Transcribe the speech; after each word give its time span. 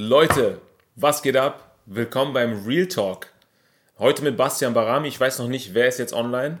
Leute, 0.00 0.60
was 0.94 1.22
geht 1.22 1.36
ab? 1.36 1.74
Willkommen 1.86 2.32
beim 2.32 2.64
Real 2.64 2.86
Talk. 2.86 3.26
Heute 3.98 4.22
mit 4.22 4.36
Bastian 4.36 4.72
Barami. 4.72 5.08
Ich 5.08 5.18
weiß 5.18 5.40
noch 5.40 5.48
nicht, 5.48 5.74
wer 5.74 5.88
ist 5.88 5.98
jetzt 5.98 6.12
online. 6.12 6.58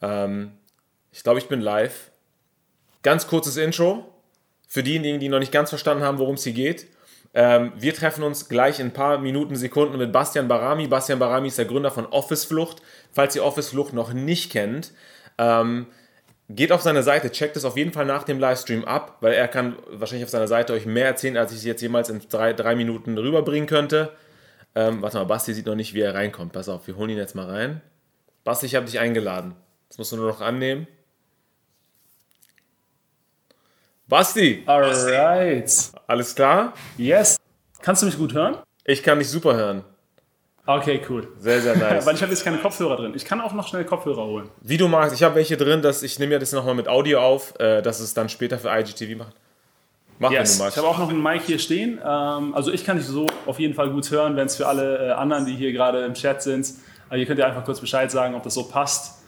Ähm, 0.00 0.52
ich 1.10 1.24
glaube, 1.24 1.40
ich 1.40 1.48
bin 1.48 1.60
live. 1.60 2.12
Ganz 3.02 3.26
kurzes 3.26 3.56
Intro 3.56 4.14
für 4.68 4.84
diejenigen, 4.84 5.18
die 5.18 5.28
noch 5.28 5.40
nicht 5.40 5.50
ganz 5.50 5.70
verstanden 5.70 6.04
haben, 6.04 6.18
worum 6.18 6.36
es 6.36 6.44
hier 6.44 6.52
geht. 6.52 6.86
Ähm, 7.34 7.72
wir 7.76 7.94
treffen 7.94 8.22
uns 8.22 8.48
gleich 8.48 8.78
in 8.78 8.86
ein 8.86 8.92
paar 8.92 9.18
Minuten, 9.18 9.56
Sekunden 9.56 9.98
mit 9.98 10.12
Bastian 10.12 10.46
Barami. 10.46 10.86
Bastian 10.86 11.18
Barami 11.18 11.48
ist 11.48 11.58
der 11.58 11.64
Gründer 11.64 11.90
von 11.90 12.06
Office 12.06 12.44
Flucht. 12.44 12.80
Falls 13.10 13.34
ihr 13.34 13.44
Office 13.44 13.70
Flucht 13.70 13.92
noch 13.92 14.12
nicht 14.12 14.52
kennt, 14.52 14.92
ähm, 15.36 15.88
geht 16.48 16.72
auf 16.72 16.82
seine 16.82 17.02
Seite, 17.02 17.30
checkt 17.30 17.56
es 17.56 17.64
auf 17.64 17.76
jeden 17.76 17.92
Fall 17.92 18.06
nach 18.06 18.24
dem 18.24 18.38
Livestream 18.38 18.84
ab, 18.84 19.18
weil 19.20 19.34
er 19.34 19.48
kann 19.48 19.76
wahrscheinlich 19.90 20.24
auf 20.24 20.30
seiner 20.30 20.48
Seite 20.48 20.72
euch 20.72 20.86
mehr 20.86 21.06
erzählen, 21.06 21.36
als 21.36 21.52
ich 21.52 21.58
es 21.58 21.64
jetzt 21.64 21.82
jemals 21.82 22.08
in 22.08 22.20
drei, 22.28 22.52
drei 22.52 22.74
Minuten 22.74 23.18
rüberbringen 23.18 23.68
könnte. 23.68 24.12
Ähm, 24.74 25.02
warte 25.02 25.18
mal, 25.18 25.24
Basti 25.24 25.52
sieht 25.52 25.66
noch 25.66 25.74
nicht, 25.74 25.94
wie 25.94 26.00
er 26.00 26.14
reinkommt. 26.14 26.52
Pass 26.52 26.68
auf, 26.68 26.86
wir 26.86 26.96
holen 26.96 27.10
ihn 27.10 27.18
jetzt 27.18 27.34
mal 27.34 27.46
rein. 27.46 27.82
Basti, 28.44 28.66
ich 28.66 28.74
habe 28.74 28.86
dich 28.86 28.98
eingeladen. 28.98 29.54
Das 29.88 29.98
musst 29.98 30.12
du 30.12 30.16
nur 30.16 30.28
noch 30.28 30.40
annehmen. 30.40 30.86
Basti! 34.06 34.62
Alright. 34.64 35.70
Alles 36.06 36.34
klar? 36.34 36.72
Yes. 36.96 37.36
Kannst 37.82 38.00
du 38.00 38.06
mich 38.06 38.16
gut 38.16 38.32
hören? 38.32 38.56
Ich 38.84 39.02
kann 39.02 39.18
dich 39.18 39.28
super 39.28 39.54
hören. 39.54 39.84
Okay, 40.68 41.00
cool. 41.08 41.26
Sehr, 41.38 41.62
sehr 41.62 41.76
nice. 41.78 42.04
Weil 42.04 42.14
ich 42.14 42.20
habe 42.20 42.30
jetzt 42.30 42.44
keine 42.44 42.58
Kopfhörer 42.58 42.96
drin. 42.96 43.14
Ich 43.16 43.24
kann 43.24 43.40
auch 43.40 43.54
noch 43.54 43.66
schnell 43.66 43.86
Kopfhörer 43.86 44.24
holen. 44.24 44.50
Wie 44.60 44.76
du 44.76 44.86
magst, 44.86 45.14
ich 45.14 45.22
habe 45.22 45.36
welche 45.36 45.56
drin, 45.56 45.80
dass 45.80 46.02
ich 46.02 46.18
nehme 46.18 46.34
ja 46.34 46.38
das 46.38 46.52
nochmal 46.52 46.74
mit 46.74 46.88
Audio 46.88 47.20
auf, 47.20 47.58
äh, 47.58 47.80
dass 47.80 48.00
es 48.00 48.12
dann 48.12 48.28
später 48.28 48.58
für 48.58 48.68
IGTV 48.68 49.16
macht. 49.16 49.34
Mach, 50.18 50.30
yes. 50.30 50.50
wenn 50.50 50.58
du 50.58 50.64
magst. 50.64 50.76
Ich 50.76 50.84
habe 50.84 50.94
auch 50.94 50.98
noch 50.98 51.08
einen 51.08 51.22
Mic 51.22 51.44
hier 51.46 51.58
stehen. 51.58 51.98
Ähm, 52.04 52.54
also 52.54 52.70
ich 52.70 52.84
kann 52.84 52.98
dich 52.98 53.06
so 53.06 53.26
auf 53.46 53.58
jeden 53.58 53.72
Fall 53.72 53.88
gut 53.88 54.10
hören, 54.10 54.36
wenn 54.36 54.44
es 54.44 54.56
für 54.56 54.66
alle 54.66 55.08
äh, 55.08 55.10
anderen, 55.12 55.46
die 55.46 55.56
hier 55.56 55.72
gerade 55.72 56.04
im 56.04 56.12
Chat 56.12 56.42
sind. 56.42 56.68
Äh, 57.10 57.18
ihr 57.18 57.24
könnt 57.24 57.38
ja 57.38 57.46
einfach 57.46 57.64
kurz 57.64 57.80
Bescheid 57.80 58.10
sagen, 58.10 58.34
ob 58.34 58.42
das 58.42 58.52
so 58.52 58.64
passt. 58.64 59.22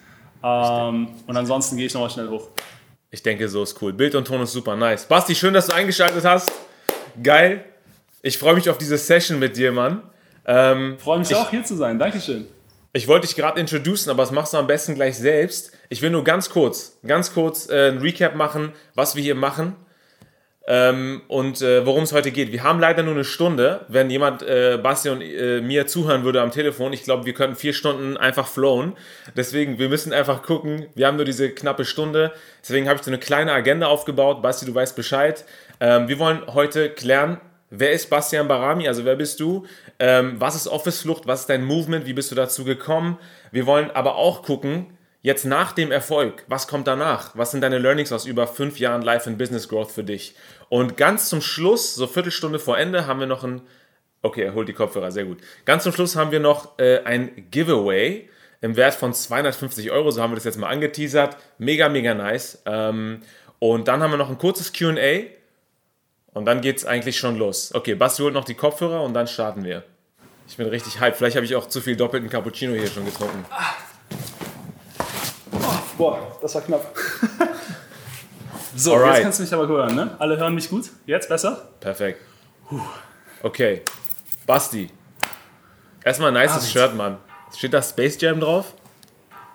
Ähm, 0.45 1.09
und 1.27 1.37
ansonsten 1.39 1.79
gehe 1.79 1.87
ich 1.87 1.95
nochmal 1.95 2.11
schnell 2.11 2.29
hoch. 2.29 2.49
Ich 3.11 3.23
denke, 3.23 3.49
so 3.49 3.63
ist 3.63 3.81
cool. 3.81 3.95
Bild 3.95 4.15
und 4.15 4.27
Ton 4.27 4.43
ist 4.43 4.53
super 4.53 4.77
nice. 4.77 5.07
Basti, 5.07 5.35
schön, 5.35 5.55
dass 5.55 5.69
du 5.69 5.73
eingeschaltet 5.73 6.23
hast. 6.23 6.53
Geil. 7.23 7.65
Ich 8.21 8.37
freue 8.37 8.53
mich 8.53 8.69
auf 8.69 8.77
diese 8.77 8.99
Session 8.99 9.39
mit 9.39 9.57
dir, 9.57 9.73
Mann. 9.73 10.03
Ähm, 10.47 10.99
freue 10.99 11.19
mich 11.19 11.31
ich, 11.31 11.37
auch, 11.37 11.51
hier 11.51 11.65
zu 11.65 11.77
sein. 11.77 11.99
Dankeschön. 11.99 12.47
Ich 12.93 13.07
wollte 13.07 13.27
dich 13.27 13.37
gerade 13.37 13.61
introducen, 13.61 14.11
aber 14.11 14.23
das 14.23 14.33
machst 14.33 14.53
du 14.53 14.59
am 14.59 14.67
besten 14.67 14.95
gleich 14.95 15.17
selbst. 15.17 15.73
Ich 15.91 16.03
will 16.03 16.11
nur 16.11 16.25
ganz 16.25 16.51
kurz, 16.51 16.99
ganz 17.07 17.33
kurz 17.33 17.69
äh, 17.69 17.91
ein 17.91 17.99
Recap 17.99 18.35
machen, 18.35 18.73
was 18.95 19.15
wir 19.15 19.23
hier 19.23 19.37
machen 19.37 19.77
ähm, 20.71 21.23
und 21.27 21.63
äh, 21.63 21.85
worum 21.85 22.05
es 22.05 22.13
heute 22.13 22.31
geht. 22.31 22.53
Wir 22.53 22.63
haben 22.63 22.79
leider 22.79 23.03
nur 23.03 23.15
eine 23.15 23.25
Stunde. 23.25 23.81
Wenn 23.89 24.09
jemand 24.09 24.43
äh, 24.43 24.79
Basti 24.81 25.09
und 25.09 25.21
äh, 25.21 25.61
mir 25.61 25.89
zuhören 25.89 26.23
würde 26.23 26.41
am 26.41 26.53
Telefon, 26.53 26.93
ich 26.93 27.03
glaube, 27.03 27.27
wir 27.27 27.33
könnten 27.33 27.57
vier 27.57 27.73
Stunden 27.73 28.17
einfach 28.17 28.47
flown. 28.47 28.95
Deswegen, 29.37 29.81
wir 29.81 29.89
müssen 29.89 30.13
einfach 30.13 30.43
gucken. 30.43 30.87
Wir 30.95 31.09
haben 31.09 31.17
nur 31.17 31.25
diese 31.25 31.51
knappe 31.51 31.85
Stunde. 31.85 32.33
Deswegen 32.63 32.89
habe 32.89 32.99
ich 32.99 33.03
so 33.05 33.11
eine 33.11 33.19
kleine 33.19 33.53
Agenda 33.53 33.89
aufgebaut. 33.89 34.43
Basti, 34.43 34.65
du 34.65 34.73
weißt 34.73 34.95
Bescheid. 34.95 35.45
Ähm, 35.81 36.07
wir 36.07 36.21
wollen 36.21 36.43
heute 36.47 36.91
klären, 36.91 37.41
Wer 37.71 37.93
ist 37.93 38.11
Bastian 38.11 38.49
Barami? 38.49 38.89
Also 38.89 39.05
wer 39.05 39.15
bist 39.15 39.39
du? 39.39 39.65
Ähm, 40.01 40.41
was 40.41 40.57
ist 40.57 40.67
Office 40.67 41.03
Flucht? 41.03 41.29
Was 41.29 41.43
ist 41.43 41.51
dein 41.51 41.65
Movement? 41.65 42.05
Wie 42.05 42.13
bist 42.13 42.31
du 42.33 42.35
dazu 42.35 42.65
gekommen? 42.65 43.17
Wir 43.53 43.65
wollen 43.65 43.93
aber 43.93 44.17
auch 44.17 44.43
gucken, 44.43 44.99
jetzt 45.23 45.45
nach 45.45 45.73
dem 45.73 45.93
Erfolg, 45.93 46.45
was 46.49 46.67
kommt 46.67 46.89
danach? 46.89 47.37
Was 47.37 47.53
sind 47.53 47.61
deine 47.61 47.79
Learnings 47.79 48.11
aus 48.11 48.27
über 48.27 48.49
fünf 48.49 48.81
Jahren 48.81 49.03
Life 49.03 49.31
and 49.31 49.39
Business 49.39 49.69
Growth 49.69 49.93
für 49.93 50.03
dich? 50.03 50.35
Und 50.69 50.97
ganz 50.97 51.29
zum 51.29 51.41
Schluss, 51.41 51.95
so 51.95 52.09
Viertelstunde 52.09 52.59
vor 52.59 52.77
Ende, 52.77 53.07
haben 53.07 53.21
wir 53.21 53.29
noch 53.29 53.45
ein. 53.45 53.63
Okay, 54.23 54.43
er 54.43 54.55
holt 54.55 54.69
die 54.69 54.75
Kopfhörer, 54.75 55.13
sehr 55.13 55.25
gut. 55.25 55.39
Ganz 55.65 55.85
zum 55.85 55.93
Schluss 55.93 56.17
haben 56.17 56.33
wir 56.33 56.41
noch 56.41 56.79
äh, 56.79 56.99
ein 57.05 57.47
Giveaway 57.51 58.29
im 58.61 58.77
Wert 58.77 58.95
von 58.95 59.15
250 59.15 59.93
Euro. 59.93 60.11
So 60.11 60.21
haben 60.21 60.33
wir 60.33 60.35
das 60.35 60.45
jetzt 60.45 60.59
mal 60.59 60.69
angeteasert. 60.69 61.37
Mega, 61.59 61.89
mega 61.89 62.15
nice. 62.15 62.63
Ähm, 62.67 63.23
und 63.61 63.89
dann 63.89 64.03
haben 64.03 64.11
wir 64.11 64.19
noch 64.19 64.29
ein 64.29 64.39
kurzes 64.39 64.73
QA 64.73 65.23
und 66.33 66.45
dann 66.45 66.61
geht 66.61 66.79
es 66.79 66.85
eigentlich 66.85 67.17
schon 67.17 67.37
los. 67.37 67.73
Okay, 67.75 67.95
Basti 67.95 68.23
holt 68.23 68.35
noch 68.35 68.45
die 68.45 68.55
Kopfhörer 68.55 69.03
und 69.03 69.15
dann 69.15 69.27
starten 69.27 69.65
wir. 69.65 69.83
Ich 70.49 70.57
bin 70.57 70.67
richtig 70.67 71.01
hyped. 71.01 71.17
Vielleicht 71.17 71.37
habe 71.37 71.47
ich 71.47 71.55
auch 71.55 71.69
zu 71.69 71.81
viel 71.81 71.97
doppelten 71.97 72.29
Cappuccino 72.29 72.75
hier 72.75 72.89
schon 72.89 73.05
getrunken. 73.05 73.45
Oh, 75.53 75.59
boah, 75.97 76.39
das 76.41 76.55
war 76.55 76.63
knapp. 76.63 76.95
so, 78.77 78.95
Alright. 78.95 79.15
jetzt 79.15 79.23
kannst 79.23 79.39
du 79.39 79.43
mich 79.45 79.55
aber 79.55 79.69
hören, 79.69 79.95
ne? 79.95 80.17
Alle 80.19 80.37
hören 80.39 80.55
mich 80.55 80.69
gut? 80.69 80.91
Jetzt 81.07 81.29
besser? 81.29 81.69
Perfekt. 81.81 82.21
Okay, 83.43 83.83
Basti. 84.47 84.91
Erstmal 86.05 86.35
ein 86.37 86.43
nices 86.43 86.65
ah, 86.65 86.67
Shirt, 86.67 86.95
Mann. 86.95 87.19
Steht 87.57 87.75
da 87.75 87.83
Space 87.83 88.21
Jam 88.21 88.41
drauf? 88.41 88.75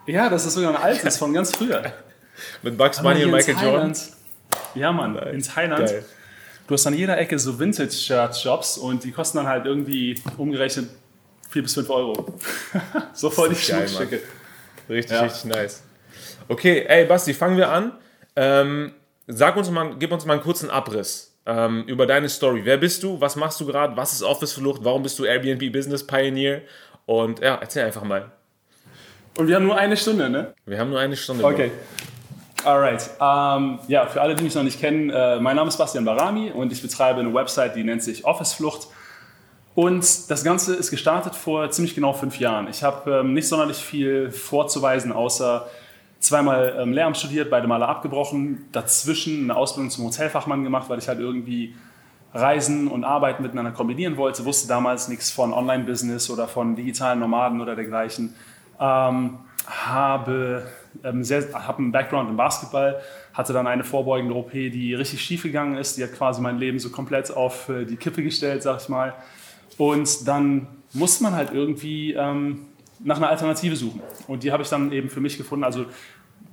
Ja, 0.06 0.30
das 0.30 0.46
ist 0.46 0.53
sogar 0.53 0.72
ein 0.72 0.81
altes 0.81 1.18
von 1.18 1.34
ganz 1.34 1.56
früher. 1.56 1.94
Mit 2.62 2.78
Bugs 2.78 3.02
Bunny 3.02 3.24
und 3.24 3.31
Michael 3.31 3.57
Jordan? 3.62 3.97
Ja, 4.75 4.92
Mann, 4.92 5.13
nice. 5.13 5.34
in 5.34 5.42
Thailand. 5.42 5.88
Geil 5.88 6.06
du 6.67 6.73
hast 6.73 6.87
an 6.87 6.93
jeder 6.93 7.17
Ecke 7.17 7.37
so 7.37 7.57
Vintage-Shirt-Shops 7.59 8.77
und 8.77 9.03
die 9.03 9.11
kosten 9.11 9.37
dann 9.37 9.47
halt 9.47 9.65
irgendwie 9.65 10.19
umgerechnet 10.37 10.89
4 11.49 11.63
bis 11.63 11.73
5 11.75 11.89
Euro. 11.89 12.33
so 13.13 13.29
voll 13.29 13.49
die 13.49 13.55
Schmuckstücke. 13.55 14.21
Richtig, 14.89 15.15
ja. 15.15 15.21
richtig 15.21 15.45
nice. 15.45 15.83
Okay, 16.47 16.85
ey 16.87 17.05
Basti, 17.05 17.33
fangen 17.33 17.57
wir 17.57 17.69
an. 17.69 17.93
Ähm, 18.35 18.93
sag 19.27 19.55
uns 19.55 19.69
mal, 19.69 19.95
gib 19.97 20.11
uns 20.11 20.25
mal 20.25 20.33
einen 20.33 20.43
kurzen 20.43 20.69
Abriss 20.69 21.33
ähm, 21.45 21.83
über 21.87 22.05
deine 22.05 22.29
Story. 22.29 22.61
Wer 22.63 22.77
bist 22.77 23.03
du? 23.03 23.19
Was 23.19 23.35
machst 23.35 23.59
du 23.59 23.65
gerade? 23.65 23.95
Was 23.95 24.13
ist 24.13 24.23
Office 24.23 24.53
Flucht? 24.53 24.83
Warum 24.83 25.03
bist 25.03 25.17
du 25.19 25.25
Airbnb 25.25 25.71
Business 25.71 26.05
Pioneer? 26.05 26.61
Und 27.05 27.39
ja, 27.39 27.55
erzähl 27.55 27.85
einfach 27.85 28.03
mal. 28.03 28.31
Und 29.37 29.47
wir 29.47 29.55
haben 29.55 29.65
nur 29.65 29.77
eine 29.77 29.97
Stunde, 29.97 30.29
ne? 30.29 30.53
Wir 30.65 30.79
haben 30.79 30.89
nur 30.89 30.99
eine 30.99 31.15
Stunde. 31.15 31.43
Okay. 31.43 31.67
Bro. 31.69 32.04
Alright. 32.65 33.11
Um, 33.19 33.73
ähm, 33.73 33.79
ja, 33.87 34.07
für 34.07 34.21
alle, 34.21 34.33
die 34.33 34.43
mich 34.43 34.55
noch 34.55 34.63
nicht 34.63 34.79
kennen, 34.79 35.11
äh, 35.11 35.39
mein 35.39 35.55
Name 35.55 35.67
ist 35.67 35.77
Bastian 35.77 36.03
Barami 36.03 36.49
und 36.49 36.71
ich 36.71 36.81
betreibe 36.81 37.19
eine 37.19 37.31
Website, 37.31 37.75
die 37.75 37.83
nennt 37.83 38.01
sich 38.01 38.25
Office 38.25 38.53
Flucht. 38.53 38.87
Und 39.75 40.31
das 40.31 40.43
Ganze 40.43 40.73
ist 40.73 40.89
gestartet 40.89 41.35
vor 41.35 41.69
ziemlich 41.69 41.93
genau 41.93 42.13
fünf 42.13 42.39
Jahren. 42.39 42.67
Ich 42.67 42.81
habe 42.81 43.19
ähm, 43.19 43.33
nicht 43.33 43.47
sonderlich 43.47 43.77
viel 43.77 44.31
vorzuweisen, 44.31 45.11
außer 45.11 45.67
zweimal 46.19 46.75
ähm, 46.79 46.91
Lehramt 46.91 47.17
studiert, 47.17 47.51
beide 47.51 47.67
Male 47.67 47.87
abgebrochen, 47.87 48.65
dazwischen 48.71 49.43
eine 49.43 49.55
Ausbildung 49.55 49.91
zum 49.91 50.05
Hotelfachmann 50.05 50.63
gemacht, 50.63 50.89
weil 50.89 50.97
ich 50.97 51.07
halt 51.07 51.19
irgendwie 51.19 51.75
Reisen 52.33 52.87
und 52.87 53.03
Arbeiten 53.03 53.43
miteinander 53.43 53.71
kombinieren 53.73 54.17
wollte, 54.17 54.43
wusste 54.43 54.67
damals 54.67 55.07
nichts 55.07 55.29
von 55.29 55.53
Online-Business 55.53 56.31
oder 56.31 56.47
von 56.47 56.75
digitalen 56.75 57.19
Nomaden 57.19 57.61
oder 57.61 57.75
dergleichen. 57.75 58.33
Ähm, 58.79 59.37
habe 59.67 60.63
ähm, 61.03 61.23
habe 61.23 61.78
einen 61.79 61.91
Background 61.91 62.29
im 62.29 62.38
Basketball, 62.38 63.01
hatte 63.33 63.53
dann 63.53 63.67
eine 63.67 63.83
vorbeugende 63.83 64.35
OP, 64.35 64.51
die 64.51 64.94
richtig 64.94 65.22
schief 65.22 65.44
gegangen 65.44 65.78
ist. 65.78 65.97
Die 65.97 66.03
hat 66.03 66.13
quasi 66.13 66.41
mein 66.41 66.57
Leben 66.57 66.79
so 66.79 66.89
komplett 66.89 67.35
auf 67.35 67.69
äh, 67.69 67.85
die 67.85 67.97
Kippe 67.97 68.23
gestellt, 68.23 68.63
sag 68.63 68.81
ich 68.81 68.89
mal. 68.89 69.13
Und 69.78 70.28
dann 70.28 70.67
musste 70.94 71.23
man 71.23 71.35
halt 71.35 71.51
irgendwie 71.53 72.13
ähm, 72.13 72.67
nach 73.03 73.17
einer 73.17 73.29
Alternative 73.29 73.75
suchen. 73.75 74.01
Und 74.28 74.44
die 74.44 74.51
habe 74.51 74.63
ich 74.63 74.69
dann 74.69 74.91
eben 74.91 75.09
für 75.09 75.19
mich 75.19 75.38
gefunden. 75.38 75.63
Also 75.63 75.85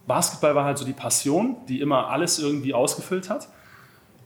Basketball 0.06 0.54
war 0.54 0.64
halt 0.64 0.78
so 0.78 0.84
die 0.84 0.92
Passion, 0.92 1.56
die 1.68 1.80
immer 1.80 2.08
alles 2.08 2.38
irgendwie 2.38 2.74
ausgefüllt 2.74 3.30
hat. 3.30 3.48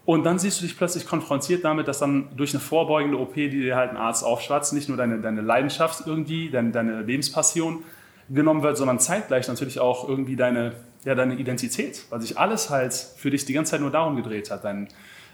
Und 0.05 0.23
dann 0.23 0.39
siehst 0.39 0.61
du 0.61 0.65
dich 0.65 0.77
plötzlich 0.77 1.05
konfrontiert 1.05 1.65
damit, 1.65 1.89
dass 1.89 1.99
dann 1.99 2.29
durch 2.37 2.53
eine 2.53 2.61
vorbeugende 2.61 3.19
OP, 3.19 3.33
die 3.33 3.49
dir 3.49 3.75
halt 3.75 3.91
ein 3.91 3.97
Arzt 3.97 4.23
aufschwatzt, 4.23 4.71
nicht 4.71 4.87
nur 4.87 4.97
deine, 4.97 5.19
deine 5.19 5.41
Leidenschaft 5.41 6.07
irgendwie, 6.07 6.49
deine, 6.49 6.71
deine 6.71 7.01
Lebenspassion, 7.01 7.83
genommen 8.29 8.63
wird, 8.63 8.77
sondern 8.77 8.99
zeitgleich 8.99 9.47
natürlich 9.47 9.79
auch 9.79 10.07
irgendwie 10.07 10.35
deine, 10.35 10.73
ja, 11.05 11.15
deine 11.15 11.35
Identität, 11.35 12.03
weil 12.09 12.21
sich 12.21 12.37
alles 12.37 12.69
halt 12.69 12.93
für 12.93 13.29
dich 13.29 13.45
die 13.45 13.53
ganze 13.53 13.71
Zeit 13.71 13.81
nur 13.81 13.91
darum 13.91 14.15
gedreht 14.15 14.51
hat, 14.51 14.63
dein, 14.63 14.89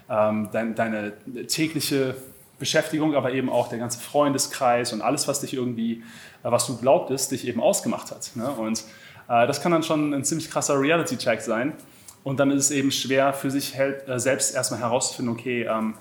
ähm, 0.08 0.48
dein, 0.52 0.74
deine 0.74 1.12
tägliche 1.48 2.14
Beschäftigung, 2.58 3.14
aber 3.14 3.32
eben 3.32 3.50
auch 3.50 3.68
der 3.68 3.78
ganze 3.78 3.98
Freundeskreis 3.98 4.92
und 4.92 5.02
alles, 5.02 5.26
was 5.26 5.40
dich 5.40 5.54
irgendwie, 5.54 6.02
äh, 6.42 6.50
was 6.50 6.66
du 6.66 6.76
glaubtest, 6.76 7.32
dich 7.32 7.46
eben 7.46 7.60
ausgemacht 7.60 8.10
hat. 8.10 8.30
Ne? 8.36 8.48
Und 8.48 8.84
äh, 9.28 9.46
das 9.46 9.60
kann 9.60 9.72
dann 9.72 9.82
schon 9.82 10.14
ein 10.14 10.24
ziemlich 10.24 10.50
krasser 10.50 10.80
Reality-Check 10.80 11.40
sein. 11.40 11.72
Und 12.22 12.40
dann 12.40 12.50
ist 12.50 12.64
es 12.64 12.70
eben 12.70 12.90
schwer 12.90 13.34
für 13.34 13.50
sich 13.50 13.78
äh, 13.78 14.18
selbst 14.18 14.54
erstmal 14.54 14.80
herauszufinden, 14.80 15.34
okay, 15.34 15.64
ähm, 15.64 15.94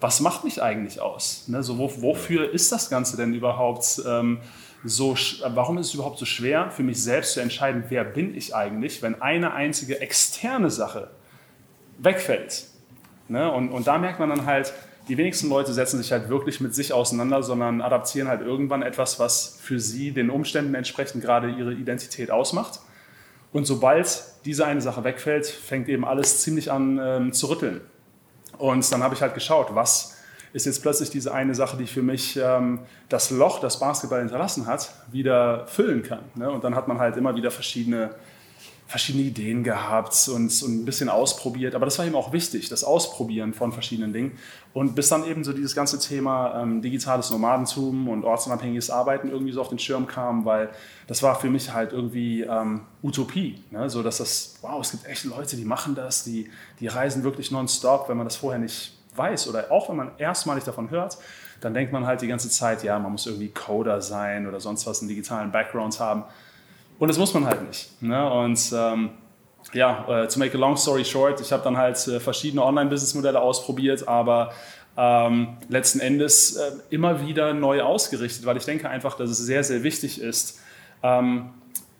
was 0.00 0.20
macht 0.20 0.44
mich 0.44 0.62
eigentlich 0.62 1.00
aus? 1.00 1.44
Ne? 1.48 1.62
So, 1.62 1.78
wo, 1.78 1.90
wofür 2.02 2.52
ist 2.52 2.72
das 2.72 2.90
Ganze 2.90 3.16
denn 3.16 3.34
überhaupt? 3.34 4.02
Ähm, 4.06 4.40
so, 4.84 5.16
warum 5.48 5.78
ist 5.78 5.88
es 5.88 5.94
überhaupt 5.94 6.18
so 6.18 6.24
schwer 6.24 6.70
für 6.70 6.82
mich 6.82 7.02
selbst 7.02 7.34
zu 7.34 7.40
entscheiden, 7.40 7.84
wer 7.88 8.04
bin 8.04 8.34
ich 8.34 8.54
eigentlich, 8.54 9.02
wenn 9.02 9.20
eine 9.20 9.52
einzige 9.52 10.00
externe 10.00 10.70
Sache 10.70 11.10
wegfällt? 11.98 12.66
Ne? 13.28 13.50
Und, 13.50 13.70
und 13.70 13.86
da 13.86 13.98
merkt 13.98 14.18
man 14.18 14.30
dann 14.30 14.46
halt, 14.46 14.72
die 15.08 15.18
wenigsten 15.18 15.48
Leute 15.48 15.72
setzen 15.72 15.98
sich 15.98 16.12
halt 16.12 16.28
wirklich 16.28 16.60
mit 16.60 16.74
sich 16.74 16.92
auseinander, 16.92 17.42
sondern 17.42 17.80
adaptieren 17.80 18.28
halt 18.28 18.42
irgendwann 18.42 18.82
etwas, 18.82 19.18
was 19.18 19.58
für 19.60 19.80
sie 19.80 20.12
den 20.12 20.30
Umständen 20.30 20.74
entsprechend 20.74 21.22
gerade 21.22 21.50
ihre 21.50 21.72
Identität 21.72 22.30
ausmacht. 22.30 22.80
Und 23.52 23.66
sobald 23.66 24.22
diese 24.44 24.66
eine 24.66 24.80
Sache 24.80 25.02
wegfällt, 25.04 25.46
fängt 25.46 25.88
eben 25.88 26.04
alles 26.04 26.42
ziemlich 26.42 26.70
an 26.70 27.00
ähm, 27.02 27.32
zu 27.32 27.48
rütteln. 27.48 27.80
Und 28.58 28.90
dann 28.92 29.02
habe 29.02 29.14
ich 29.14 29.22
halt 29.22 29.34
geschaut, 29.34 29.74
was 29.74 30.16
ist 30.52 30.66
jetzt 30.66 30.82
plötzlich 30.82 31.10
diese 31.10 31.32
eine 31.32 31.54
Sache, 31.54 31.76
die 31.76 31.86
für 31.86 32.02
mich 32.02 32.38
ähm, 32.42 32.80
das 33.08 33.30
Loch, 33.30 33.60
das 33.60 33.78
Basketball 33.78 34.20
hinterlassen 34.20 34.66
hat, 34.66 34.92
wieder 35.10 35.66
füllen 35.66 36.02
kann. 36.02 36.24
Ne? 36.34 36.50
Und 36.50 36.64
dann 36.64 36.74
hat 36.74 36.88
man 36.88 36.98
halt 36.98 37.16
immer 37.16 37.36
wieder 37.36 37.50
verschiedene 37.50 38.10
verschiedene 38.90 39.22
Ideen 39.22 39.62
gehabt 39.62 40.28
und, 40.34 40.62
und, 40.64 40.82
ein 40.82 40.84
bisschen 40.84 41.08
ausprobiert. 41.08 41.76
Aber 41.76 41.84
das 41.84 41.96
war 42.00 42.06
eben 42.06 42.16
auch 42.16 42.32
wichtig, 42.32 42.68
das 42.70 42.82
Ausprobieren 42.82 43.54
von 43.54 43.70
verschiedenen 43.70 44.12
Dingen. 44.12 44.32
Und 44.72 44.96
bis 44.96 45.08
dann 45.08 45.24
eben 45.24 45.44
so 45.44 45.52
dieses 45.52 45.76
ganze 45.76 46.00
Thema 46.00 46.60
ähm, 46.60 46.82
digitales 46.82 47.30
Nomadentum 47.30 48.08
und 48.08 48.24
ortsunabhängiges 48.24 48.90
Arbeiten 48.90 49.30
irgendwie 49.30 49.52
so 49.52 49.60
auf 49.60 49.68
den 49.68 49.78
Schirm 49.78 50.08
kam, 50.08 50.44
weil 50.44 50.70
das 51.06 51.22
war 51.22 51.38
für 51.38 51.48
mich 51.48 51.72
halt 51.72 51.92
irgendwie 51.92 52.42
ähm, 52.42 52.80
Utopie. 53.00 53.62
Ne? 53.70 53.88
So 53.88 54.02
dass 54.02 54.18
das, 54.18 54.56
wow, 54.60 54.80
es 54.80 54.90
gibt 54.90 55.06
echt 55.06 55.24
Leute, 55.24 55.54
die 55.54 55.64
machen 55.64 55.94
das, 55.94 56.24
die, 56.24 56.50
die 56.80 56.88
reisen 56.88 57.22
wirklich 57.22 57.52
nonstop, 57.52 58.08
wenn 58.08 58.16
man 58.16 58.26
das 58.26 58.34
vorher 58.34 58.58
nicht 58.58 58.99
weiß 59.14 59.48
oder 59.48 59.70
auch 59.70 59.88
wenn 59.88 59.96
man 59.96 60.10
erstmalig 60.18 60.64
davon 60.64 60.90
hört, 60.90 61.18
dann 61.60 61.74
denkt 61.74 61.92
man 61.92 62.06
halt 62.06 62.22
die 62.22 62.26
ganze 62.26 62.48
Zeit, 62.48 62.82
ja, 62.84 62.98
man 62.98 63.12
muss 63.12 63.26
irgendwie 63.26 63.48
Coder 63.48 64.00
sein 64.00 64.46
oder 64.46 64.60
sonst 64.60 64.86
was, 64.86 65.00
einen 65.00 65.08
digitalen 65.08 65.52
Background 65.52 66.00
haben. 66.00 66.24
Und 66.98 67.08
das 67.08 67.18
muss 67.18 67.34
man 67.34 67.46
halt 67.46 67.66
nicht. 67.66 68.02
Ne? 68.02 68.30
Und 68.30 68.72
ähm, 68.74 69.10
ja, 69.72 70.22
äh, 70.22 70.28
to 70.28 70.38
make 70.38 70.56
a 70.56 70.60
long 70.60 70.76
story 70.76 71.04
short, 71.04 71.40
ich 71.40 71.52
habe 71.52 71.62
dann 71.62 71.76
halt 71.76 72.06
äh, 72.08 72.20
verschiedene 72.20 72.64
Online-Business-Modelle 72.64 73.40
ausprobiert, 73.40 74.08
aber 74.08 74.52
ähm, 74.96 75.56
letzten 75.68 76.00
Endes 76.00 76.56
äh, 76.56 76.72
immer 76.90 77.26
wieder 77.26 77.54
neu 77.54 77.82
ausgerichtet, 77.82 78.44
weil 78.44 78.56
ich 78.56 78.64
denke 78.64 78.88
einfach, 78.88 79.16
dass 79.16 79.30
es 79.30 79.38
sehr, 79.38 79.64
sehr 79.64 79.82
wichtig 79.82 80.20
ist, 80.20 80.60
ähm, 81.02 81.50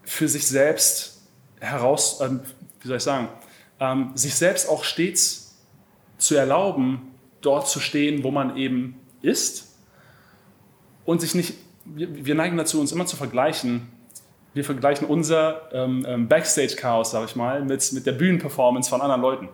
für 0.03 0.29
sich 0.29 0.47
selbst 0.47 1.23
heraus, 1.61 2.21
ähm, 2.21 2.41
wie 2.81 2.89
soll 2.89 2.97
ich 2.97 3.03
sagen, 3.03 3.29
ähm, 3.79 4.13
sich 4.15 4.35
selbst 4.35 4.69
auch 4.69 4.85
stets 4.85 5.40
zu 6.21 6.37
erlauben, 6.37 7.11
dort 7.41 7.69
zu 7.69 7.81
stehen, 7.81 8.23
wo 8.23 8.31
man 8.31 8.57
eben 8.57 9.01
ist 9.23 9.77
und 11.05 11.21
sich 11.21 11.35
nicht, 11.35 11.55
wir, 11.85 12.25
wir 12.25 12.35
neigen 12.35 12.57
dazu, 12.57 12.81
uns 12.81 12.93
immer 12.93 13.07
zu 13.07 13.17
vergleichen 13.17 13.89
wir 14.53 14.65
vergleichen 14.65 15.07
unser 15.07 15.69
ähm, 15.73 16.05
ähm, 16.09 16.29
Backstage-Chaos, 16.29 17.13
sag 17.13 17.29
ich 17.29 17.37
mal, 17.37 17.65
mit, 17.65 17.93
mit 17.93 18.07
der 18.07 18.13
Bühnenperformance 18.13 18.91
von 18.91 19.01
anderen 19.01 19.21
Leuten. 19.21 19.49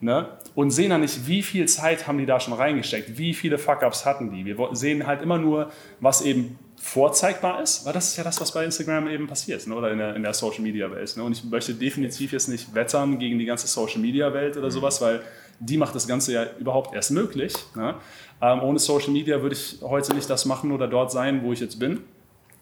Ne? 0.00 0.28
Und 0.54 0.70
sehen 0.70 0.90
dann 0.90 1.00
nicht, 1.00 1.26
wie 1.26 1.42
viel 1.42 1.66
Zeit 1.66 2.06
haben 2.06 2.18
die 2.18 2.26
da 2.26 2.38
schon 2.38 2.52
reingesteckt, 2.52 3.16
wie 3.16 3.34
viele 3.34 3.58
Fuck-Ups 3.58 4.04
hatten 4.04 4.30
die. 4.30 4.44
Wir 4.44 4.56
sehen 4.72 5.06
halt 5.06 5.22
immer 5.22 5.38
nur, 5.38 5.70
was 6.00 6.22
eben 6.22 6.58
vorzeigbar 6.80 7.62
ist, 7.62 7.86
weil 7.86 7.94
das 7.94 8.08
ist 8.08 8.16
ja 8.16 8.24
das, 8.24 8.40
was 8.40 8.52
bei 8.52 8.64
Instagram 8.64 9.08
eben 9.08 9.26
passiert 9.26 9.66
ne? 9.66 9.74
oder 9.74 9.90
in 9.90 9.98
der, 9.98 10.14
in 10.14 10.22
der 10.22 10.34
Social-Media-Welt. 10.34 11.16
Ne? 11.16 11.24
Und 11.24 11.32
ich 11.32 11.44
möchte 11.44 11.74
definitiv 11.74 12.32
jetzt 12.32 12.48
nicht 12.48 12.74
wettern 12.74 13.18
gegen 13.18 13.38
die 13.38 13.46
ganze 13.46 13.66
Social-Media-Welt 13.66 14.56
oder 14.56 14.66
mhm. 14.66 14.72
sowas, 14.72 15.00
weil 15.00 15.22
die 15.60 15.76
macht 15.76 15.94
das 15.94 16.06
Ganze 16.06 16.32
ja 16.32 16.46
überhaupt 16.58 16.94
erst 16.94 17.10
möglich. 17.10 17.54
Ne? 17.74 17.94
Ähm, 18.40 18.62
ohne 18.62 18.78
Social 18.78 19.10
Media 19.10 19.40
würde 19.42 19.54
ich 19.54 19.78
heute 19.82 20.14
nicht 20.14 20.28
das 20.28 20.44
machen 20.44 20.72
oder 20.72 20.88
dort 20.88 21.12
sein, 21.12 21.42
wo 21.42 21.52
ich 21.52 21.60
jetzt 21.60 21.78
bin. 21.78 22.00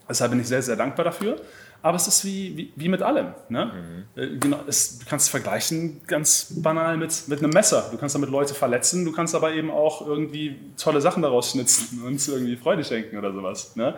Deshalb 0.08 0.32
bin 0.32 0.40
ich 0.40 0.48
sehr, 0.48 0.62
sehr 0.62 0.76
dankbar 0.76 1.04
dafür. 1.04 1.36
Aber 1.82 1.96
es 1.96 2.06
ist 2.06 2.24
wie, 2.24 2.56
wie, 2.56 2.72
wie 2.76 2.88
mit 2.88 3.02
allem. 3.02 3.34
Ne? 3.48 4.06
Mhm. 4.14 4.40
Genau, 4.40 4.60
es, 4.68 5.00
du 5.00 5.06
kannst 5.08 5.26
es 5.26 5.30
vergleichen 5.30 6.00
ganz 6.06 6.54
banal 6.62 6.96
mit, 6.96 7.26
mit 7.26 7.40
einem 7.40 7.50
Messer. 7.50 7.88
Du 7.90 7.98
kannst 7.98 8.14
damit 8.14 8.30
Leute 8.30 8.54
verletzen, 8.54 9.04
du 9.04 9.10
kannst 9.10 9.34
aber 9.34 9.52
eben 9.52 9.70
auch 9.70 10.06
irgendwie 10.06 10.56
tolle 10.76 11.00
Sachen 11.00 11.22
daraus 11.22 11.50
schnitzen 11.50 12.02
und 12.04 12.26
irgendwie 12.28 12.56
Freude 12.56 12.84
schenken 12.84 13.18
oder 13.18 13.32
sowas. 13.32 13.74
Ne? 13.74 13.96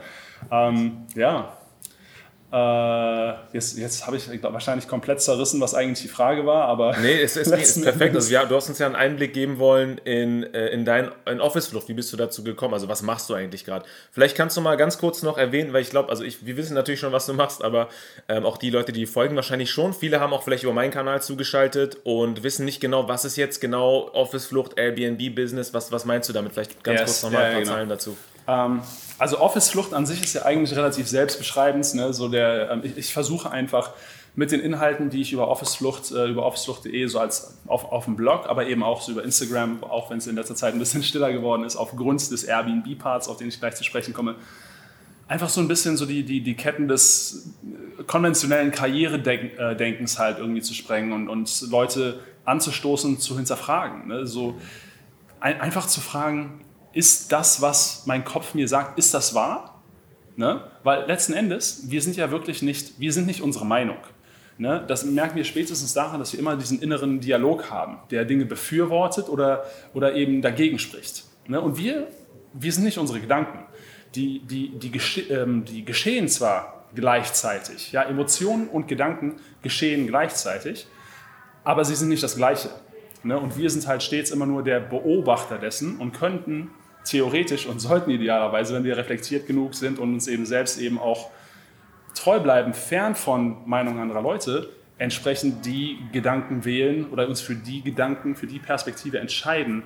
Ähm, 0.50 1.02
ja, 1.14 1.40
äh, 1.40 1.63
jetzt, 3.52 3.76
jetzt 3.78 4.06
habe 4.06 4.16
ich 4.16 4.28
wahrscheinlich 4.42 4.86
komplett 4.86 5.20
zerrissen, 5.20 5.60
was 5.60 5.74
eigentlich 5.74 6.02
die 6.02 6.08
Frage 6.08 6.46
war, 6.46 6.66
aber. 6.66 6.96
Nee, 6.98 7.20
es 7.20 7.36
ist, 7.36 7.48
ist 7.52 7.82
perfekt. 7.82 8.14
Also, 8.14 8.32
ja, 8.32 8.44
du 8.44 8.54
hast 8.54 8.68
uns 8.68 8.78
ja 8.78 8.86
einen 8.86 8.94
Einblick 8.94 9.32
geben 9.32 9.58
wollen 9.58 9.98
in, 10.04 10.44
äh, 10.54 10.68
in 10.68 10.84
dein 10.84 11.10
in 11.26 11.40
Office-Flucht. 11.40 11.88
Wie 11.88 11.94
bist 11.94 12.12
du 12.12 12.16
dazu 12.16 12.44
gekommen? 12.44 12.74
Also, 12.74 12.88
was 12.88 13.02
machst 13.02 13.28
du 13.28 13.34
eigentlich 13.34 13.64
gerade? 13.64 13.84
Vielleicht 14.12 14.36
kannst 14.36 14.56
du 14.56 14.60
mal 14.60 14.76
ganz 14.76 14.98
kurz 14.98 15.22
noch 15.22 15.36
erwähnen, 15.36 15.72
weil 15.72 15.82
ich 15.82 15.90
glaube, 15.90 16.10
also 16.10 16.22
ich, 16.22 16.46
wir 16.46 16.56
wissen 16.56 16.74
natürlich 16.74 17.00
schon, 17.00 17.12
was 17.12 17.26
du 17.26 17.34
machst, 17.34 17.64
aber 17.64 17.88
ähm, 18.28 18.46
auch 18.46 18.56
die 18.56 18.70
Leute, 18.70 18.92
die 18.92 19.06
folgen, 19.06 19.34
wahrscheinlich 19.34 19.70
schon. 19.70 19.92
Viele 19.92 20.20
haben 20.20 20.32
auch 20.32 20.44
vielleicht 20.44 20.62
über 20.62 20.72
meinen 20.72 20.92
Kanal 20.92 21.22
zugeschaltet 21.22 21.98
und 22.04 22.42
wissen 22.44 22.64
nicht 22.64 22.80
genau, 22.80 23.08
was 23.08 23.24
ist 23.24 23.36
jetzt 23.36 23.60
genau 23.60 24.10
Office-Flucht, 24.12 24.78
Airbnb-Business. 24.78 25.74
Was, 25.74 25.90
was 25.90 26.04
meinst 26.04 26.28
du 26.28 26.32
damit? 26.32 26.52
Vielleicht 26.52 26.84
ganz 26.84 27.00
yes, 27.00 27.06
kurz 27.08 27.22
nochmal 27.24 27.40
ja, 27.40 27.46
ein 27.46 27.52
paar 27.52 27.62
genau. 27.62 27.72
Zahlen 27.74 27.88
dazu. 27.88 28.16
Ähm, 28.46 28.82
also 29.18 29.40
Office-Flucht 29.40 29.94
an 29.94 30.06
sich 30.06 30.22
ist 30.22 30.34
ja 30.34 30.42
eigentlich 30.42 30.76
relativ 30.76 31.08
selbstbeschreibend. 31.08 31.94
Ne? 31.94 32.12
So 32.12 32.28
der, 32.28 32.70
ähm, 32.70 32.80
ich, 32.84 32.96
ich, 32.96 33.12
versuche 33.12 33.50
einfach 33.50 33.90
mit 34.36 34.50
den 34.50 34.60
Inhalten, 34.60 35.10
die 35.10 35.20
ich 35.22 35.32
über 35.32 35.48
Office-Flucht, 35.48 36.10
äh, 36.10 36.26
über 36.26 36.44
officeflucht.de 36.44 37.06
so 37.06 37.20
als 37.20 37.56
auf, 37.66 37.84
auf 37.90 38.04
dem 38.06 38.16
Blog, 38.16 38.46
aber 38.48 38.66
eben 38.66 38.82
auch 38.82 39.00
so 39.00 39.12
über 39.12 39.22
Instagram, 39.22 39.84
auch 39.84 40.10
wenn 40.10 40.18
es 40.18 40.26
in 40.26 40.34
letzter 40.34 40.56
Zeit 40.56 40.74
ein 40.74 40.78
bisschen 40.78 41.02
stiller 41.04 41.32
geworden 41.32 41.64
ist, 41.64 41.76
aufgrund 41.76 42.30
des 42.30 42.44
Airbnb-Parts, 42.44 43.28
auf 43.28 43.36
den 43.36 43.48
ich 43.48 43.60
gleich 43.60 43.76
zu 43.76 43.84
sprechen 43.84 44.12
komme, 44.12 44.34
einfach 45.28 45.48
so 45.48 45.60
ein 45.60 45.68
bisschen 45.68 45.96
so 45.96 46.04
die, 46.04 46.24
die, 46.24 46.40
die 46.40 46.54
Ketten 46.54 46.88
des 46.88 47.48
konventionellen 48.06 48.72
Karrieredenkens 48.72 50.18
halt 50.18 50.38
irgendwie 50.38 50.60
zu 50.60 50.74
sprengen 50.74 51.12
und, 51.12 51.28
und 51.28 51.70
Leute 51.70 52.20
anzustoßen, 52.44 53.18
zu 53.18 53.36
hinterfragen. 53.36 54.08
Ne? 54.08 54.26
So 54.26 54.56
ein, 55.40 55.60
einfach 55.60 55.86
zu 55.86 56.00
fragen, 56.00 56.63
ist 56.94 57.32
das, 57.32 57.60
was 57.60 58.04
mein 58.06 58.24
Kopf 58.24 58.54
mir 58.54 58.68
sagt, 58.68 58.98
ist 58.98 59.12
das 59.12 59.34
wahr? 59.34 59.82
Ne? 60.36 60.62
Weil 60.82 61.06
letzten 61.06 61.32
Endes, 61.32 61.90
wir 61.90 62.00
sind 62.00 62.16
ja 62.16 62.30
wirklich 62.30 62.62
nicht, 62.62 62.98
wir 62.98 63.12
sind 63.12 63.26
nicht 63.26 63.42
unsere 63.42 63.66
Meinung. 63.66 63.98
Ne? 64.58 64.84
Das 64.86 65.04
merken 65.04 65.36
wir 65.36 65.44
spätestens 65.44 65.92
daran, 65.94 66.20
dass 66.20 66.32
wir 66.32 66.40
immer 66.40 66.56
diesen 66.56 66.80
inneren 66.80 67.20
Dialog 67.20 67.70
haben, 67.70 67.98
der 68.10 68.24
Dinge 68.24 68.44
befürwortet 68.44 69.28
oder, 69.28 69.64
oder 69.92 70.14
eben 70.14 70.42
dagegen 70.42 70.78
spricht. 70.78 71.24
Ne? 71.48 71.60
Und 71.60 71.78
wir, 71.78 72.08
wir 72.52 72.72
sind 72.72 72.84
nicht 72.84 72.98
unsere 72.98 73.20
Gedanken. 73.20 73.58
Die, 74.14 74.40
die, 74.40 74.78
die, 74.78 74.92
gesche 74.92 75.22
ähm, 75.22 75.64
die 75.64 75.84
geschehen 75.84 76.28
zwar 76.28 76.84
gleichzeitig, 76.94 77.90
ja, 77.90 78.04
Emotionen 78.04 78.68
und 78.68 78.86
Gedanken 78.86 79.40
geschehen 79.62 80.06
gleichzeitig, 80.06 80.86
aber 81.64 81.84
sie 81.84 81.96
sind 81.96 82.10
nicht 82.10 82.22
das 82.22 82.36
Gleiche. 82.36 82.70
Ne? 83.24 83.36
Und 83.36 83.58
wir 83.58 83.70
sind 83.70 83.88
halt 83.88 84.04
stets 84.04 84.30
immer 84.30 84.46
nur 84.46 84.62
der 84.62 84.78
Beobachter 84.78 85.58
dessen 85.58 85.96
und 85.96 86.12
könnten 86.12 86.70
theoretisch 87.04 87.66
und 87.66 87.80
sollten 87.80 88.10
idealerweise, 88.10 88.74
wenn 88.74 88.84
wir 88.84 88.96
reflektiert 88.96 89.46
genug 89.46 89.74
sind 89.74 89.98
und 89.98 90.14
uns 90.14 90.26
eben 90.26 90.46
selbst 90.46 90.80
eben 90.80 90.98
auch 90.98 91.30
treu 92.14 92.40
bleiben, 92.40 92.74
fern 92.74 93.14
von 93.14 93.68
Meinungen 93.68 94.00
anderer 94.00 94.22
Leute, 94.22 94.70
entsprechend 94.98 95.66
die 95.66 95.98
Gedanken 96.12 96.64
wählen 96.64 97.10
oder 97.10 97.28
uns 97.28 97.40
für 97.40 97.54
die 97.54 97.82
Gedanken, 97.82 98.36
für 98.36 98.46
die 98.46 98.58
Perspektive 98.58 99.18
entscheiden, 99.18 99.82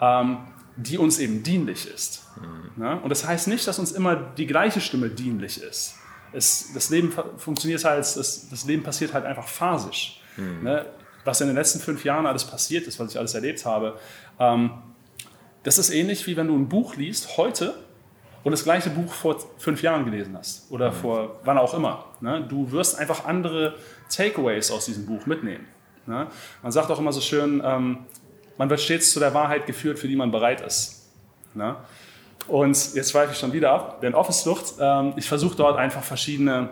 ähm, 0.00 0.38
die 0.76 0.98
uns 0.98 1.18
eben 1.18 1.42
dienlich 1.42 1.92
ist. 1.92 2.26
Mhm. 2.40 2.82
Ja? 2.82 2.94
Und 2.94 3.10
das 3.10 3.26
heißt 3.26 3.48
nicht, 3.48 3.66
dass 3.66 3.78
uns 3.78 3.92
immer 3.92 4.16
die 4.16 4.46
gleiche 4.46 4.80
Stimme 4.80 5.08
dienlich 5.08 5.60
ist. 5.60 5.96
Es, 6.32 6.72
das 6.72 6.88
Leben 6.90 7.12
funktioniert 7.36 7.84
halt, 7.84 7.98
das, 7.98 8.48
das 8.48 8.64
Leben 8.64 8.82
passiert 8.82 9.12
halt 9.12 9.26
einfach 9.26 9.46
phasisch. 9.46 10.20
Mhm. 10.36 10.62
Ne? 10.62 10.86
Was 11.24 11.40
in 11.40 11.48
den 11.48 11.56
letzten 11.56 11.78
fünf 11.78 12.04
Jahren 12.04 12.26
alles 12.26 12.44
passiert 12.44 12.86
ist, 12.86 12.98
was 12.98 13.10
ich 13.10 13.18
alles 13.18 13.34
erlebt 13.34 13.64
habe, 13.66 13.98
ähm, 14.38 14.70
das 15.62 15.78
ist 15.78 15.90
ähnlich 15.90 16.26
wie 16.26 16.36
wenn 16.36 16.48
du 16.48 16.56
ein 16.56 16.68
Buch 16.68 16.96
liest 16.96 17.36
heute 17.36 17.74
und 18.44 18.50
das 18.50 18.64
gleiche 18.64 18.90
Buch 18.90 19.12
vor 19.12 19.36
fünf 19.58 19.82
Jahren 19.82 20.04
gelesen 20.04 20.36
hast 20.36 20.70
oder 20.70 20.90
mhm. 20.90 20.94
vor 20.94 21.40
wann 21.44 21.58
auch 21.58 21.74
immer. 21.74 22.06
Ne? 22.20 22.44
Du 22.48 22.72
wirst 22.72 22.98
einfach 22.98 23.24
andere 23.24 23.74
Takeaways 24.08 24.70
aus 24.70 24.86
diesem 24.86 25.06
Buch 25.06 25.26
mitnehmen. 25.26 25.66
Ne? 26.06 26.26
Man 26.62 26.72
sagt 26.72 26.90
auch 26.90 26.98
immer 26.98 27.12
so 27.12 27.20
schön, 27.20 27.62
ähm, 27.64 27.98
man 28.58 28.68
wird 28.68 28.80
stets 28.80 29.12
zu 29.12 29.20
der 29.20 29.34
Wahrheit 29.34 29.66
geführt, 29.66 29.98
für 29.98 30.08
die 30.08 30.16
man 30.16 30.30
bereit 30.30 30.60
ist. 30.60 31.08
Ne? 31.54 31.76
Und 32.48 32.94
jetzt 32.94 33.12
schweife 33.12 33.32
ich 33.32 33.38
schon 33.38 33.52
wieder 33.52 33.72
ab, 33.72 34.00
denn 34.00 34.14
Office-Flucht, 34.14 34.74
ähm, 34.80 35.12
ich 35.16 35.28
versuche 35.28 35.56
dort 35.56 35.78
einfach 35.78 36.02
verschiedene 36.02 36.70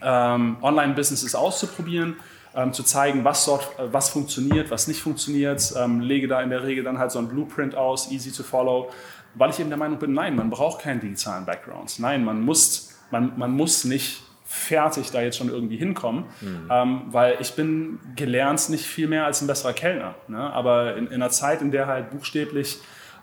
ähm, 0.00 0.56
Online-Businesses 0.62 1.34
auszuprobieren 1.34 2.16
ähm, 2.54 2.72
zu 2.72 2.82
zeigen, 2.82 3.24
was 3.24 3.44
dort, 3.44 3.78
äh, 3.78 3.92
was 3.92 4.10
funktioniert, 4.10 4.70
was 4.70 4.88
nicht 4.88 5.00
funktioniert. 5.00 5.74
Ähm, 5.76 6.00
lege 6.00 6.28
da 6.28 6.42
in 6.42 6.50
der 6.50 6.62
Regel 6.62 6.84
dann 6.84 6.98
halt 6.98 7.10
so 7.10 7.18
ein 7.18 7.28
Blueprint 7.28 7.74
aus, 7.74 8.10
easy 8.10 8.30
to 8.32 8.42
follow, 8.42 8.90
weil 9.34 9.50
ich 9.50 9.60
eben 9.60 9.70
der 9.70 9.78
Meinung 9.78 9.98
bin, 9.98 10.12
nein, 10.12 10.36
man 10.36 10.50
braucht 10.50 10.82
keinen 10.82 11.00
digitalen 11.00 11.44
Background. 11.46 11.98
Nein, 11.98 12.24
man 12.24 12.42
muss, 12.42 12.94
man, 13.10 13.32
man 13.38 13.52
muss 13.52 13.84
nicht 13.84 14.22
fertig 14.44 15.10
da 15.10 15.22
jetzt 15.22 15.38
schon 15.38 15.48
irgendwie 15.48 15.78
hinkommen, 15.78 16.24
mhm. 16.42 16.68
ähm, 16.70 17.02
weil 17.06 17.36
ich 17.40 17.54
bin 17.54 17.98
gelernt 18.16 18.68
nicht 18.68 18.84
viel 18.84 19.08
mehr 19.08 19.24
als 19.24 19.40
ein 19.40 19.46
besserer 19.46 19.72
Kellner. 19.72 20.14
Ne? 20.28 20.38
Aber 20.38 20.96
in, 20.96 21.06
in, 21.06 21.14
einer 21.14 21.30
Zeit, 21.30 21.62
in 21.62 21.70
der 21.70 21.86
halt 21.86 22.10
buchstäblich 22.10 22.78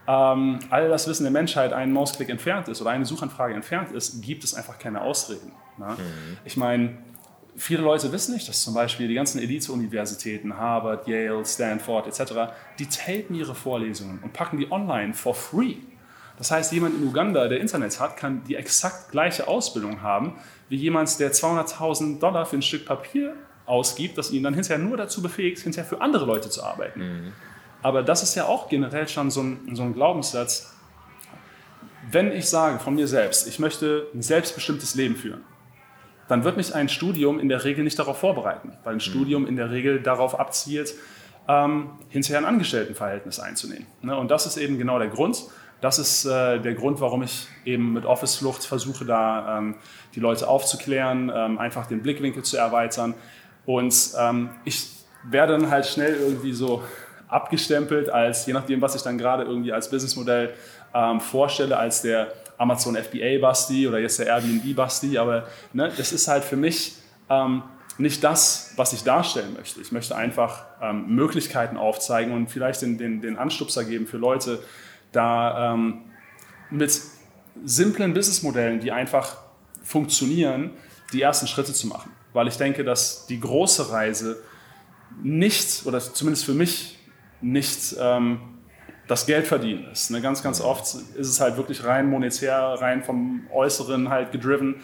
ähm, 0.07 0.57
all 0.71 0.89
das 0.89 1.07
Wissen 1.07 1.23
der 1.23 1.31
Menschheit 1.31 1.71
einen 1.71 1.93
Mausklick 1.93 2.29
entfernt 2.29 2.67
ist 2.67 2.81
oder 2.81 2.89
eine 2.89 3.05
Suchanfrage 3.05 3.53
entfernt 3.53 3.91
ist, 3.91 4.23
gibt 4.23 4.43
es 4.43 4.55
einfach 4.55 4.79
keine 4.79 5.01
Ausreden. 5.01 5.51
Ne? 5.77 5.89
Mhm. 5.89 6.37
Ich 6.45 6.57
meine, 6.57 6.97
viele 7.59 7.81
Leute 7.81 8.11
wissen 8.11 8.33
nicht, 8.33 8.47
dass 8.47 8.63
zum 8.63 8.73
Beispiel 8.73 9.07
die 9.07 9.13
ganzen 9.13 9.39
Elite-Universitäten, 9.39 10.57
Harvard, 10.57 11.07
Yale, 11.07 11.45
Stanford 11.45 12.07
etc., 12.07 12.33
die 12.79 12.87
tapen 12.87 13.35
ihre 13.35 13.53
Vorlesungen 13.53 14.19
und 14.23 14.33
packen 14.33 14.57
die 14.57 14.71
online 14.71 15.13
for 15.13 15.35
free. 15.35 15.75
Das 16.37 16.51
heißt, 16.51 16.71
jemand 16.71 16.95
in 16.95 17.05
Uganda, 17.05 17.49
der 17.49 17.59
Internet 17.59 17.99
hat, 17.99 18.15
kann 18.15 18.43
die 18.45 18.55
exakt 18.55 19.11
gleiche 19.11 19.47
Ausbildung 19.47 20.01
haben 20.01 20.37
wie 20.69 20.77
jemand, 20.77 21.19
der 21.19 21.33
200.000 21.33 22.19
Dollar 22.19 22.45
für 22.45 22.55
ein 22.55 22.61
Stück 22.61 22.85
Papier 22.85 23.35
ausgibt, 23.65 24.17
das 24.17 24.31
ihn 24.31 24.43
dann 24.43 24.53
hinterher 24.53 24.83
nur 24.83 24.95
dazu 24.95 25.21
befähigt, 25.21 25.59
hinterher 25.59 25.87
für 25.87 25.99
andere 25.99 26.25
Leute 26.25 26.49
zu 26.49 26.63
arbeiten. 26.63 26.99
Mhm. 26.99 27.33
Aber 27.81 28.03
das 28.03 28.23
ist 28.23 28.35
ja 28.35 28.45
auch 28.45 28.69
generell 28.69 29.07
schon 29.07 29.31
so 29.31 29.41
ein, 29.41 29.75
so 29.75 29.83
ein 29.83 29.93
Glaubenssatz. 29.93 30.73
Wenn 32.09 32.31
ich 32.31 32.47
sage 32.47 32.79
von 32.79 32.95
mir 32.95 33.07
selbst, 33.07 33.47
ich 33.47 33.59
möchte 33.59 34.07
ein 34.13 34.21
selbstbestimmtes 34.21 34.95
Leben 34.95 35.15
führen, 35.15 35.43
dann 36.29 36.43
wird 36.43 36.55
mich 36.55 36.73
ein 36.73 36.87
Studium 36.87 37.39
in 37.39 37.49
der 37.49 37.65
Regel 37.65 37.83
nicht 37.83 37.99
darauf 37.99 38.19
vorbereiten, 38.19 38.77
weil 38.83 38.93
ein 38.93 38.99
Studium 39.01 39.45
in 39.45 39.57
der 39.57 39.71
Regel 39.71 39.99
darauf 40.01 40.39
abzielt, 40.39 40.93
ähm, 41.49 41.89
hinterher 42.09 42.37
ein 42.37 42.45
Angestelltenverhältnis 42.45 43.39
einzunehmen. 43.39 43.87
Ne? 44.01 44.15
Und 44.15 44.29
das 44.29 44.45
ist 44.45 44.55
eben 44.55 44.77
genau 44.77 44.99
der 44.99 45.09
Grund. 45.09 45.43
Das 45.81 45.97
ist 45.97 46.25
äh, 46.25 46.59
der 46.59 46.75
Grund, 46.75 47.01
warum 47.01 47.23
ich 47.23 47.47
eben 47.65 47.93
mit 47.93 48.05
Office 48.05 48.35
Flucht 48.35 48.63
versuche, 48.63 49.05
da 49.05 49.57
ähm, 49.57 49.75
die 50.13 50.19
Leute 50.19 50.47
aufzuklären, 50.47 51.31
ähm, 51.33 51.57
einfach 51.57 51.87
den 51.87 52.03
Blickwinkel 52.03 52.43
zu 52.43 52.57
erweitern. 52.57 53.15
Und 53.65 54.11
ähm, 54.19 54.51
ich 54.65 54.87
werde 55.23 55.57
dann 55.57 55.71
halt 55.71 55.87
schnell 55.87 56.15
irgendwie 56.15 56.53
so 56.53 56.83
abgestempelt 57.27 58.09
als, 58.09 58.45
je 58.45 58.53
nachdem, 58.53 58.81
was 58.81 58.93
ich 58.95 59.01
dann 59.01 59.17
gerade 59.17 59.43
irgendwie 59.43 59.71
als 59.71 59.89
Businessmodell 59.89 60.53
ähm, 60.93 61.19
vorstelle, 61.19 61.77
als 61.77 62.01
der 62.01 62.33
Amazon 62.59 62.95
FBA 62.95 63.39
Basti 63.41 63.87
oder 63.87 63.99
jetzt 63.99 64.19
der 64.19 64.27
Airbnb 64.27 64.75
Basti. 64.75 65.17
Aber 65.17 65.47
ne, 65.73 65.91
das 65.97 66.11
ist 66.11 66.27
halt 66.27 66.43
für 66.43 66.57
mich 66.57 66.93
ähm, 67.29 67.63
nicht 67.97 68.23
das, 68.23 68.73
was 68.75 68.93
ich 68.93 69.03
darstellen 69.03 69.53
möchte. 69.53 69.81
Ich 69.81 69.91
möchte 69.91 70.15
einfach 70.15 70.65
ähm, 70.81 71.07
Möglichkeiten 71.07 71.77
aufzeigen 71.77 72.33
und 72.33 72.49
vielleicht 72.49 72.81
den, 72.81 72.97
den, 72.97 73.21
den 73.21 73.37
Anstupser 73.37 73.83
geben 73.83 74.07
für 74.07 74.17
Leute, 74.17 74.59
da 75.11 75.73
ähm, 75.73 76.01
mit 76.69 77.01
simplen 77.65 78.13
Businessmodellen, 78.13 78.79
die 78.79 78.91
einfach 78.91 79.37
funktionieren, 79.83 80.71
die 81.13 81.21
ersten 81.21 81.47
Schritte 81.47 81.73
zu 81.73 81.87
machen. 81.87 82.11
Weil 82.33 82.47
ich 82.47 82.57
denke, 82.57 82.83
dass 82.83 83.25
die 83.25 83.39
große 83.39 83.91
Reise 83.91 84.37
nicht, 85.23 85.85
oder 85.85 85.99
zumindest 85.99 86.45
für 86.45 86.53
mich, 86.53 86.99
nicht 87.41 87.95
ähm, 87.99 88.58
das 89.09 89.25
Geld 89.25 89.47
verdienen 89.47 89.87
ist. 89.91 90.11
Ne? 90.11 90.21
Ganz, 90.21 90.43
ganz 90.43 90.61
oft 90.61 90.83
ist 90.83 91.27
es 91.27 91.41
halt 91.41 91.57
wirklich 91.57 91.83
rein 91.83 92.07
monetär, 92.07 92.77
rein 92.79 93.03
vom 93.03 93.47
Äußeren 93.51 94.09
halt 94.09 94.31
gedriven. 94.31 94.75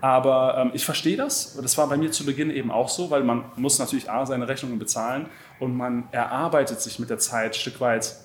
Aber 0.00 0.56
ähm, 0.58 0.70
ich 0.72 0.84
verstehe 0.84 1.16
das. 1.16 1.58
Das 1.60 1.76
war 1.76 1.86
bei 1.86 1.98
mir 1.98 2.10
zu 2.10 2.24
Beginn 2.24 2.50
eben 2.50 2.70
auch 2.70 2.88
so, 2.88 3.10
weil 3.10 3.22
man 3.22 3.44
muss 3.56 3.78
natürlich 3.78 4.10
A, 4.10 4.24
seine 4.24 4.48
Rechnungen 4.48 4.78
bezahlen 4.78 5.26
und 5.60 5.76
man 5.76 6.08
erarbeitet 6.10 6.80
sich 6.80 6.98
mit 6.98 7.10
der 7.10 7.18
Zeit 7.18 7.50
ein 7.50 7.54
Stück 7.54 7.78
weit, 7.80 8.16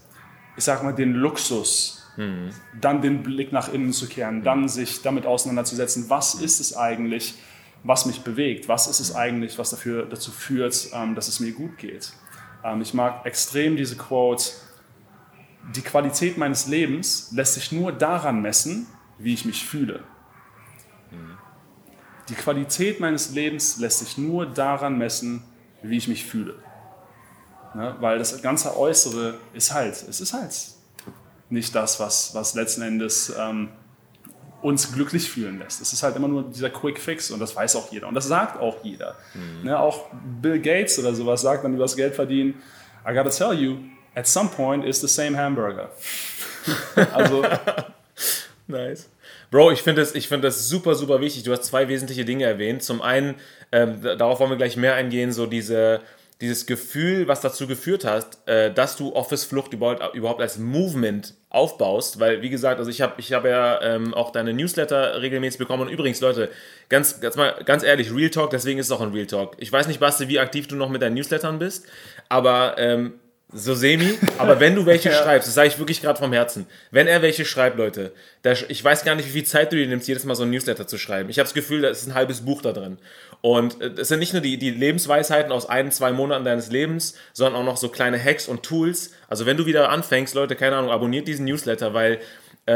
ich 0.55 0.63
sage 0.63 0.85
mal, 0.85 0.93
den 0.93 1.13
Luxus, 1.13 2.01
mhm. 2.15 2.51
dann 2.79 3.01
den 3.01 3.21
Blick 3.21 3.51
nach 3.51 3.73
innen 3.73 3.91
zu 3.91 4.07
kehren, 4.07 4.43
dann 4.43 4.69
sich 4.69 5.01
damit 5.01 5.25
auseinanderzusetzen, 5.25 6.09
was 6.09 6.35
ist 6.35 6.61
es 6.61 6.77
eigentlich, 6.77 7.35
was 7.83 8.05
mich 8.05 8.21
bewegt, 8.21 8.69
was 8.69 8.87
ist 8.87 9.01
es 9.01 9.13
eigentlich, 9.15 9.57
was 9.57 9.71
dafür, 9.71 10.05
dazu 10.05 10.31
führt, 10.31 10.87
ähm, 10.93 11.13
dass 11.13 11.27
es 11.27 11.41
mir 11.41 11.51
gut 11.51 11.77
geht. 11.77 12.13
Ähm, 12.63 12.81
ich 12.81 12.93
mag 12.93 13.25
extrem 13.25 13.75
diese 13.75 13.97
Quote, 13.97 14.45
die 15.75 15.81
Qualität 15.81 16.37
meines 16.37 16.67
Lebens 16.67 17.31
lässt 17.31 17.53
sich 17.53 17.71
nur 17.71 17.91
daran 17.91 18.41
messen, 18.41 18.87
wie 19.17 19.33
ich 19.33 19.45
mich 19.45 19.65
fühle. 19.65 20.03
Die 22.29 22.35
Qualität 22.35 22.99
meines 22.99 23.31
Lebens 23.31 23.77
lässt 23.77 23.99
sich 23.99 24.17
nur 24.17 24.45
daran 24.45 24.97
messen, 24.97 25.43
wie 25.81 25.97
ich 25.97 26.07
mich 26.07 26.25
fühle. 26.25 26.55
Ne? 27.73 27.95
Weil 27.99 28.19
das 28.19 28.41
ganze 28.41 28.77
Äußere 28.77 29.37
ist 29.53 29.73
halt, 29.73 29.93
es 30.07 30.21
ist 30.21 30.33
halt 30.33 30.53
nicht 31.49 31.75
das, 31.75 31.99
was, 31.99 32.33
was 32.33 32.53
letzten 32.53 32.83
Endes 32.83 33.33
ähm, 33.37 33.69
uns 34.61 34.93
glücklich 34.93 35.29
fühlen 35.29 35.59
lässt. 35.59 35.81
Es 35.81 35.91
ist 35.91 36.03
halt 36.03 36.15
immer 36.15 36.27
nur 36.27 36.43
dieser 36.43 36.69
Quick 36.69 36.99
Fix 36.99 37.31
und 37.31 37.39
das 37.39 37.55
weiß 37.55 37.75
auch 37.75 37.91
jeder 37.91 38.07
und 38.07 38.13
das 38.13 38.27
sagt 38.27 38.59
auch 38.61 38.83
jeder. 38.83 39.15
Mhm. 39.33 39.65
Ne? 39.65 39.77
Auch 39.77 40.05
Bill 40.41 40.59
Gates 40.59 40.99
oder 40.99 41.13
sowas 41.13 41.41
sagt 41.41 41.63
dann 41.63 41.73
über 41.73 41.83
das 41.83 41.95
Geld 41.95 42.15
verdienen, 42.15 42.61
I 43.05 43.13
gotta 43.13 43.29
tell 43.29 43.53
you, 43.53 43.77
at 44.15 44.27
some 44.27 44.49
point 44.49 44.85
is 44.85 45.01
the 45.01 45.07
same 45.07 45.35
hamburger. 45.35 45.89
also. 47.13 47.43
nice. 48.67 49.09
Bro, 49.51 49.71
ich 49.71 49.81
finde 49.81 50.01
das, 50.01 50.11
find 50.25 50.43
das 50.43 50.69
super, 50.69 50.95
super 50.95 51.19
wichtig. 51.19 51.43
Du 51.43 51.51
hast 51.51 51.63
zwei 51.63 51.89
wesentliche 51.89 52.23
Dinge 52.23 52.45
erwähnt. 52.45 52.83
Zum 52.83 53.01
einen, 53.01 53.35
ähm, 53.73 54.01
darauf 54.01 54.39
wollen 54.39 54.49
wir 54.49 54.57
gleich 54.57 54.77
mehr 54.77 54.95
eingehen, 54.95 55.33
so 55.33 55.45
diese, 55.45 55.99
dieses 56.39 56.65
Gefühl, 56.65 57.27
was 57.27 57.41
dazu 57.41 57.67
geführt 57.67 58.05
hat, 58.05 58.37
äh, 58.47 58.73
dass 58.73 58.95
du 58.95 59.13
Office-Flucht 59.13 59.73
überhaupt, 59.73 60.15
überhaupt 60.15 60.41
als 60.41 60.57
Movement 60.57 61.33
aufbaust, 61.49 62.21
weil 62.21 62.41
wie 62.41 62.49
gesagt, 62.49 62.79
also 62.79 62.89
ich 62.89 63.01
habe 63.01 63.15
ich 63.17 63.33
hab 63.33 63.43
ja 63.43 63.81
ähm, 63.81 64.13
auch 64.13 64.31
deine 64.31 64.53
Newsletter 64.53 65.21
regelmäßig 65.21 65.59
bekommen 65.59 65.83
und 65.83 65.89
übrigens 65.89 66.21
Leute, 66.21 66.49
ganz, 66.87 67.19
ganz 67.19 67.35
mal 67.35 67.61
ganz 67.65 67.83
ehrlich, 67.83 68.15
Real 68.15 68.29
Talk, 68.29 68.51
deswegen 68.51 68.79
ist 68.79 68.85
es 68.85 68.91
auch 68.93 69.01
ein 69.01 69.11
Real 69.11 69.27
Talk. 69.27 69.55
Ich 69.57 69.71
weiß 69.71 69.87
nicht, 69.87 69.99
Basti, 69.99 70.29
wie 70.29 70.39
aktiv 70.39 70.67
du 70.67 70.77
noch 70.77 70.89
mit 70.89 71.01
deinen 71.01 71.15
Newslettern 71.15 71.59
bist, 71.59 71.87
aber 72.29 72.75
ähm, 72.77 73.19
so 73.53 73.75
semi, 73.75 74.17
aber 74.37 74.59
wenn 74.59 74.75
du 74.75 74.85
welche 74.85 75.09
ja. 75.11 75.15
schreibst, 75.15 75.47
das 75.47 75.55
sage 75.55 75.67
ich 75.67 75.79
wirklich 75.79 76.01
gerade 76.01 76.19
vom 76.19 76.33
Herzen, 76.33 76.65
wenn 76.91 77.07
er 77.07 77.21
welche 77.21 77.45
schreibt, 77.45 77.77
Leute, 77.77 78.11
da, 78.43 78.53
ich 78.53 78.83
weiß 78.83 79.03
gar 79.03 79.15
nicht, 79.15 79.27
wie 79.27 79.31
viel 79.31 79.43
Zeit 79.43 79.71
du 79.71 79.75
dir 79.75 79.87
nimmst, 79.87 80.07
jedes 80.07 80.23
Mal 80.23 80.35
so 80.35 80.43
ein 80.43 80.49
Newsletter 80.49 80.87
zu 80.87 80.97
schreiben. 80.97 81.29
Ich 81.29 81.37
habe 81.37 81.45
das 81.45 81.53
Gefühl, 81.53 81.81
da 81.81 81.89
ist 81.89 82.07
ein 82.07 82.15
halbes 82.15 82.41
Buch 82.41 82.61
da 82.61 82.71
drin. 82.71 82.97
Und 83.41 83.81
äh, 83.81 83.91
es 83.97 84.07
sind 84.07 84.19
nicht 84.19 84.33
nur 84.33 84.41
die, 84.41 84.57
die 84.57 84.69
Lebensweisheiten 84.69 85.51
aus 85.51 85.67
ein, 85.67 85.91
zwei 85.91 86.11
Monaten 86.11 86.45
deines 86.45 86.71
Lebens, 86.71 87.15
sondern 87.33 87.61
auch 87.61 87.65
noch 87.65 87.77
so 87.77 87.89
kleine 87.89 88.23
Hacks 88.23 88.47
und 88.47 88.63
Tools. 88.63 89.11
Also 89.27 89.45
wenn 89.45 89.57
du 89.57 89.65
wieder 89.65 89.89
anfängst, 89.89 90.35
Leute, 90.35 90.55
keine 90.55 90.77
Ahnung, 90.77 90.91
abonniert 90.91 91.27
diesen 91.27 91.45
Newsletter, 91.45 91.93
weil 91.93 92.13
äh, 92.13 92.19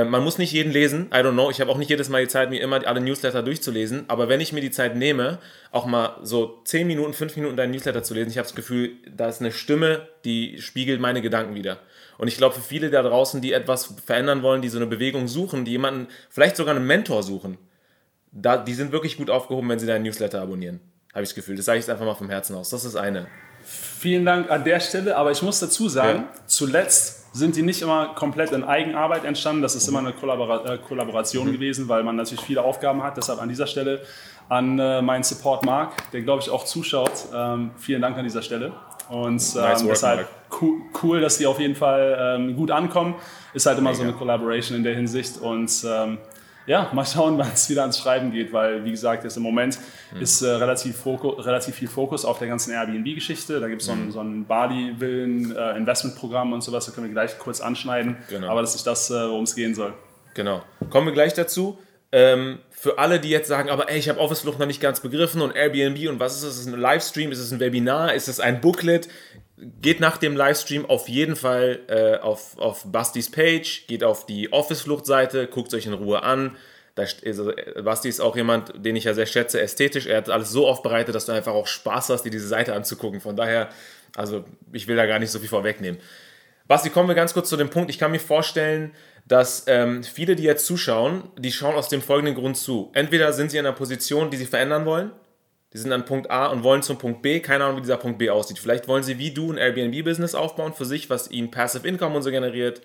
man 0.04 0.24
muss 0.24 0.38
nicht 0.38 0.52
jeden 0.52 0.72
lesen, 0.72 1.08
I 1.14 1.18
don't 1.18 1.34
know. 1.34 1.52
Ich 1.52 1.62
habe 1.62 1.72
auch 1.72 1.78
nicht 1.78 1.90
jedes 1.90 2.10
Mal 2.10 2.24
die 2.24 2.28
Zeit, 2.28 2.50
mir 2.50 2.60
immer 2.60 2.86
alle 2.88 3.02
Newsletter 3.02 3.44
durchzulesen. 3.44 4.06
Aber 4.08 4.28
wenn 4.30 4.42
ich 4.42 4.52
mir 4.52 4.62
die 4.62 4.72
Zeit 4.72 4.96
nehme, 4.96 5.38
auch 5.72 5.86
mal 5.86 6.18
so 6.24 6.62
10 6.66 6.88
Minuten, 6.88 7.14
5 7.14 7.36
Minuten 7.36 7.56
deinen 7.56 7.72
Newsletter 7.72 8.02
zu 8.02 8.16
lesen, 8.16 8.32
ich 8.32 8.38
habe 8.38 8.48
das 8.48 8.56
Gefühl, 8.56 8.94
da 9.16 9.28
ist 9.28 9.42
eine 9.42 9.52
Stimme, 9.52 10.08
die 10.26 10.60
spiegelt 10.60 11.00
meine 11.00 11.22
Gedanken 11.22 11.54
wieder. 11.54 11.80
Und 12.18 12.28
ich 12.28 12.38
glaube, 12.38 12.56
für 12.56 12.62
viele 12.62 12.90
da 12.90 13.04
draußen, 13.04 13.42
die 13.42 13.54
etwas 13.54 13.94
verändern 14.06 14.42
wollen, 14.42 14.62
die 14.62 14.70
so 14.70 14.78
eine 14.78 14.88
Bewegung 14.88 15.28
suchen, 15.28 15.66
die 15.66 15.72
jemanden, 15.72 16.08
vielleicht 16.30 16.56
sogar 16.56 16.76
einen 16.76 16.88
Mentor 16.88 17.24
suchen, 17.24 17.58
da, 18.32 18.58
die 18.58 18.74
sind 18.74 18.92
wirklich 18.92 19.18
gut 19.18 19.30
aufgehoben, 19.30 19.70
wenn 19.70 19.80
sie 19.80 19.88
deinen 19.88 20.04
Newsletter 20.04 20.42
abonnieren. 20.42 20.80
Habe 21.14 21.24
ich 21.24 21.30
das 21.30 21.36
Gefühl. 21.36 21.56
Das 21.56 21.66
sage 21.66 21.80
ich 21.80 21.84
jetzt 21.86 21.90
einfach 21.90 22.06
mal 22.06 22.16
vom 22.16 22.30
Herzen 22.30 22.56
aus. 22.56 22.70
Das 22.70 22.84
ist 22.84 22.96
eine. 22.96 23.28
Vielen 23.64 24.26
Dank 24.26 24.52
an 24.52 24.64
der 24.64 24.80
Stelle, 24.80 25.16
aber 25.16 25.32
ich 25.32 25.42
muss 25.42 25.60
dazu 25.60 25.88
sagen, 25.88 26.26
ja. 26.34 26.42
zuletzt 26.46 27.25
sind 27.36 27.58
die 27.58 27.64
nicht 27.64 27.82
immer 27.82 28.14
komplett 28.16 28.52
in 28.52 28.64
Eigenarbeit 28.64 29.26
entstanden. 29.26 29.62
Das 29.62 29.76
ist 29.76 29.86
immer 29.90 30.00
eine 30.00 30.14
Kollabora 30.14 30.74
äh, 30.74 30.78
Kollaboration 30.78 31.48
mhm. 31.48 31.54
gewesen, 31.54 31.90
weil 31.90 32.02
man 32.02 32.16
natürlich 32.16 32.42
viele 32.42 32.64
Aufgaben 32.64 33.04
hat. 33.04 33.18
Deshalb 33.18 33.42
an 33.42 33.50
dieser 33.50 33.68
Stelle 33.68 34.02
an 34.48 34.80
äh, 34.80 35.02
meinen 35.02 35.24
Support 35.24 35.66
Mark, 35.66 36.12
der 36.14 36.22
glaube 36.22 36.42
ich 36.42 36.50
auch 36.50 36.64
zuschaut. 36.64 37.12
Ähm, 37.34 37.72
vielen 37.78 38.02
Dank 38.02 38.18
an 38.18 38.24
dieser 38.24 38.42
Stelle. 38.42 38.72
Und 39.10 39.44
ähm, 39.56 39.62
nice 39.62 39.84
deshalb 39.86 40.30
cool, 40.62 40.82
cool, 41.04 41.20
dass 41.20 41.38
die 41.38 41.46
auf 41.46 41.60
jeden 41.60 41.76
Fall 41.76 42.38
ähm, 42.38 42.56
gut 42.56 42.72
ankommen. 42.72 43.16
Ist 43.54 43.66
halt 43.66 43.78
immer 43.80 43.90
Mega. 43.90 43.98
so 43.98 44.04
eine 44.04 44.14
Collaboration 44.14 44.78
in 44.78 44.84
der 44.86 44.96
Hinsicht. 44.96 45.38
Und 45.38 45.86
ähm, 45.86 46.18
ja, 46.66 46.90
mal 46.94 47.06
schauen, 47.06 47.38
wann 47.38 47.52
es 47.54 47.70
wieder 47.70 47.82
ans 47.82 48.00
Schreiben 48.00 48.32
geht, 48.32 48.54
weil, 48.54 48.86
wie 48.86 48.92
gesagt, 48.92 49.24
jetzt 49.24 49.38
im 49.38 49.44
Moment 49.44 49.80
mhm. 50.14 50.22
ist 50.22 50.42
äh, 50.42 50.50
relativ, 50.50 50.98
Fokus, 50.98 51.46
relativ 51.46 51.76
viel 51.76 51.88
Fokus 51.88 52.26
auf 52.26 52.40
der 52.40 52.48
ganzen 52.48 52.72
Airbnb-Geschichte. 52.72 53.60
Da 53.60 53.68
gibt 53.68 53.82
es 53.82 53.88
so 53.88 53.94
ein, 53.94 54.06
mhm. 54.06 54.12
so 54.12 54.22
ein 54.22 54.46
Bali-Villen-Investmentprogramm 54.46 56.52
äh, 56.52 56.56
und 56.56 56.64
sowas, 56.64 56.86
da 56.86 56.92
können 56.92 57.08
wir 57.08 57.14
gleich 57.14 57.38
kurz 57.40 57.62
anschneiden. 57.62 58.18
Genau. 58.30 58.50
Aber 58.50 58.62
das 58.62 58.76
ist 58.76 58.88
das, 58.88 59.10
äh, 59.10 59.14
worum 59.14 59.44
es 59.44 59.56
gehen 59.56 59.76
soll. 59.76 59.94
Genau. 60.34 60.64
Kommen 60.90 61.08
wir 61.08 61.14
gleich 61.14 61.34
dazu. 61.34 61.78
Ähm, 62.16 62.60
für 62.72 62.98
alle, 62.98 63.20
die 63.20 63.28
jetzt 63.28 63.50
sagen, 63.50 63.70
aber 63.70 63.90
ey, 63.90 64.00
ich 64.00 64.08
habe 64.08 64.22
Office-Flucht 64.22 64.58
noch 64.58 64.68
nicht 64.68 64.80
ganz 64.80 65.02
begriffen 65.02 65.42
und 65.42 65.54
Airbnb 65.54 66.08
und 66.08 66.18
was 66.18 66.36
ist 66.36 66.46
das? 66.46 66.54
Ist 66.54 66.62
es 66.62 66.68
ein 66.68 66.80
Livestream? 66.80 67.30
Ist 67.30 67.40
es 67.40 67.52
ein 67.52 67.60
Webinar? 67.60 68.14
Ist 68.14 68.30
es 68.30 68.40
ein 68.40 68.62
Booklet? 68.62 69.10
Geht 69.82 70.00
nach 70.00 70.16
dem 70.16 70.38
Livestream 70.38 70.86
auf 70.86 71.10
jeden 71.10 71.36
Fall 71.36 71.82
äh, 71.90 72.16
auf, 72.20 72.58
auf 72.58 72.86
Bastis 72.90 73.30
Page, 73.30 73.88
geht 73.88 74.06
auf 74.06 74.26
die 74.26 74.54
Office-Flucht-Seite, 74.54 75.48
guckt 75.48 75.74
euch 75.74 75.88
in 75.88 75.94
Ruhe 75.94 76.24
an. 76.24 76.56
Da, 76.96 77.04
also, 77.26 77.52
Basti 77.84 78.08
ist 78.08 78.22
auch 78.22 78.38
jemand, 78.38 78.72
den 78.78 78.96
ich 78.96 79.04
ja 79.04 79.14
sehr 79.14 79.26
schätze, 79.26 79.60
ästhetisch. 79.60 80.06
Er 80.06 80.16
hat 80.16 80.30
alles 80.30 80.52
so 80.52 80.70
aufbereitet, 80.70 81.14
dass 81.16 81.26
du 81.26 81.34
einfach 81.34 81.52
auch 81.52 81.68
Spaß 81.68 82.12
hast, 82.12 82.24
dir 82.24 82.30
diese 82.30 82.48
Seite 82.48 82.76
anzugucken. 82.76 83.20
Von 83.20 83.36
daher, 83.36 83.68
also 84.16 84.46
ich 84.72 84.88
will 84.88 84.96
da 84.96 85.06
gar 85.06 85.20
nicht 85.20 85.32
so 85.32 85.40
viel 85.40 85.50
vorwegnehmen. 85.50 86.00
Basti, 86.70 86.90
kommen 86.90 87.10
wir 87.10 87.16
ganz 87.16 87.34
kurz 87.34 87.50
zu 87.50 87.58
dem 87.58 87.70
Punkt. 87.70 87.90
Ich 87.90 88.00
kann 88.00 88.12
mir 88.12 88.20
vorstellen, 88.20 88.94
dass 89.26 89.66
ähm, 89.68 90.04
viele, 90.04 90.36
die 90.36 90.44
jetzt 90.44 90.66
zuschauen, 90.66 91.24
die 91.38 91.52
schauen 91.52 91.76
aus 91.76 91.90
dem 91.90 92.02
folgenden 92.02 92.36
Grund 92.36 92.58
zu. 92.58 92.92
Entweder 92.94 93.34
sind 93.34 93.52
sie 93.52 93.58
in 93.58 93.66
einer 93.66 93.76
Position, 93.76 94.30
die 94.30 94.38
sie 94.38 94.46
verändern 94.46 94.86
wollen, 94.86 95.12
die 95.76 95.82
sind 95.82 95.92
an 95.92 96.06
Punkt 96.06 96.32
A 96.32 96.48
und 96.48 96.64
wollen 96.64 96.84
zum 96.84 96.98
Punkt 96.98 97.22
B. 97.22 97.42
Keine 97.42 97.66
Ahnung, 97.66 97.76
wie 97.78 97.82
dieser 97.82 97.98
Punkt 97.98 98.18
B 98.18 98.30
aussieht. 98.30 98.60
Vielleicht 98.60 98.88
wollen 98.88 99.04
sie 99.04 99.20
wie 99.20 99.32
du 99.32 99.52
ein 99.52 99.58
Airbnb-Business 99.58 100.34
aufbauen 100.34 100.74
für 100.74 100.86
sich, 100.86 101.10
was 101.10 101.30
ihnen 101.30 101.52
Passive 101.52 101.86
Income 101.86 102.16
und 102.16 102.22
so 102.22 102.32
generiert. 102.32 102.82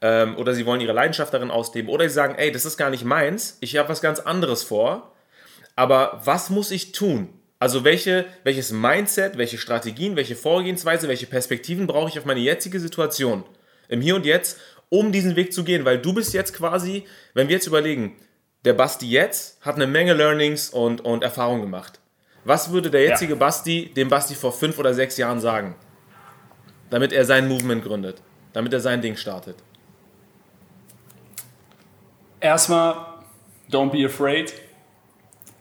Ähm, 0.00 0.38
oder 0.38 0.54
sie 0.54 0.64
wollen 0.64 0.80
ihre 0.80 0.94
Leidenschaft 0.94 1.34
darin 1.34 1.50
ausleben. 1.50 1.90
Oder 1.90 2.08
sie 2.08 2.14
sagen, 2.14 2.36
ey, 2.36 2.50
das 2.50 2.64
ist 2.64 2.78
gar 2.78 2.88
nicht 2.88 3.04
meins. 3.04 3.58
Ich 3.60 3.76
habe 3.76 3.90
was 3.90 4.00
ganz 4.00 4.18
anderes 4.18 4.62
vor. 4.62 5.12
Aber 5.76 6.22
was 6.24 6.48
muss 6.48 6.70
ich 6.70 6.92
tun? 6.92 7.28
Also 7.58 7.84
welche, 7.84 8.24
welches 8.44 8.72
Mindset, 8.72 9.36
welche 9.36 9.58
Strategien, 9.58 10.16
welche 10.16 10.34
Vorgehensweise, 10.34 11.08
welche 11.08 11.26
Perspektiven 11.26 11.86
brauche 11.86 12.08
ich 12.08 12.18
auf 12.18 12.24
meine 12.24 12.40
jetzige 12.40 12.80
Situation 12.80 13.44
im 13.88 14.00
Hier 14.00 14.16
und 14.16 14.24
Jetzt, 14.24 14.58
um 14.92 15.10
diesen 15.10 15.36
Weg 15.36 15.52
zu 15.52 15.64
gehen? 15.64 15.84
Weil 15.84 15.98
du 15.98 16.12
bist 16.12 16.34
jetzt 16.34 16.54
quasi, 16.54 17.04
wenn 17.34 17.48
wir 17.48 17.56
jetzt 17.56 17.66
überlegen, 17.66 18.16
der 18.64 18.74
Basti 18.74 19.08
jetzt 19.08 19.60
hat 19.62 19.76
eine 19.76 19.86
Menge 19.86 20.12
Learnings 20.12 20.70
und, 20.70 21.00
und 21.00 21.22
Erfahrungen 21.22 21.62
gemacht. 21.62 21.98
Was 22.44 22.72
würde 22.72 22.90
der 22.90 23.02
jetzige 23.02 23.32
ja. 23.32 23.38
Basti 23.38 23.92
dem 23.96 24.08
Basti 24.08 24.34
vor 24.34 24.52
fünf 24.52 24.78
oder 24.78 24.94
sechs 24.94 25.16
Jahren 25.16 25.40
sagen? 25.40 25.74
damit 26.92 27.10
er 27.14 27.24
sein 27.24 27.48
Movement 27.48 27.82
gründet, 27.82 28.22
damit 28.52 28.72
er 28.74 28.80
sein 28.80 29.00
Ding 29.00 29.16
startet? 29.16 29.56
Erstmal, 32.38 32.96
don't 33.70 33.90
be 33.90 34.04
afraid. 34.04 34.52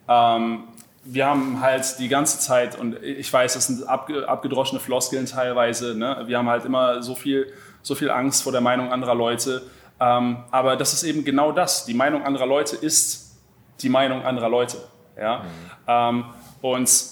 Ähm, 0.09 0.65
wir 1.05 1.25
haben 1.25 1.61
halt 1.61 1.99
die 1.99 2.09
ganze 2.09 2.39
Zeit, 2.39 2.77
und 2.77 3.01
ich 3.01 3.31
weiß, 3.31 3.53
das 3.53 3.67
sind 3.67 3.87
abgedroschene 3.87 4.81
Floskeln 4.81 5.25
teilweise, 5.25 5.95
ne? 5.95 6.23
wir 6.25 6.37
haben 6.37 6.49
halt 6.49 6.65
immer 6.65 7.01
so 7.01 7.15
viel, 7.15 7.53
so 7.81 7.95
viel 7.95 8.09
Angst 8.09 8.43
vor 8.43 8.51
der 8.51 8.61
Meinung 8.61 8.91
anderer 8.91 9.15
Leute. 9.15 9.63
Ähm, 9.99 10.43
aber 10.51 10.75
das 10.75 10.93
ist 10.93 11.03
eben 11.03 11.23
genau 11.23 11.51
das. 11.51 11.85
Die 11.85 11.93
Meinung 11.93 12.23
anderer 12.23 12.47
Leute 12.47 12.75
ist 12.75 13.39
die 13.81 13.89
Meinung 13.89 14.23
anderer 14.23 14.49
Leute. 14.49 14.77
Ja? 15.17 15.43
Mhm. 15.87 16.25
Und 16.61 17.03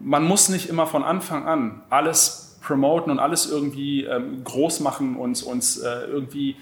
man 0.00 0.24
muss 0.24 0.48
nicht 0.48 0.68
immer 0.68 0.86
von 0.86 1.04
Anfang 1.04 1.46
an 1.46 1.82
alles 1.90 2.58
promoten 2.62 3.12
und 3.12 3.18
alles 3.18 3.50
irgendwie 3.50 4.04
ähm, 4.04 4.42
groß 4.42 4.80
machen 4.80 5.16
und 5.16 5.42
uns 5.44 5.78
äh, 5.78 6.06
irgendwie 6.06 6.56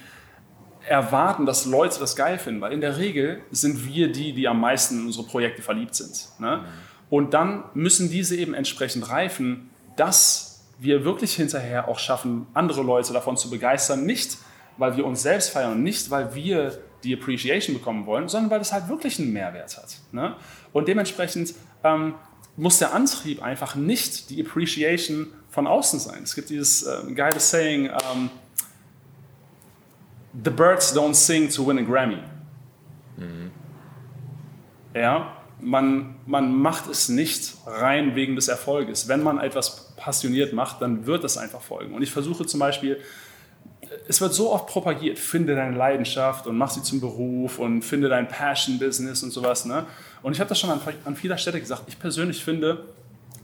erwarten, 0.86 1.46
dass 1.46 1.64
Leute 1.64 1.98
das 1.98 2.14
geil 2.14 2.38
finden, 2.38 2.60
weil 2.60 2.72
in 2.72 2.82
der 2.82 2.98
Regel 2.98 3.40
sind 3.50 3.86
wir 3.86 4.12
die, 4.12 4.34
die 4.34 4.46
am 4.46 4.60
meisten 4.60 5.00
in 5.00 5.06
unsere 5.06 5.26
Projekte 5.26 5.62
verliebt 5.62 5.94
sind. 5.94 6.28
Ne? 6.38 6.64
Und 7.08 7.32
dann 7.32 7.64
müssen 7.72 8.10
diese 8.10 8.36
eben 8.36 8.52
entsprechend 8.52 9.08
reifen, 9.08 9.70
dass 9.96 10.53
wir 10.78 11.04
wirklich 11.04 11.34
hinterher 11.34 11.88
auch 11.88 11.98
schaffen, 11.98 12.46
andere 12.54 12.82
Leute 12.82 13.12
davon 13.12 13.36
zu 13.36 13.50
begeistern, 13.50 14.04
nicht 14.04 14.38
weil 14.76 14.96
wir 14.96 15.06
uns 15.06 15.22
selbst 15.22 15.50
feiern 15.50 15.72
und 15.72 15.82
nicht 15.82 16.10
weil 16.10 16.34
wir 16.34 16.78
die 17.04 17.14
Appreciation 17.14 17.76
bekommen 17.76 18.06
wollen, 18.06 18.28
sondern 18.28 18.50
weil 18.50 18.60
es 18.60 18.72
halt 18.72 18.88
wirklich 18.88 19.18
einen 19.18 19.32
Mehrwert 19.32 19.76
hat. 19.76 19.98
Ne? 20.10 20.34
Und 20.72 20.88
dementsprechend 20.88 21.54
ähm, 21.84 22.14
muss 22.56 22.78
der 22.78 22.94
Antrieb 22.94 23.42
einfach 23.42 23.74
nicht 23.74 24.30
die 24.30 24.44
Appreciation 24.44 25.28
von 25.50 25.66
außen 25.66 26.00
sein. 26.00 26.22
Es 26.22 26.34
gibt 26.34 26.50
dieses 26.50 26.82
äh, 26.82 27.12
geile 27.12 27.38
Saying, 27.38 27.86
ähm, 27.86 28.30
The 30.42 30.50
birds 30.50 30.96
don't 30.96 31.14
sing 31.14 31.48
to 31.48 31.64
win 31.64 31.78
a 31.78 31.82
Grammy. 31.82 32.18
Mhm. 33.16 33.52
Ja, 34.92 35.33
man, 35.64 36.16
man 36.26 36.54
macht 36.54 36.88
es 36.88 37.08
nicht 37.08 37.54
rein 37.66 38.14
wegen 38.14 38.36
des 38.36 38.48
Erfolges. 38.48 39.08
Wenn 39.08 39.22
man 39.22 39.38
etwas 39.38 39.94
passioniert 39.96 40.52
macht, 40.52 40.82
dann 40.82 41.06
wird 41.06 41.24
das 41.24 41.38
einfach 41.38 41.62
folgen. 41.62 41.94
Und 41.94 42.02
ich 42.02 42.10
versuche 42.10 42.46
zum 42.46 42.60
Beispiel, 42.60 43.00
es 44.08 44.20
wird 44.20 44.34
so 44.34 44.52
oft 44.52 44.66
propagiert, 44.66 45.18
finde 45.18 45.54
deine 45.54 45.76
Leidenschaft 45.76 46.46
und 46.46 46.58
mach 46.58 46.70
sie 46.70 46.82
zum 46.82 47.00
Beruf 47.00 47.58
und 47.58 47.82
finde 47.82 48.08
dein 48.08 48.28
Passion-Business 48.28 49.22
und 49.22 49.30
sowas. 49.30 49.64
Ne? 49.64 49.86
Und 50.22 50.32
ich 50.32 50.40
habe 50.40 50.48
das 50.48 50.60
schon 50.60 50.70
an, 50.70 50.80
an 51.04 51.16
vieler 51.16 51.38
Stelle 51.38 51.60
gesagt. 51.60 51.84
Ich 51.86 51.98
persönlich 51.98 52.44
finde, 52.44 52.84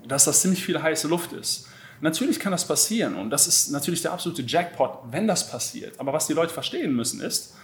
dass 0.06 0.24
das 0.24 0.40
ziemlich 0.42 0.62
viel 0.64 0.80
heiße 0.80 1.08
Luft 1.08 1.32
ist. 1.32 1.68
Natürlich 2.02 2.40
kann 2.40 2.52
das 2.52 2.66
passieren 2.66 3.14
und 3.14 3.30
das 3.30 3.46
ist 3.46 3.70
natürlich 3.70 4.00
der 4.00 4.12
absolute 4.12 4.42
Jackpot, 4.42 4.90
wenn 5.10 5.26
das 5.26 5.50
passiert. 5.50 6.00
Aber 6.00 6.12
was 6.12 6.26
die 6.26 6.32
Leute 6.32 6.52
verstehen 6.52 6.94
müssen 6.94 7.20
ist, 7.20 7.54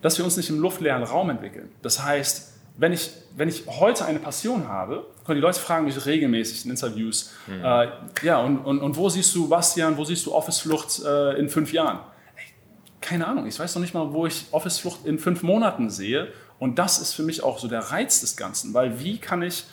dass 0.00 0.16
wir 0.16 0.24
uns 0.24 0.36
nicht 0.36 0.48
im 0.48 0.60
luftleeren 0.60 1.02
Raum 1.02 1.28
entwickeln. 1.30 1.70
Das 1.82 2.02
heißt, 2.02 2.55
wenn 2.78 2.92
ich, 2.92 3.10
wenn 3.36 3.48
ich 3.48 3.64
heute 3.66 4.04
eine 4.04 4.18
Passion 4.18 4.68
habe, 4.68 5.06
die 5.28 5.34
Leute 5.34 5.58
fragen 5.58 5.86
mich 5.86 6.06
regelmäßig 6.06 6.64
in 6.64 6.70
Interviews, 6.72 7.32
mhm. 7.46 7.64
äh, 7.64 7.88
ja, 8.22 8.38
und, 8.38 8.58
und, 8.58 8.80
und 8.80 8.96
wo 8.96 9.08
siehst 9.08 9.34
du 9.34 9.48
Bastian, 9.48 9.96
wo 9.96 10.04
siehst 10.04 10.26
du 10.26 10.34
Office-Flucht 10.34 11.02
äh, 11.04 11.38
in 11.38 11.48
fünf 11.48 11.72
Jahren? 11.72 11.98
Ey, 12.36 12.44
keine 13.00 13.26
Ahnung, 13.26 13.46
ich 13.46 13.58
weiß 13.58 13.74
noch 13.74 13.82
nicht 13.82 13.94
mal, 13.94 14.12
wo 14.12 14.26
ich 14.26 14.46
Office-Flucht 14.50 15.06
in 15.06 15.18
fünf 15.18 15.42
Monaten 15.42 15.90
sehe. 15.90 16.28
Und 16.58 16.78
das 16.78 16.98
ist 16.98 17.12
für 17.12 17.22
mich 17.22 17.42
auch 17.42 17.58
so 17.58 17.68
der 17.68 17.80
Reiz 17.80 18.20
des 18.20 18.36
Ganzen, 18.36 18.72
weil 18.72 19.00
wie 19.00 19.18
kann 19.18 19.42
ich 19.42 19.64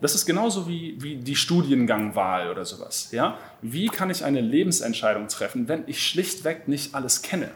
das 0.00 0.14
ist 0.14 0.26
genauso 0.26 0.68
wie, 0.68 1.02
wie 1.02 1.16
die 1.16 1.36
Studiengangwahl 1.36 2.50
oder 2.50 2.64
sowas. 2.64 3.08
Ja? 3.12 3.38
Wie 3.62 3.88
kann 3.88 4.10
ich 4.10 4.24
eine 4.24 4.40
Lebensentscheidung 4.40 5.28
treffen, 5.28 5.68
wenn 5.68 5.84
ich 5.86 6.06
schlichtweg 6.06 6.68
nicht 6.68 6.94
alles 6.94 7.22
kenne? 7.22 7.50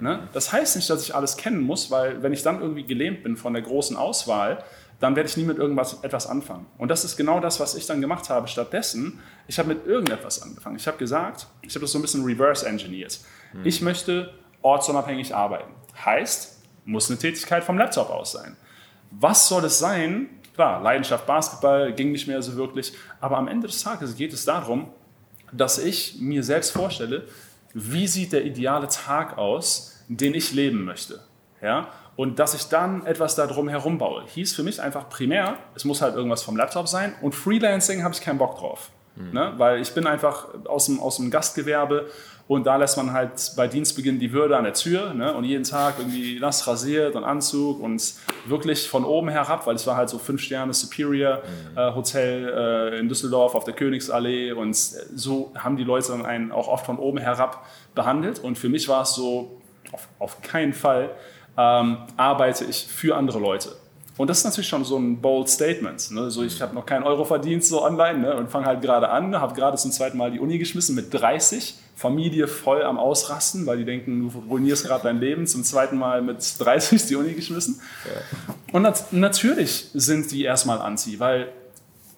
Ne? 0.00 0.28
Das 0.32 0.52
heißt 0.52 0.76
nicht, 0.76 0.88
dass 0.88 1.02
ich 1.02 1.14
alles 1.14 1.36
kennen 1.36 1.62
muss, 1.62 1.90
weil 1.90 2.22
wenn 2.22 2.32
ich 2.32 2.42
dann 2.42 2.60
irgendwie 2.60 2.84
gelähmt 2.84 3.22
bin 3.22 3.36
von 3.36 3.52
der 3.52 3.62
großen 3.62 3.96
Auswahl, 3.96 4.62
dann 5.00 5.16
werde 5.16 5.28
ich 5.28 5.36
nie 5.36 5.44
mit 5.44 5.58
irgendwas 5.58 6.02
etwas 6.02 6.26
anfangen. 6.26 6.66
Und 6.76 6.90
das 6.90 7.04
ist 7.04 7.16
genau 7.16 7.40
das, 7.40 7.58
was 7.58 7.74
ich 7.74 7.86
dann 7.86 8.00
gemacht 8.00 8.28
habe. 8.28 8.46
Stattdessen, 8.48 9.20
ich 9.46 9.58
habe 9.58 9.68
mit 9.68 9.86
irgendetwas 9.86 10.42
angefangen. 10.42 10.76
Ich 10.76 10.86
habe 10.86 10.98
gesagt, 10.98 11.46
ich 11.62 11.74
habe 11.74 11.80
das 11.80 11.92
so 11.92 11.98
ein 11.98 12.02
bisschen 12.02 12.24
reverse 12.24 12.66
engineert. 12.66 13.20
Mhm. 13.54 13.60
Ich 13.64 13.80
möchte 13.80 14.34
ortsunabhängig 14.60 15.34
arbeiten. 15.34 15.72
Heißt, 16.04 16.62
muss 16.84 17.10
eine 17.10 17.18
Tätigkeit 17.18 17.64
vom 17.64 17.78
Laptop 17.78 18.10
aus 18.10 18.32
sein. 18.32 18.56
Was 19.10 19.48
soll 19.48 19.64
es 19.64 19.78
sein, 19.78 20.28
Klar, 20.60 20.82
Leidenschaft 20.82 21.26
Basketball 21.26 21.90
ging 21.92 22.12
nicht 22.12 22.26
mehr 22.26 22.42
so 22.42 22.54
wirklich, 22.56 22.92
aber 23.18 23.38
am 23.38 23.48
Ende 23.48 23.66
des 23.66 23.82
Tages 23.82 24.14
geht 24.14 24.34
es 24.34 24.44
darum, 24.44 24.90
dass 25.52 25.78
ich 25.78 26.16
mir 26.20 26.42
selbst 26.42 26.72
vorstelle, 26.72 27.26
wie 27.74 28.06
sieht 28.06 28.32
der 28.32 28.44
ideale 28.44 28.88
Tag 28.88 29.38
aus, 29.38 30.02
den 30.08 30.34
ich 30.34 30.52
leben 30.52 30.84
möchte. 30.84 31.20
Ja? 31.62 31.88
Und 32.16 32.38
dass 32.38 32.54
ich 32.54 32.64
dann 32.64 33.06
etwas 33.06 33.36
darum 33.36 33.68
herum 33.68 33.98
baue. 33.98 34.24
Hieß 34.26 34.54
für 34.54 34.62
mich 34.62 34.82
einfach 34.82 35.08
primär, 35.08 35.56
es 35.74 35.84
muss 35.84 36.02
halt 36.02 36.14
irgendwas 36.14 36.42
vom 36.42 36.56
Laptop 36.56 36.88
sein 36.88 37.14
und 37.22 37.34
Freelancing 37.34 38.02
habe 38.02 38.14
ich 38.14 38.20
keinen 38.20 38.38
Bock 38.38 38.58
drauf. 38.58 38.90
Mhm. 39.16 39.32
Ne? 39.32 39.52
Weil 39.56 39.80
ich 39.80 39.94
bin 39.94 40.06
einfach 40.06 40.48
aus 40.66 40.86
dem, 40.86 41.00
aus 41.00 41.16
dem 41.16 41.30
Gastgewerbe 41.30 42.08
und 42.50 42.66
da 42.66 42.74
lässt 42.74 42.96
man 42.96 43.12
halt 43.12 43.52
bei 43.54 43.68
Dienstbeginn 43.68 44.18
die 44.18 44.32
Würde 44.32 44.56
an 44.56 44.64
der 44.64 44.72
Tür 44.72 45.14
ne? 45.14 45.32
und 45.32 45.44
jeden 45.44 45.62
Tag 45.62 46.00
irgendwie 46.00 46.40
nass 46.40 46.66
rasiert 46.66 47.14
und 47.14 47.22
Anzug 47.22 47.78
und 47.80 48.14
wirklich 48.44 48.88
von 48.88 49.04
oben 49.04 49.28
herab, 49.28 49.68
weil 49.68 49.76
es 49.76 49.86
war 49.86 49.96
halt 49.96 50.08
so 50.08 50.18
fünf 50.18 50.40
Sterne 50.42 50.74
Superior 50.74 51.36
mhm. 51.36 51.78
äh, 51.78 51.94
Hotel 51.94 52.48
äh, 52.92 52.98
in 52.98 53.08
Düsseldorf 53.08 53.54
auf 53.54 53.62
der 53.62 53.74
Königsallee 53.74 54.50
und 54.50 54.74
so 54.74 55.52
haben 55.56 55.76
die 55.76 55.84
Leute 55.84 56.08
dann 56.08 56.26
einen 56.26 56.50
auch 56.50 56.66
oft 56.66 56.86
von 56.86 56.98
oben 56.98 57.18
herab 57.18 57.64
behandelt 57.94 58.40
und 58.40 58.58
für 58.58 58.68
mich 58.68 58.88
war 58.88 59.02
es 59.02 59.14
so, 59.14 59.60
auf, 59.92 60.08
auf 60.18 60.42
keinen 60.42 60.72
Fall 60.72 61.10
ähm, 61.56 61.98
arbeite 62.16 62.64
ich 62.64 62.84
für 62.84 63.14
andere 63.14 63.38
Leute. 63.38 63.76
Und 64.16 64.28
das 64.28 64.38
ist 64.38 64.44
natürlich 64.44 64.68
schon 64.68 64.84
so 64.84 64.98
ein 64.98 65.18
bold 65.20 65.48
Statement. 65.48 66.10
Ne? 66.10 66.30
So, 66.30 66.42
ich 66.42 66.60
habe 66.60 66.74
noch 66.74 66.84
keinen 66.84 67.04
Euro 67.04 67.24
verdient 67.24 67.64
so 67.64 67.82
online 67.82 68.18
ne? 68.18 68.36
und 68.36 68.50
fange 68.50 68.66
halt 68.66 68.82
gerade 68.82 69.08
an, 69.08 69.40
habe 69.40 69.54
gerade 69.54 69.78
zum 69.78 69.92
zweiten 69.92 70.18
Mal 70.18 70.30
die 70.30 70.40
Uni 70.40 70.58
geschmissen 70.58 70.94
mit 70.94 71.14
30, 71.14 71.74
Familie 72.00 72.48
voll 72.48 72.82
am 72.82 72.98
Ausrasten, 72.98 73.66
weil 73.66 73.76
die 73.76 73.84
denken, 73.84 74.20
du 74.20 74.38
ruinierst 74.48 74.86
gerade 74.86 75.02
dein 75.02 75.20
Leben, 75.20 75.46
zum 75.46 75.64
zweiten 75.64 75.98
Mal 75.98 76.22
mit 76.22 76.38
30 76.58 77.04
die 77.04 77.14
Uni 77.14 77.34
geschmissen. 77.34 77.78
Ja. 78.06 78.54
Und 78.72 78.82
nat 78.82 79.12
natürlich 79.12 79.90
sind 79.92 80.30
die 80.30 80.44
erstmal 80.44 80.80
anti, 80.80 81.20
weil 81.20 81.52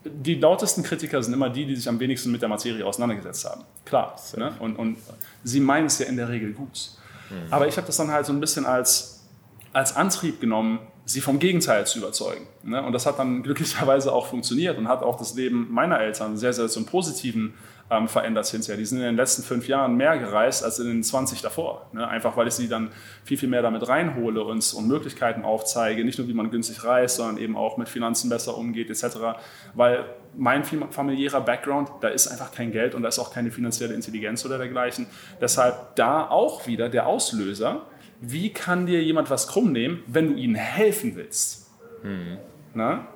die 0.05 0.37
lautesten 0.37 0.85
Kritiker 0.85 1.21
sind 1.21 1.35
immer 1.35 1.51
die, 1.51 1.67
die 1.67 1.75
sich 1.75 1.89
am 1.89 1.99
wenigsten 1.99 2.31
mit 2.31 2.43
der 2.43 2.49
Materie 2.49 2.87
auseinandergesetzt 2.87 3.45
haben. 3.45 3.65
Klar. 3.85 4.15
Ne? 4.37 4.53
Und, 4.61 4.77
und 4.77 4.99
sie 5.43 5.59
meinen 5.59 5.87
es 5.87 5.99
ja 5.99 6.07
in 6.07 6.17
der 6.17 6.29
Regel 6.29 6.53
gut. 6.53 6.93
Mhm. 7.29 7.53
Aber 7.53 7.67
ich 7.67 7.77
habe 7.77 7.89
das 7.89 7.97
dann 7.97 8.13
halt 8.13 8.25
so 8.25 8.33
ein 8.33 8.39
bisschen 8.39 8.65
als, 8.65 9.25
als 9.73 9.97
Antrieb 9.97 10.41
genommen, 10.41 10.79
sie 11.07 11.21
vom 11.21 11.41
Gegenteil 11.41 11.89
zu 11.89 11.99
überzeugen. 11.99 12.47
Ne? 12.63 12.81
Und 12.81 12.93
das 12.93 13.05
hat 13.05 13.19
dann 13.19 13.43
glücklicherweise 13.43 14.13
auch 14.13 14.27
funktioniert 14.29 14.79
und 14.79 14.87
hat 14.87 15.03
auch 15.03 15.17
das 15.17 15.35
Leben 15.35 15.67
meiner 15.73 15.99
Eltern 15.99 16.37
sehr, 16.37 16.53
sehr 16.53 16.69
zum 16.69 16.87
Positiven 16.87 17.55
ähm, 17.93 18.09
verändert 18.09 18.47
hinterher. 18.47 18.79
Die 18.79 18.87
sind 18.87 18.99
in 18.99 19.05
den 19.05 19.17
letzten 19.17 19.43
fünf 19.43 19.69
Jahren 19.69 19.97
mehr 19.97 20.17
gereist 20.19 20.65
als 20.65 20.79
in 20.79 20.87
den 20.87 21.03
20 21.03 21.43
davor. 21.43 21.91
Ne? 21.93 22.09
Einfach 22.09 22.37
weil 22.37 22.49
ich 22.49 22.55
sie 22.55 22.69
dann 22.69 22.91
viel, 23.25 23.37
viel 23.37 23.51
mehr 23.51 23.61
damit 23.61 23.87
reinhole 23.87 24.43
und, 24.43 24.73
und 24.75 24.89
Möglichkeiten 24.89 25.43
aufzeige, 25.43 26.05
nicht 26.05 26.19
nur 26.19 26.27
wie 26.27 26.33
man 26.33 26.51
günstig 26.51 26.83
reist, 26.85 27.17
sondern 27.17 27.37
eben 27.37 27.57
auch 27.57 27.77
mit 27.77 27.91
Finanzen 27.91 28.31
besser 28.31 28.57
umgeht 28.57 28.89
etc. 28.89 29.19
Weil 29.75 30.07
mein 30.35 30.65
familiärer 30.65 31.43
Background, 31.43 31.91
da 32.01 32.09
ist 32.09 32.29
einfach 32.29 32.53
kein 32.53 32.73
Geld 32.73 32.95
und 32.95 33.03
da 33.03 33.09
ist 33.09 33.19
auch 33.19 33.33
keine 33.33 33.51
finanzielle 33.51 33.93
Intelligenz 33.93 34.45
oder 34.47 34.57
dergleichen. 34.57 35.07
Deshalb 35.41 35.95
da 35.97 36.29
auch 36.29 36.67
wieder 36.67 36.89
der 36.89 37.07
Auslöser, 37.07 37.83
wie 38.21 38.53
kann 38.53 38.87
dir 38.87 39.03
jemand 39.03 39.29
was 39.29 39.49
krumm 39.49 39.73
nehmen, 39.73 40.03
wenn 40.07 40.29
du 40.29 40.35
ihnen 40.35 40.55
helfen 40.55 41.15
willst? 41.17 41.71
Mhm. 42.03 42.39
Na? 42.73 43.07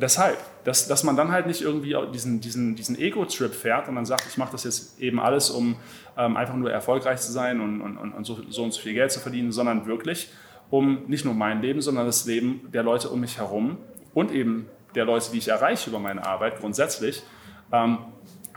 Deshalb, 0.00 0.38
dass, 0.64 0.88
dass 0.88 1.04
man 1.04 1.16
dann 1.16 1.30
halt 1.30 1.46
nicht 1.46 1.62
irgendwie 1.62 1.96
diesen, 2.12 2.40
diesen, 2.40 2.74
diesen 2.74 2.98
Ego-Trip 2.98 3.54
fährt 3.54 3.88
und 3.88 3.96
dann 3.96 4.06
sagt, 4.06 4.24
ich 4.28 4.38
mache 4.38 4.52
das 4.52 4.64
jetzt 4.64 4.98
eben 5.00 5.20
alles, 5.20 5.50
um 5.50 5.76
ähm, 6.16 6.36
einfach 6.36 6.54
nur 6.54 6.70
erfolgreich 6.70 7.20
zu 7.20 7.32
sein 7.32 7.60
und, 7.60 7.80
und, 7.80 7.98
und 7.98 8.24
so, 8.24 8.38
so 8.48 8.64
und 8.64 8.72
so 8.72 8.80
viel 8.80 8.94
Geld 8.94 9.12
zu 9.12 9.20
verdienen, 9.20 9.52
sondern 9.52 9.86
wirklich, 9.86 10.30
um 10.70 11.04
nicht 11.06 11.24
nur 11.24 11.34
mein 11.34 11.60
Leben, 11.60 11.82
sondern 11.82 12.06
das 12.06 12.24
Leben 12.24 12.68
der 12.72 12.82
Leute 12.82 13.08
um 13.10 13.20
mich 13.20 13.38
herum 13.38 13.78
und 14.14 14.32
eben 14.32 14.66
der 14.94 15.04
Leute, 15.04 15.30
die 15.32 15.38
ich 15.38 15.48
erreiche 15.48 15.90
über 15.90 15.98
meine 15.98 16.24
Arbeit 16.24 16.60
grundsätzlich, 16.60 17.22
ähm, 17.72 17.98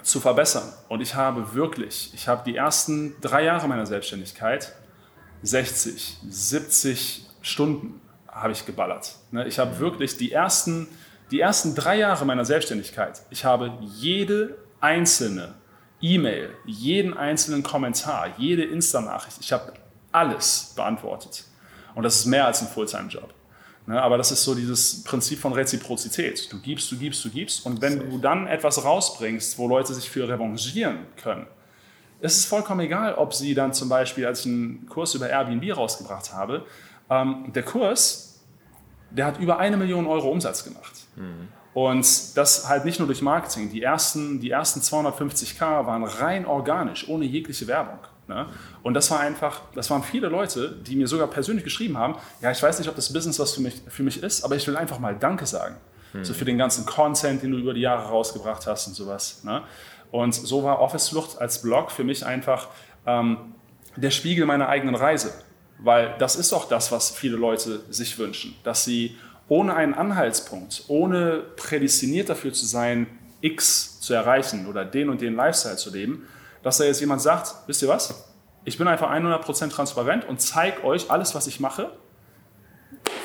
zu 0.02 0.20
verbessern. 0.20 0.72
Und 0.90 1.02
ich 1.02 1.16
habe 1.16 1.56
wirklich, 1.56 2.12
ich 2.14 2.28
habe 2.28 2.44
die 2.46 2.56
ersten 2.56 3.16
drei 3.22 3.44
Jahre 3.44 3.68
meiner 3.68 3.86
Selbstständigkeit 3.86 4.74
60, 5.44 6.20
70 6.28 7.26
Stunden 7.42 8.02
habe 8.28 8.54
ich 8.54 8.66
geballert. 8.66 9.16
Ne, 9.32 9.48
ich 9.48 9.60
habe 9.60 9.80
wirklich 9.80 10.18
die 10.18 10.32
ersten, 10.32 10.88
die 11.32 11.40
ersten 11.40 11.76
drei 11.76 11.98
Jahre 11.98 12.26
meiner 12.26 12.46
Selbstständigkeit, 12.46 13.22
ich 13.30 13.46
habe 13.46 13.72
jede 13.82 14.58
einzelne 14.80 15.56
E-Mail, 16.02 16.52
jeden 16.66 17.16
einzelnen 17.16 17.64
Kommentar, 17.64 18.34
jede 18.38 18.64
Insta-Nachricht, 18.64 19.38
ich 19.40 19.54
habe 19.54 19.74
alles 20.12 20.74
beantwortet. 20.76 21.46
Und 21.96 22.04
das 22.04 22.18
ist 22.18 22.26
mehr 22.26 22.46
als 22.46 22.62
ein 22.62 22.68
Fulltime-Job. 22.68 23.34
Ne, 23.86 24.02
aber 24.02 24.18
das 24.18 24.32
ist 24.32 24.44
so 24.44 24.56
dieses 24.56 25.04
Prinzip 25.04 25.40
von 25.40 25.52
Reziprozität. 25.52 26.52
Du 26.52 26.60
gibst, 26.60 26.90
du 26.92 26.98
gibst, 26.98 27.24
du 27.26 27.30
gibst. 27.30 27.66
Und 27.66 27.82
wenn 27.82 28.00
du 28.00 28.18
dann 28.18 28.48
etwas 28.48 28.84
rausbringst, 28.84 29.58
wo 29.58 29.68
Leute 29.68 29.94
sich 29.94 30.10
für 30.10 30.28
revanchieren 30.28 31.00
können, 31.22 31.48
es 32.22 32.38
ist 32.38 32.46
vollkommen 32.46 32.80
egal, 32.80 33.16
ob 33.16 33.34
sie 33.34 33.54
dann 33.54 33.74
zum 33.74 33.90
Beispiel, 33.90 34.26
als 34.26 34.42
ich 34.42 34.46
einen 34.46 34.88
Kurs 34.88 35.14
über 35.16 35.30
Airbnb 35.30 35.76
rausgebracht 35.76 36.32
habe, 36.32 36.66
ähm, 37.10 37.52
der 37.54 37.64
Kurs, 37.64 38.40
der 39.12 39.26
hat 39.26 39.40
über 39.40 39.60
eine 39.60 39.76
Million 39.76 40.08
Euro 40.08 40.30
Umsatz 40.30 40.64
gemacht. 40.64 41.03
Mhm. 41.16 41.48
Und 41.74 42.38
das 42.38 42.70
halt 42.70 42.86
nicht 42.86 43.00
nur 43.00 43.08
durch 43.08 43.22
Marketing. 43.22 43.72
Die 43.72 43.82
ersten, 43.82 44.40
die 44.40 44.52
ersten 44.52 44.80
250k 44.80 45.88
waren 45.88 46.04
rein 46.04 46.46
organisch, 46.46 47.08
ohne 47.10 47.26
jegliche 47.26 47.68
Werbung. 47.68 48.00
Ne? 48.28 48.46
Und 48.84 48.94
das 48.94 49.10
war 49.12 49.20
einfach, 49.20 49.62
das 49.74 49.90
waren 49.90 50.04
viele 50.04 50.30
Leute, 50.30 50.76
die 50.86 50.96
mir 50.96 51.08
sogar 51.08 51.28
persönlich 51.28 51.64
geschrieben 51.64 51.98
haben, 51.98 52.16
ja, 52.42 52.52
ich 52.52 52.62
weiß 52.62 52.80
nicht, 52.80 52.88
ob 52.88 52.96
das 52.96 53.12
Business 53.12 53.40
was 53.40 53.54
für 53.54 53.62
mich, 53.62 53.82
für 53.88 54.04
mich 54.04 54.22
ist, 54.22 54.44
aber 54.44 54.56
ich 54.56 54.68
will 54.68 54.78
einfach 54.78 55.00
mal 55.00 55.16
Danke 55.18 55.46
sagen. 55.46 55.76
Mhm. 56.14 56.24
So 56.24 56.34
für 56.34 56.46
den 56.46 56.58
ganzen 56.58 56.86
Content, 56.86 57.42
den 57.42 57.52
du 57.52 57.58
über 57.58 57.74
die 57.74 57.82
Jahre 57.82 58.08
rausgebracht 58.08 58.68
hast 58.68 58.88
und 58.88 58.94
sowas. 58.94 59.44
Ne? 59.44 59.64
Und 60.12 60.34
so 60.36 60.64
war 60.64 60.80
Office 60.80 61.10
Flucht 61.10 61.42
als 61.42 61.62
Blog 61.64 61.92
für 61.92 62.04
mich 62.04 62.26
einfach 62.26 62.68
ähm, 63.06 63.56
der 63.96 64.12
Spiegel 64.12 64.46
meiner 64.46 64.70
eigenen 64.70 64.96
Reise. 64.96 65.34
Weil 65.80 66.16
das 66.20 66.36
ist 66.36 66.54
auch 66.54 66.70
das, 66.70 66.92
was 66.92 67.12
viele 67.12 67.36
Leute 67.36 67.82
sich 67.90 68.18
wünschen, 68.20 68.56
dass 68.64 68.86
sie 68.86 69.18
ohne 69.54 69.76
einen 69.76 69.94
Anhaltspunkt, 69.94 70.86
ohne 70.88 71.44
prädestiniert 71.56 72.28
dafür 72.28 72.54
zu 72.54 72.66
sein, 72.66 73.06
X 73.40 74.00
zu 74.00 74.16
erreichen 74.16 74.66
oder 74.66 74.84
den 74.84 75.10
und 75.10 75.22
den 75.22 75.36
Lifestyle 75.36 75.76
zu 75.76 75.92
leben, 75.92 76.28
dass 76.64 76.80
da 76.80 76.86
jetzt 76.86 77.02
jemand 77.02 77.22
sagt, 77.22 77.54
wisst 77.68 77.84
ihr 77.84 77.88
was, 77.88 78.34
ich 78.66 78.80
bin 78.80 78.88
einfach 78.88 79.12
100% 79.12 79.70
transparent 79.70 80.28
und 80.28 80.42
zeige 80.42 80.84
euch 80.84 81.12
alles, 81.12 81.36
was 81.36 81.46
ich 81.46 81.60
mache. 81.60 81.92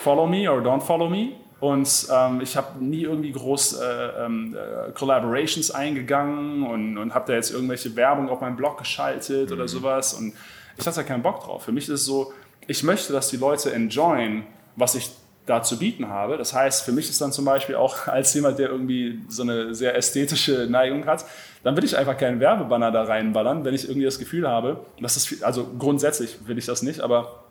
Follow 0.05 0.27
me 0.27 0.53
or 0.53 0.61
don't 0.61 0.83
follow 0.83 1.09
me. 1.09 1.33
Und 1.61 2.07
ähm, 2.12 2.43
ich 2.43 2.59
habe 2.59 2.85
nie 2.85 3.05
irgendwie 3.05 3.33
groß 3.33 3.81
äh, 3.81 4.27
ähm, 4.27 4.55
äh, 4.55 4.93
Collaborations 4.93 5.71
eingegangen 5.71 6.62
und, 6.67 6.99
und 6.99 7.14
habe 7.14 7.25
da 7.29 7.33
jetzt 7.33 7.53
irgendwelche 7.53 7.97
Werbung 7.97 8.29
auf 8.29 8.43
meinem 8.43 8.57
Blog 8.57 8.77
geschaltet 8.77 9.49
mhm. 9.49 9.57
oder 9.57 9.67
sowas. 9.67 10.12
Und 10.12 10.35
ich 10.77 10.87
hatte 10.87 10.97
da 10.97 11.03
keinen 11.05 11.23
Bock 11.23 11.43
drauf. 11.43 11.64
Für 11.64 11.73
mich 11.73 11.85
ist 11.85 12.01
es 12.01 12.05
so, 12.05 12.35
ich 12.67 12.83
möchte, 12.83 13.14
dass 13.14 13.29
die 13.29 13.38
Leute 13.38 13.73
enjoyen, 13.73 14.45
was 14.77 14.95
ich 14.95 15.11
da 15.49 15.63
zu 15.63 15.79
bieten 15.79 16.09
habe. 16.09 16.37
Das 16.37 16.53
heißt, 16.53 16.85
für 16.85 16.93
mich 16.93 17.09
ist 17.09 17.21
dann 17.21 17.33
zum 17.33 17.45
Beispiel 17.45 17.75
auch 17.77 18.07
als 18.07 18.35
jemand, 18.35 18.59
der 18.59 18.71
irgendwie 18.71 19.21
so 19.29 19.43
eine 19.43 19.75
sehr 19.75 19.97
ästhetische 19.97 20.67
Neigung 20.69 21.07
hat, 21.07 21.25
dann 21.63 21.77
will 21.77 21.85
ich 21.85 21.97
einfach 21.97 22.17
keinen 22.17 22.41
Werbebanner 22.41 22.93
da 22.93 23.05
reinballern, 23.05 23.65
wenn 23.65 23.75
ich 23.75 23.85
irgendwie 23.85 24.05
das 24.05 24.19
Gefühl 24.19 24.49
habe, 24.49 24.81
dass 25.01 25.15
das, 25.15 25.43
also 25.43 25.69
grundsätzlich 25.79 26.47
will 26.47 26.59
ich 26.59 26.67
das 26.67 26.83
nicht, 26.83 27.01
aber 27.01 27.45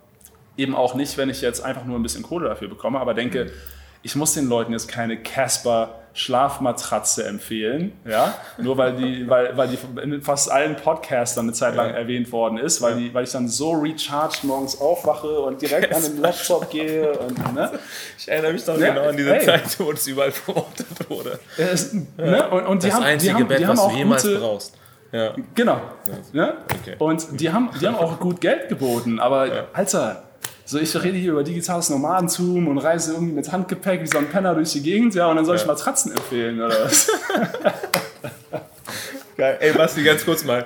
eben 0.55 0.75
auch 0.75 0.95
nicht, 0.95 1.17
wenn 1.17 1.29
ich 1.29 1.41
jetzt 1.41 1.63
einfach 1.63 1.85
nur 1.85 1.99
ein 1.99 2.03
bisschen 2.03 2.23
Kohle 2.23 2.47
dafür 2.47 2.67
bekomme, 2.67 2.99
aber 2.99 3.13
denke, 3.13 3.51
ich 4.03 4.15
muss 4.15 4.33
den 4.33 4.47
Leuten 4.47 4.71
jetzt 4.71 4.87
keine 4.87 5.17
Casper 5.17 5.95
Schlafmatratze 6.17 7.25
empfehlen, 7.25 7.91
ja, 8.03 8.33
nur 8.57 8.75
weil 8.77 8.95
die, 8.95 9.29
weil, 9.29 9.55
weil 9.55 9.67
die 9.67 9.77
in 10.01 10.19
fast 10.23 10.51
allen 10.51 10.75
Podcastern 10.75 11.45
eine 11.45 11.53
Zeit 11.53 11.75
lang 11.75 11.91
ja. 11.91 11.95
erwähnt 11.95 12.31
worden 12.31 12.57
ist, 12.57 12.81
weil, 12.81 12.95
die, 12.95 13.13
weil 13.13 13.23
ich 13.23 13.31
dann 13.31 13.47
so 13.47 13.73
recharged 13.73 14.43
morgens 14.43 14.81
aufwache 14.81 15.39
und 15.41 15.61
direkt 15.61 15.93
an 15.93 16.01
den 16.01 16.19
Laptop 16.19 16.71
gehe. 16.71 17.11
Und, 17.19 17.53
ne? 17.53 17.71
Ich 18.17 18.27
erinnere 18.27 18.53
mich 18.53 18.65
doch 18.65 18.77
ne? 18.77 18.87
genau 18.87 19.09
an 19.09 19.15
diese 19.15 19.31
hey. 19.31 19.45
Zeit, 19.45 19.79
wo 19.79 19.91
das 19.91 20.07
überall 20.07 20.31
verortet 20.31 20.87
wurde. 21.07 21.39
Es, 21.55 21.93
ne? 21.93 22.49
und, 22.49 22.65
und 22.65 22.83
das 22.83 22.93
haben, 22.93 23.03
einzige 23.03 23.35
haben, 23.35 23.47
Bett, 23.47 23.67
was 23.67 23.87
du 23.87 23.95
jemals 23.95 24.23
gute, 24.23 24.39
brauchst. 24.39 24.73
Ja. 25.11 25.35
Genau. 25.53 25.79
Ja. 26.33 26.57
Okay. 26.81 26.95
Und 26.97 27.39
die 27.39 27.51
haben, 27.51 27.69
die 27.79 27.87
haben 27.87 27.95
auch 27.95 28.19
gut 28.19 28.41
Geld 28.41 28.69
geboten, 28.69 29.19
aber 29.19 29.45
ja. 29.47 29.67
Alter, 29.71 30.23
so, 30.67 30.79
ich 30.79 30.93
rede 31.01 31.17
hier 31.17 31.31
über 31.31 31.43
digitales 31.43 31.89
Nomadentum 31.89 32.67
und 32.67 32.77
reise 32.77 33.13
irgendwie 33.13 33.31
mit 33.31 33.49
Handgepäck 33.49 34.01
wie 34.01 34.07
so 34.07 34.17
ein 34.17 34.27
Penner 34.27 34.53
durch 34.53 34.73
die 34.73 34.83
Gegend, 34.83 35.15
ja, 35.15 35.27
und 35.27 35.37
dann 35.37 35.45
soll 35.45 35.55
ich 35.55 35.65
Matratzen 35.65 36.11
empfehlen, 36.11 36.59
oder 36.59 36.83
was? 36.83 37.07
Geil. 39.37 39.57
Ey, 39.61 39.71
Basti, 39.71 40.03
ganz 40.03 40.25
kurz 40.25 40.43
mal. 40.43 40.65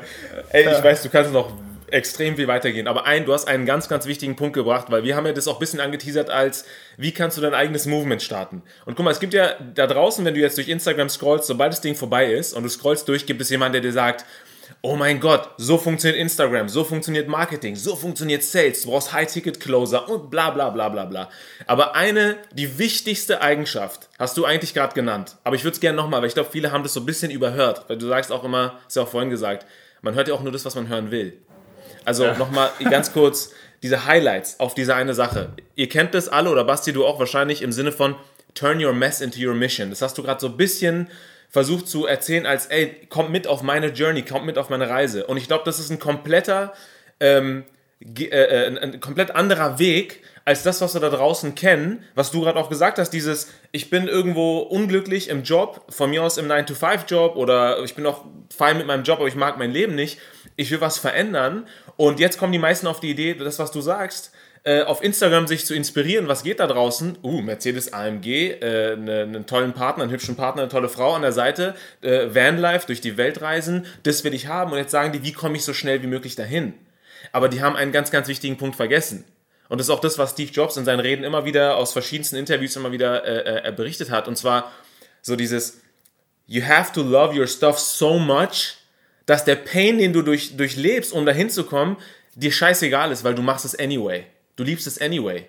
Ey, 0.50 0.64
ich 0.64 0.84
weiß, 0.84 1.04
du 1.04 1.10
kannst 1.10 1.32
noch 1.32 1.54
extrem 1.92 2.36
viel 2.36 2.48
weitergehen. 2.48 2.88
Aber 2.88 3.06
ein, 3.06 3.26
du 3.26 3.34
hast 3.34 3.48
einen 3.48 3.68
ganz, 3.68 3.90
ganz 3.90 4.08
wichtigen 4.08 4.36
Punkt 4.36 4.54
gebracht, 4.54 4.88
weil 4.90 5.04
wir 5.04 5.16
haben 5.16 5.28
ja 5.28 5.34
das 5.34 5.48
auch 5.48 5.58
ein 5.58 5.60
bisschen 5.60 5.80
angeteasert 5.80 6.32
als, 6.32 6.66
wie 6.98 7.12
kannst 7.12 7.38
du 7.38 7.42
dein 7.42 7.54
eigenes 7.54 7.86
Movement 7.86 8.24
starten? 8.24 8.64
Und 8.86 8.96
guck 8.96 9.06
mal, 9.06 9.12
es 9.12 9.20
gibt 9.20 9.36
ja 9.36 9.54
da 9.76 9.86
draußen, 9.86 10.26
wenn 10.26 10.34
du 10.34 10.40
jetzt 10.40 10.58
durch 10.58 10.70
Instagram 10.70 11.10
scrollst, 11.10 11.46
sobald 11.46 11.74
das 11.74 11.82
Ding 11.82 11.96
vorbei 11.96 12.34
ist 12.34 12.54
und 12.54 12.64
du 12.64 12.70
scrollst 12.70 13.08
durch, 13.08 13.26
gibt 13.26 13.42
es 13.42 13.50
jemanden, 13.50 13.74
der 13.74 13.82
dir 13.82 13.94
sagt, 13.94 14.26
oh 14.84 14.96
mein 14.96 15.20
Gott, 15.20 15.50
so 15.58 15.78
funktioniert 15.78 16.20
Instagram, 16.20 16.68
so 16.68 16.84
funktioniert 16.84 17.28
Marketing, 17.28 17.76
so 17.76 17.96
funktioniert 17.96 18.44
Sales, 18.44 18.82
du 18.82 18.90
brauchst 18.90 19.14
High-Ticket-Closer 19.14 20.10
und 20.10 20.32
bla 20.32 20.50
bla 20.50 20.70
bla 20.70 20.90
bla 20.90 21.06
bla. 21.06 21.30
Aber 21.68 21.96
eine, 21.96 22.38
die 22.54 22.80
wichtigste 22.80 23.42
Eigenschaft, 23.42 24.10
hast 24.18 24.38
du 24.38 24.46
eigentlich 24.46 24.74
gerade 24.74 24.96
genannt. 24.96 25.38
Aber 25.44 25.56
ich 25.56 25.64
würde 25.64 25.76
es 25.76 25.82
gerne 25.82 25.98
nochmal, 25.98 26.22
weil 26.22 26.28
ich 26.30 26.34
glaube, 26.34 26.50
viele 26.52 26.72
haben 26.72 26.84
das 26.84 26.94
so 26.94 27.02
ein 27.02 27.06
bisschen 27.06 27.32
überhört, 27.32 27.86
weil 27.88 27.98
du 27.98 28.08
sagst 28.08 28.32
auch 28.32 28.44
immer, 28.44 28.80
ist 28.88 28.96
ja 28.96 29.04
auch 29.04 29.10
vorhin 29.10 29.30
gesagt, 29.30 29.68
man 30.02 30.16
hört 30.16 30.28
ja 30.28 30.34
auch 30.34 30.42
nur 30.42 30.52
das, 30.52 30.66
was 30.66 30.74
man 30.74 30.88
hören 30.88 31.12
will. 31.12 31.38
Also 32.04 32.26
ja. 32.26 32.38
nochmal 32.38 32.72
ganz 32.90 33.14
kurz, 33.14 33.52
diese 33.84 34.06
Highlights 34.06 34.60
auf 34.60 34.74
diese 34.74 34.96
eine 34.96 35.14
Sache. 35.14 35.50
Ihr 35.76 35.90
kennt 35.90 36.14
das 36.14 36.28
alle 36.28 36.50
oder 36.50 36.64
Basti, 36.64 36.94
du 36.94 37.06
auch 37.06 37.20
wahrscheinlich 37.20 37.62
im 37.62 37.72
Sinne 37.72 37.92
von 37.92 38.16
Turn 38.54 38.84
your 38.84 38.94
mess 38.94 39.22
into 39.22 39.40
your 39.40 39.54
mission. 39.54 39.90
Das 39.92 40.02
hast 40.02 40.18
du 40.18 40.24
gerade 40.24 40.40
so 40.40 40.48
ein 40.48 40.58
bisschen 40.58 41.08
versucht 41.52 41.88
zu 41.88 42.06
erzählen 42.06 42.46
als, 42.46 42.68
ey, 42.68 42.96
kommt 43.10 43.30
mit 43.30 43.46
auf 43.46 43.62
meine 43.62 43.88
Journey, 43.88 44.24
kommt 44.24 44.46
mit 44.46 44.58
auf 44.58 44.70
meine 44.70 44.90
Reise. 44.90 45.28
Und 45.28 45.38
ich 45.38 45.48
glaube, 45.48 45.64
das 45.66 45.80
ist 45.80 45.90
ein 45.92 46.00
kompletter, 46.00 46.74
ähm, 47.20 47.66
äh, 48.00 48.24
äh, 48.24 48.68
ein, 48.68 48.78
ein 48.78 49.00
komplett 49.02 49.32
anderer 49.32 49.78
Weg, 49.78 50.24
als 50.44 50.64
das, 50.64 50.82
was 50.82 50.94
wir 50.96 51.02
da 51.02 51.10
draußen 51.10 51.54
kennen, 51.54 52.04
was 52.16 52.32
du 52.32 52.42
gerade 52.42 52.58
auch 52.58 52.70
gesagt 52.70 52.98
hast, 52.98 53.12
dieses, 53.12 53.52
ich 53.72 53.90
bin 53.90 54.08
irgendwo 54.08 54.60
unglücklich 54.60 55.30
im 55.30 55.44
Job, 55.44 55.86
von 55.90 56.10
mir 56.10 56.24
aus 56.24 56.38
im 56.38 56.48
9-to-5-Job 56.48 57.36
oder 57.36 57.84
ich 57.84 57.96
bin 57.96 58.06
auch 58.08 58.26
fein 58.56 58.78
mit 58.78 58.88
meinem 58.88 59.04
Job, 59.04 59.20
aber 59.20 59.28
ich 59.28 59.36
mag 59.36 59.60
mein 59.60 59.72
Leben 59.72 59.94
nicht, 59.94 60.20
ich 60.56 60.72
will 60.72 60.82
was 60.82 60.98
verändern. 60.98 61.68
Und 61.96 62.20
jetzt 62.20 62.40
kommen 62.40 62.54
die 62.54 62.60
meisten 62.60 62.88
auf 62.88 63.02
die 63.02 63.12
Idee, 63.12 63.36
das, 63.36 63.60
was 63.60 63.72
du 63.72 63.82
sagst, 63.82 64.32
äh, 64.64 64.84
auf 64.84 65.04
Instagram 65.04 65.48
sich 65.48 65.66
zu 65.66 65.74
inspirieren, 65.74 66.28
was 66.28 66.44
geht 66.44 66.60
da 66.60 66.68
draußen? 66.68 67.18
Uh, 67.24 67.42
Mercedes 67.42 67.94
AMG, 67.94 68.28
äh, 68.62 68.96
ne, 68.96 69.22
einen 69.22 69.46
tollen 69.48 69.74
Partner, 69.74 70.04
einen 70.04 70.12
hübschen 70.12 70.36
Partner, 70.36 70.64
eine 70.64 70.72
tolle 70.72 70.90
Frau 70.90 71.14
an 71.16 71.24
der 71.24 71.32
Seite, 71.32 71.76
äh, 72.02 72.34
Vanlife, 72.34 72.86
durch 72.86 73.02
die 73.02 73.18
Welt 73.18 73.42
reisen, 73.42 73.86
das 74.04 74.24
will 74.24 74.34
ich 74.34 74.48
haben. 74.48 74.72
Und 74.72 74.78
jetzt 74.78 74.92
sagen 74.92 75.12
die, 75.14 75.24
wie 75.24 75.34
komme 75.34 75.58
ich 75.58 75.64
so 75.64 75.74
schnell 75.74 76.04
wie 76.04 76.08
möglich 76.08 76.36
dahin? 76.36 76.74
Aber 77.32 77.50
die 77.50 77.62
haben 77.62 77.76
einen 77.76 77.92
ganz, 77.92 78.12
ganz 78.12 78.28
wichtigen 78.28 78.58
Punkt 78.58 78.76
vergessen. 78.76 79.26
Und 79.68 79.80
das 79.80 79.88
ist 79.88 79.92
auch 79.92 80.02
das, 80.02 80.18
was 80.18 80.32
Steve 80.32 80.52
Jobs 80.52 80.78
in 80.78 80.86
seinen 80.86 81.00
Reden 81.00 81.24
immer 81.24 81.46
wieder 81.46 81.78
aus 81.78 81.94
verschiedensten 81.94 82.36
Interviews 82.36 82.76
immer 82.76 82.92
wieder 82.92 83.24
äh, 83.24 83.70
äh, 83.70 83.72
berichtet 83.72 84.12
hat. 84.12 84.28
Und 84.28 84.38
zwar 84.38 84.72
so 85.22 85.36
dieses, 85.36 85.80
you 86.46 86.62
have 86.62 86.92
to 86.94 87.02
love 87.02 87.36
your 87.36 87.48
stuff 87.48 87.80
so 87.80 88.20
much, 88.20 88.76
dass 89.26 89.46
der 89.46 89.56
Pain, 89.56 89.98
den 89.98 90.14
du 90.14 90.22
durch, 90.22 90.58
durchlebst, 90.58 91.14
um 91.14 91.26
dahin 91.26 91.50
zu 91.50 91.64
kommen, 91.64 91.98
dir 92.36 92.52
scheißegal 92.52 93.12
ist, 93.12 93.24
weil 93.24 93.34
du 93.34 93.42
machst 93.42 93.66
es 93.66 93.80
anyway. 93.80 94.26
Du 94.62 94.66
liebst 94.66 94.86
es 94.86 95.02
anyway. 95.02 95.48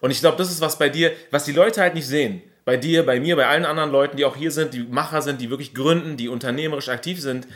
Und 0.00 0.10
ich 0.10 0.20
glaube, 0.20 0.38
das 0.38 0.50
ist 0.50 0.62
was 0.62 0.78
bei 0.78 0.88
dir, 0.88 1.12
was 1.30 1.44
die 1.44 1.52
Leute 1.52 1.82
halt 1.82 1.92
nicht 1.94 2.06
sehen. 2.06 2.40
Bei 2.64 2.78
dir, 2.78 3.04
bei 3.04 3.20
mir, 3.20 3.36
bei 3.36 3.46
allen 3.46 3.66
anderen 3.66 3.90
Leuten, 3.90 4.16
die 4.16 4.24
auch 4.24 4.36
hier 4.36 4.50
sind, 4.50 4.72
die 4.72 4.84
Macher 4.84 5.20
sind, 5.20 5.42
die 5.42 5.50
wirklich 5.50 5.74
gründen, 5.74 6.16
die 6.16 6.30
unternehmerisch 6.30 6.88
aktiv 6.88 7.20
sind. 7.20 7.46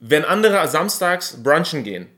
Wenn 0.00 0.24
andere 0.24 0.66
samstags 0.66 1.44
brunchen 1.44 1.84
gehen, 1.84 2.08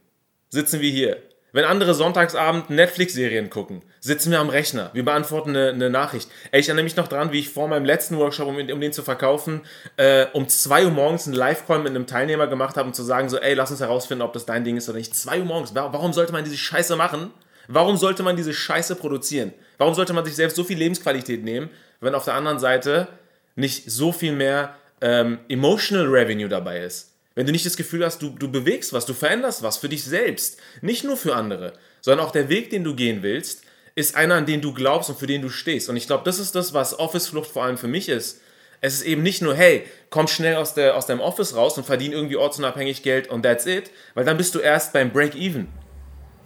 sitzen 0.48 0.80
wir 0.80 0.90
hier. 0.90 1.18
Wenn 1.52 1.66
andere 1.66 1.92
sonntagsabend 1.92 2.70
Netflix-Serien 2.70 3.50
gucken, 3.50 3.82
sitzen 4.00 4.30
wir 4.30 4.40
am 4.40 4.48
Rechner. 4.48 4.88
Wir 4.94 5.04
beantworten 5.04 5.50
eine, 5.50 5.68
eine, 5.68 5.90
Nachricht. 5.90 6.30
Ey, 6.52 6.60
ich 6.60 6.68
erinnere 6.68 6.84
mich 6.84 6.96
noch 6.96 7.08
dran, 7.08 7.30
wie 7.30 7.40
ich 7.40 7.50
vor 7.50 7.68
meinem 7.68 7.84
letzten 7.84 8.16
Workshop, 8.16 8.48
um, 8.48 8.56
um 8.56 8.80
den 8.80 8.92
zu 8.94 9.02
verkaufen, 9.02 9.60
äh, 9.98 10.26
um 10.32 10.48
2 10.48 10.86
Uhr 10.86 10.90
morgens 10.92 11.26
einen 11.26 11.36
Live-Call 11.36 11.80
mit 11.80 11.90
einem 11.90 12.06
Teilnehmer 12.06 12.46
gemacht 12.46 12.78
habe, 12.78 12.88
um 12.88 12.94
zu 12.94 13.02
sagen, 13.02 13.28
so, 13.28 13.38
ey, 13.38 13.52
lass 13.52 13.70
uns 13.70 13.80
herausfinden, 13.80 14.22
ob 14.22 14.32
das 14.32 14.46
dein 14.46 14.64
Ding 14.64 14.78
ist 14.78 14.88
oder 14.88 14.96
nicht. 14.96 15.14
2 15.14 15.40
Uhr 15.40 15.44
morgens. 15.44 15.74
Warum 15.74 16.14
sollte 16.14 16.32
man 16.32 16.42
diese 16.42 16.56
Scheiße 16.56 16.96
machen? 16.96 17.32
Warum 17.68 17.96
sollte 17.96 18.22
man 18.22 18.36
diese 18.36 18.54
Scheiße 18.54 18.96
produzieren? 18.96 19.52
Warum 19.78 19.94
sollte 19.94 20.12
man 20.12 20.24
sich 20.24 20.36
selbst 20.36 20.56
so 20.56 20.64
viel 20.64 20.78
Lebensqualität 20.78 21.44
nehmen, 21.44 21.70
wenn 22.00 22.14
auf 22.14 22.24
der 22.24 22.34
anderen 22.34 22.58
Seite 22.58 23.08
nicht 23.54 23.90
so 23.90 24.12
viel 24.12 24.32
mehr 24.32 24.76
ähm, 25.00 25.38
Emotional 25.48 26.06
Revenue 26.06 26.48
dabei 26.48 26.80
ist? 26.80 27.12
Wenn 27.34 27.46
du 27.46 27.52
nicht 27.52 27.66
das 27.66 27.76
Gefühl 27.76 28.04
hast, 28.04 28.22
du, 28.22 28.30
du 28.30 28.50
bewegst 28.50 28.92
was, 28.92 29.04
du 29.04 29.12
veränderst 29.12 29.62
was 29.62 29.76
für 29.76 29.90
dich 29.90 30.04
selbst, 30.04 30.58
nicht 30.80 31.04
nur 31.04 31.16
für 31.18 31.34
andere, 31.34 31.74
sondern 32.00 32.26
auch 32.26 32.32
der 32.32 32.48
Weg, 32.48 32.70
den 32.70 32.82
du 32.82 32.94
gehen 32.94 33.22
willst, 33.22 33.62
ist 33.94 34.16
einer, 34.16 34.36
an 34.36 34.46
den 34.46 34.62
du 34.62 34.72
glaubst 34.72 35.10
und 35.10 35.18
für 35.18 35.26
den 35.26 35.42
du 35.42 35.50
stehst. 35.50 35.88
Und 35.88 35.96
ich 35.96 36.06
glaube, 36.06 36.24
das 36.24 36.38
ist 36.38 36.54
das, 36.54 36.72
was 36.72 36.98
Office-Flucht 36.98 37.50
vor 37.50 37.64
allem 37.64 37.78
für 37.78 37.88
mich 37.88 38.08
ist. 38.08 38.40
Es 38.80 38.94
ist 38.94 39.02
eben 39.02 39.22
nicht 39.22 39.42
nur, 39.42 39.54
hey, 39.54 39.84
komm 40.10 40.28
schnell 40.28 40.56
aus, 40.56 40.74
der, 40.74 40.96
aus 40.96 41.06
deinem 41.06 41.20
Office 41.20 41.56
raus 41.56 41.76
und 41.78 41.84
verdien 41.84 42.12
irgendwie 42.12 42.36
ortsunabhängig 42.36 43.02
Geld 43.02 43.28
und 43.28 43.42
that's 43.42 43.66
it, 43.66 43.90
weil 44.14 44.24
dann 44.24 44.36
bist 44.36 44.54
du 44.54 44.58
erst 44.58 44.92
beim 44.92 45.10
Break-Even. 45.10 45.68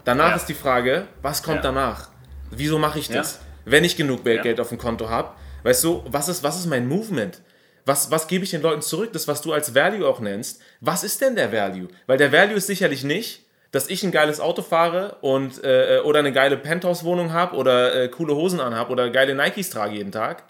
Danach 0.04 0.30
ja. 0.30 0.36
ist 0.36 0.46
die 0.46 0.54
Frage, 0.54 1.06
was 1.22 1.42
kommt 1.42 1.56
ja. 1.56 1.62
danach? 1.62 2.08
Wieso 2.50 2.78
mache 2.78 2.98
ich 2.98 3.08
das? 3.08 3.34
Ja. 3.34 3.40
Wenn 3.66 3.84
ich 3.84 3.96
genug 3.96 4.24
Geld 4.24 4.60
auf 4.60 4.70
dem 4.70 4.78
Konto 4.78 5.08
habe, 5.08 5.34
weißt 5.62 5.84
du, 5.84 6.04
was 6.08 6.28
ist, 6.28 6.42
was 6.42 6.58
ist 6.58 6.66
mein 6.66 6.88
Movement? 6.88 7.40
Was, 7.86 8.10
was 8.10 8.26
gebe 8.26 8.44
ich 8.44 8.50
den 8.50 8.62
Leuten 8.62 8.82
zurück? 8.82 9.12
Das, 9.12 9.28
was 9.28 9.42
du 9.42 9.52
als 9.52 9.74
Value 9.74 10.06
auch 10.06 10.20
nennst. 10.20 10.60
Was 10.80 11.04
ist 11.04 11.20
denn 11.20 11.36
der 11.36 11.52
Value? 11.52 11.88
Weil 12.06 12.18
der 12.18 12.32
Value 12.32 12.56
ist 12.56 12.66
sicherlich 12.66 13.04
nicht, 13.04 13.44
dass 13.72 13.88
ich 13.88 14.02
ein 14.02 14.10
geiles 14.10 14.40
Auto 14.40 14.62
fahre 14.62 15.16
und 15.20 15.62
äh, 15.62 16.00
oder 16.04 16.18
eine 16.18 16.32
geile 16.32 16.56
Penthouse-Wohnung 16.56 17.32
habe 17.32 17.56
oder 17.56 17.94
äh, 17.94 18.08
coole 18.08 18.34
Hosen 18.34 18.60
anhabe 18.60 18.90
oder 18.90 19.10
geile 19.10 19.34
Nikes 19.34 19.70
trage 19.70 19.96
jeden 19.96 20.12
Tag. 20.12 20.44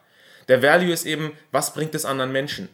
Der 0.48 0.62
Value 0.62 0.92
ist 0.92 1.06
eben, 1.06 1.32
was 1.52 1.74
bringt 1.74 1.94
es 1.94 2.04
anderen 2.04 2.32
Menschen? 2.32 2.68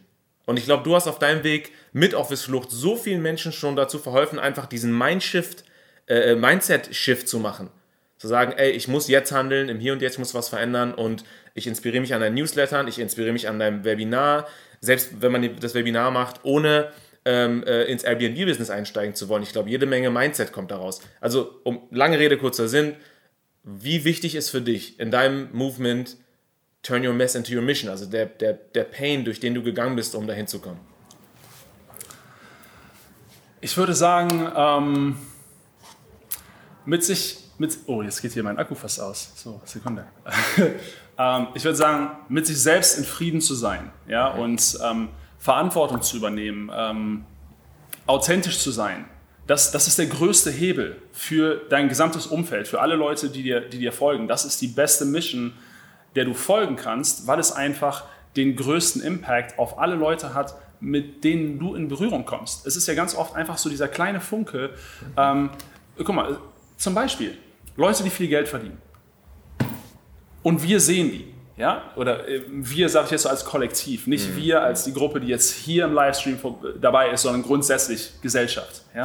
Und 0.47 0.59
ich 0.59 0.65
glaube, 0.65 0.85
du 0.85 0.95
hast 0.95 1.09
auf 1.09 1.19
deinem 1.19 1.43
Weg 1.43 1.73
mit 1.93 2.15
Office 2.15 2.45
Flucht 2.45 2.71
so 2.71 2.97
vielen 2.97 3.21
Menschen 3.21 3.53
schon 3.53 3.75
dazu 3.75 3.99
verholfen, 3.99 4.39
einfach 4.39 4.67
diesen 4.67 4.97
Mindshift, 4.97 5.65
äh, 6.07 6.33
äh, 6.33 6.37
Mindset-Shift 6.37 7.29
zu 7.29 7.39
machen. 7.39 7.71
Zu 8.19 8.29
sagen, 8.29 8.53
ey, 8.57 8.71
ich 8.71 8.89
muss 8.89 9.09
jetzt 9.09 9.33
handeln, 9.33 9.69
im 9.69 9.79
Hier 9.79 9.93
und 9.93 10.01
Jetzt 10.01 10.19
muss 10.19 10.35
was 10.35 10.49
verändern 10.49 10.95
und 10.95 11.25
ich 11.55 11.67
inspiriere 11.67 12.01
mich 12.01 12.15
an 12.15 12.21
deinen 12.21 12.35
Newslettern, 12.35 12.89
ich 12.89 12.99
inspiriere 12.99 13.33
mich 13.33 13.49
an 13.49 13.59
deinem 13.59 13.85
Webinar, 13.85 14.47
selbst 14.81 15.21
wenn 15.21 15.33
man 15.33 15.57
das 15.61 15.75
Webinar 15.75 16.11
macht, 16.11 16.41
ohne 16.45 16.93
ähm, 17.25 17.65
äh, 17.65 17.85
ins 17.85 18.05
Airbnb-Business 18.05 18.71
einsteigen 18.71 19.15
zu 19.15 19.29
wollen. 19.29 19.43
Ich 19.43 19.53
glaube, 19.53 19.69
jede 19.69 19.85
Menge 19.85 20.11
Mindset 20.11 20.53
kommt 20.53 20.71
daraus. 20.71 21.01
Also, 21.21 21.61
um 21.65 21.83
lange 21.91 22.19
Rede, 22.19 22.39
kurzer 22.39 22.69
Sinn, 22.69 22.95
wie 23.65 24.05
wichtig 24.05 24.37
ist 24.37 24.49
für 24.49 24.61
dich 24.61 25.01
in 25.01 25.11
deinem 25.11 25.49
Movement 25.53 26.17
Turn 26.83 27.05
Your 27.05 27.15
Mess 27.15 27.35
into 27.35 27.53
Your 27.53 27.63
Mission, 27.63 27.91
also 27.91 28.07
der, 28.07 28.27
der, 28.27 28.53
der 28.53 28.85
Pain, 28.85 29.25
durch 29.25 29.41
den 29.41 29.55
du 29.55 29.63
gegangen 29.65 29.97
bist, 29.97 30.15
um 30.15 30.29
dahin 30.29 30.47
zu 30.47 30.61
kommen? 30.61 30.79
Ich 33.61 33.77
würde 33.77 33.95
sagen, 33.95 34.49
ähm, 34.55 35.17
mit 36.87 37.05
sich, 37.05 37.39
mit, 37.59 37.77
oh, 37.87 38.03
jetzt 38.03 38.23
geht 38.23 38.33
hier 38.33 38.43
mein 38.43 38.59
Akku 38.59 38.75
fast 38.75 39.01
aus. 39.01 39.33
So, 39.35 39.61
Sekunde. 39.65 40.05
ähm, 41.19 41.49
ich 41.55 41.65
würde 41.65 41.77
sagen, 41.77 42.11
mit 42.29 42.47
sich 42.47 42.61
selbst 42.61 42.99
in 42.99 43.05
Frieden 43.05 43.41
zu 43.41 43.55
sein 43.55 43.91
ja, 44.09 44.29
und 44.29 44.79
ähm, 44.83 45.09
Verantwortung 45.39 46.01
zu 46.01 46.17
übernehmen, 46.17 46.71
ähm, 46.75 47.25
authentisch 48.07 48.59
zu 48.61 48.71
sein. 48.71 49.05
Das, 49.47 49.71
das 49.71 49.87
ist 49.87 49.99
der 49.99 50.07
größte 50.07 50.51
Hebel 50.51 51.01
für 51.13 51.63
dein 51.69 51.89
gesamtes 51.89 52.27
Umfeld, 52.27 52.67
für 52.67 52.81
alle 52.81 52.97
Leute, 52.97 53.29
die 53.29 53.43
dir, 53.43 53.61
die 53.61 53.79
dir 53.79 53.93
folgen. 53.93 54.27
Das 54.27 54.45
ist 54.45 54.61
die 54.61 54.67
beste 54.67 55.05
Mission, 55.05 55.53
der 56.17 56.25
du 56.25 56.35
folgen 56.35 56.77
kannst, 56.77 57.27
weil 57.27 57.39
es 57.39 57.53
einfach 57.53 58.05
den 58.37 58.57
größten 58.57 59.03
Impact 59.03 59.59
auf 59.59 59.79
alle 59.79 59.95
Leute 59.95 60.35
hat, 60.35 60.57
mit 60.81 61.25
denen 61.25 61.59
du 61.59 61.75
in 61.75 61.89
Berührung 61.89 62.27
kommst. 62.27 62.67
Es 62.67 62.77
ist 62.77 62.87
ja 62.87 62.95
ganz 62.95 63.15
oft 63.15 63.35
einfach 63.35 63.57
so 63.57 63.71
dieser 63.71 63.89
kleine 63.89 64.21
Funke. 64.21 64.71
Ähm, 65.17 65.51
guck 65.97 66.15
mal, 66.15 66.39
zum 66.77 66.95
Beispiel 66.95 67.37
Leute, 67.77 68.03
die 68.03 68.11
viel 68.11 68.29
Geld 68.29 68.49
verdienen. 68.49 68.81
Und 70.43 70.63
wir 70.63 70.81
sehen 70.81 71.11
die. 71.11 71.35
Ja? 71.57 71.91
Oder 71.97 72.29
äh, 72.29 72.43
wir, 72.49 72.89
sage 72.89 73.07
ich 73.07 73.11
jetzt 73.13 73.23
so 73.23 73.29
als 73.29 73.45
Kollektiv, 73.45 74.07
nicht 74.07 74.31
mhm. 74.31 74.37
wir 74.37 74.63
als 74.63 74.85
die 74.85 74.93
Gruppe, 74.93 75.21
die 75.21 75.29
jetzt 75.29 75.53
hier 75.53 75.85
im 75.85 75.93
Livestream 75.93 76.39
dabei 76.81 77.11
ist, 77.11 77.23
sondern 77.23 77.43
grundsätzlich 77.43 78.13
Gesellschaft. 78.23 78.83
Ja? 78.95 79.03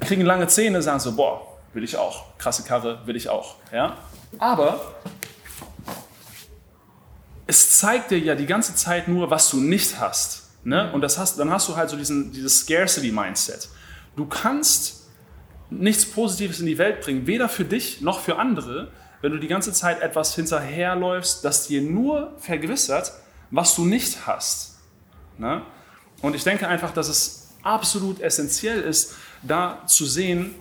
Kriegen 0.00 0.22
lange 0.22 0.46
Zähne, 0.48 0.82
sagen 0.82 1.00
so, 1.00 1.12
boah, 1.12 1.58
will 1.72 1.84
ich 1.84 1.96
auch. 1.96 2.36
Krasse 2.38 2.64
Karre, 2.64 3.00
will 3.06 3.16
ich 3.16 3.28
auch. 3.28 3.56
Ja? 3.72 3.96
Aber 4.38 4.94
es 7.46 7.78
zeigt 7.78 8.10
dir 8.10 8.18
ja 8.18 8.34
die 8.34 8.46
ganze 8.46 8.74
Zeit 8.74 9.08
nur, 9.08 9.30
was 9.30 9.50
du 9.50 9.58
nicht 9.58 9.98
hast. 10.00 10.50
Ne? 10.64 10.92
Und 10.92 11.00
das 11.00 11.18
hast, 11.18 11.38
dann 11.38 11.50
hast 11.50 11.68
du 11.68 11.76
halt 11.76 11.90
so 11.90 11.96
diesen, 11.96 12.32
dieses 12.32 12.60
Scarcity-Mindset. 12.60 13.68
Du 14.16 14.26
kannst 14.26 14.99
nichts 15.70 16.04
Positives 16.04 16.60
in 16.60 16.66
die 16.66 16.78
Welt 16.78 17.00
bringen, 17.00 17.26
weder 17.26 17.48
für 17.48 17.64
dich 17.64 18.00
noch 18.00 18.20
für 18.20 18.36
andere, 18.36 18.90
wenn 19.22 19.32
du 19.32 19.38
die 19.38 19.48
ganze 19.48 19.72
Zeit 19.72 20.00
etwas 20.00 20.34
hinterherläufst, 20.34 21.44
das 21.44 21.66
dir 21.66 21.82
nur 21.82 22.32
vergewissert, 22.38 23.12
was 23.50 23.74
du 23.74 23.84
nicht 23.84 24.26
hast. 24.26 24.78
Ne? 25.38 25.62
Und 26.22 26.34
ich 26.34 26.44
denke 26.44 26.68
einfach, 26.68 26.92
dass 26.92 27.08
es 27.08 27.54
absolut 27.62 28.20
essentiell 28.20 28.80
ist, 28.80 29.14
da 29.42 29.82
zu 29.86 30.06
sehen, 30.06 30.54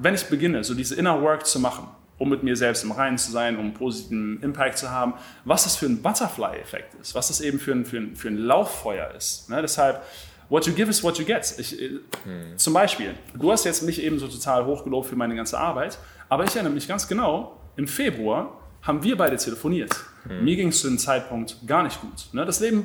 wenn 0.00 0.14
ich 0.14 0.26
beginne, 0.26 0.62
so 0.64 0.74
diese 0.74 0.94
Inner 0.94 1.20
Work 1.22 1.46
zu 1.46 1.58
machen, 1.58 1.88
um 2.18 2.28
mit 2.28 2.42
mir 2.42 2.56
selbst 2.56 2.84
im 2.84 2.92
Reinen 2.92 3.18
zu 3.18 3.30
sein, 3.30 3.56
um 3.56 3.66
einen 3.66 3.74
positiven 3.74 4.42
Impact 4.42 4.78
zu 4.78 4.90
haben, 4.90 5.14
was 5.44 5.64
das 5.64 5.76
für 5.76 5.86
ein 5.86 6.02
Butterfly-Effekt 6.02 6.94
ist, 7.00 7.14
was 7.14 7.28
das 7.28 7.40
eben 7.40 7.58
für 7.58 7.72
ein, 7.72 7.84
für 7.84 7.98
ein, 7.98 8.16
für 8.16 8.28
ein 8.28 8.38
Lauffeuer 8.38 9.12
ist. 9.16 9.48
Ne? 9.48 9.62
Deshalb, 9.62 10.02
what 10.48 10.66
you 10.66 10.72
give 10.72 10.90
is 10.90 11.02
what 11.02 11.18
you 11.18 11.24
get. 11.24 11.54
Ich, 11.58 11.72
hm. 11.72 12.56
Zum 12.56 12.74
Beispiel, 12.74 13.14
du 13.34 13.52
hast 13.52 13.64
jetzt 13.64 13.82
mich 13.82 14.02
eben 14.02 14.18
so 14.18 14.28
total 14.28 14.66
hochgelobt 14.66 15.06
für 15.06 15.16
meine 15.16 15.34
ganze 15.34 15.58
Arbeit, 15.58 15.98
aber 16.28 16.44
ich 16.44 16.54
erinnere 16.54 16.72
mich 16.72 16.88
ganz 16.88 17.06
genau, 17.06 17.60
im 17.76 17.86
Februar 17.86 18.60
haben 18.82 19.02
wir 19.02 19.16
beide 19.16 19.36
telefoniert. 19.36 19.94
Hm. 20.24 20.44
Mir 20.44 20.56
ging 20.56 20.68
es 20.68 20.80
zu 20.80 20.88
dem 20.88 20.98
Zeitpunkt 20.98 21.56
gar 21.66 21.82
nicht 21.82 22.00
gut. 22.00 22.32
Ne? 22.32 22.44
Das 22.44 22.60
Leben 22.60 22.84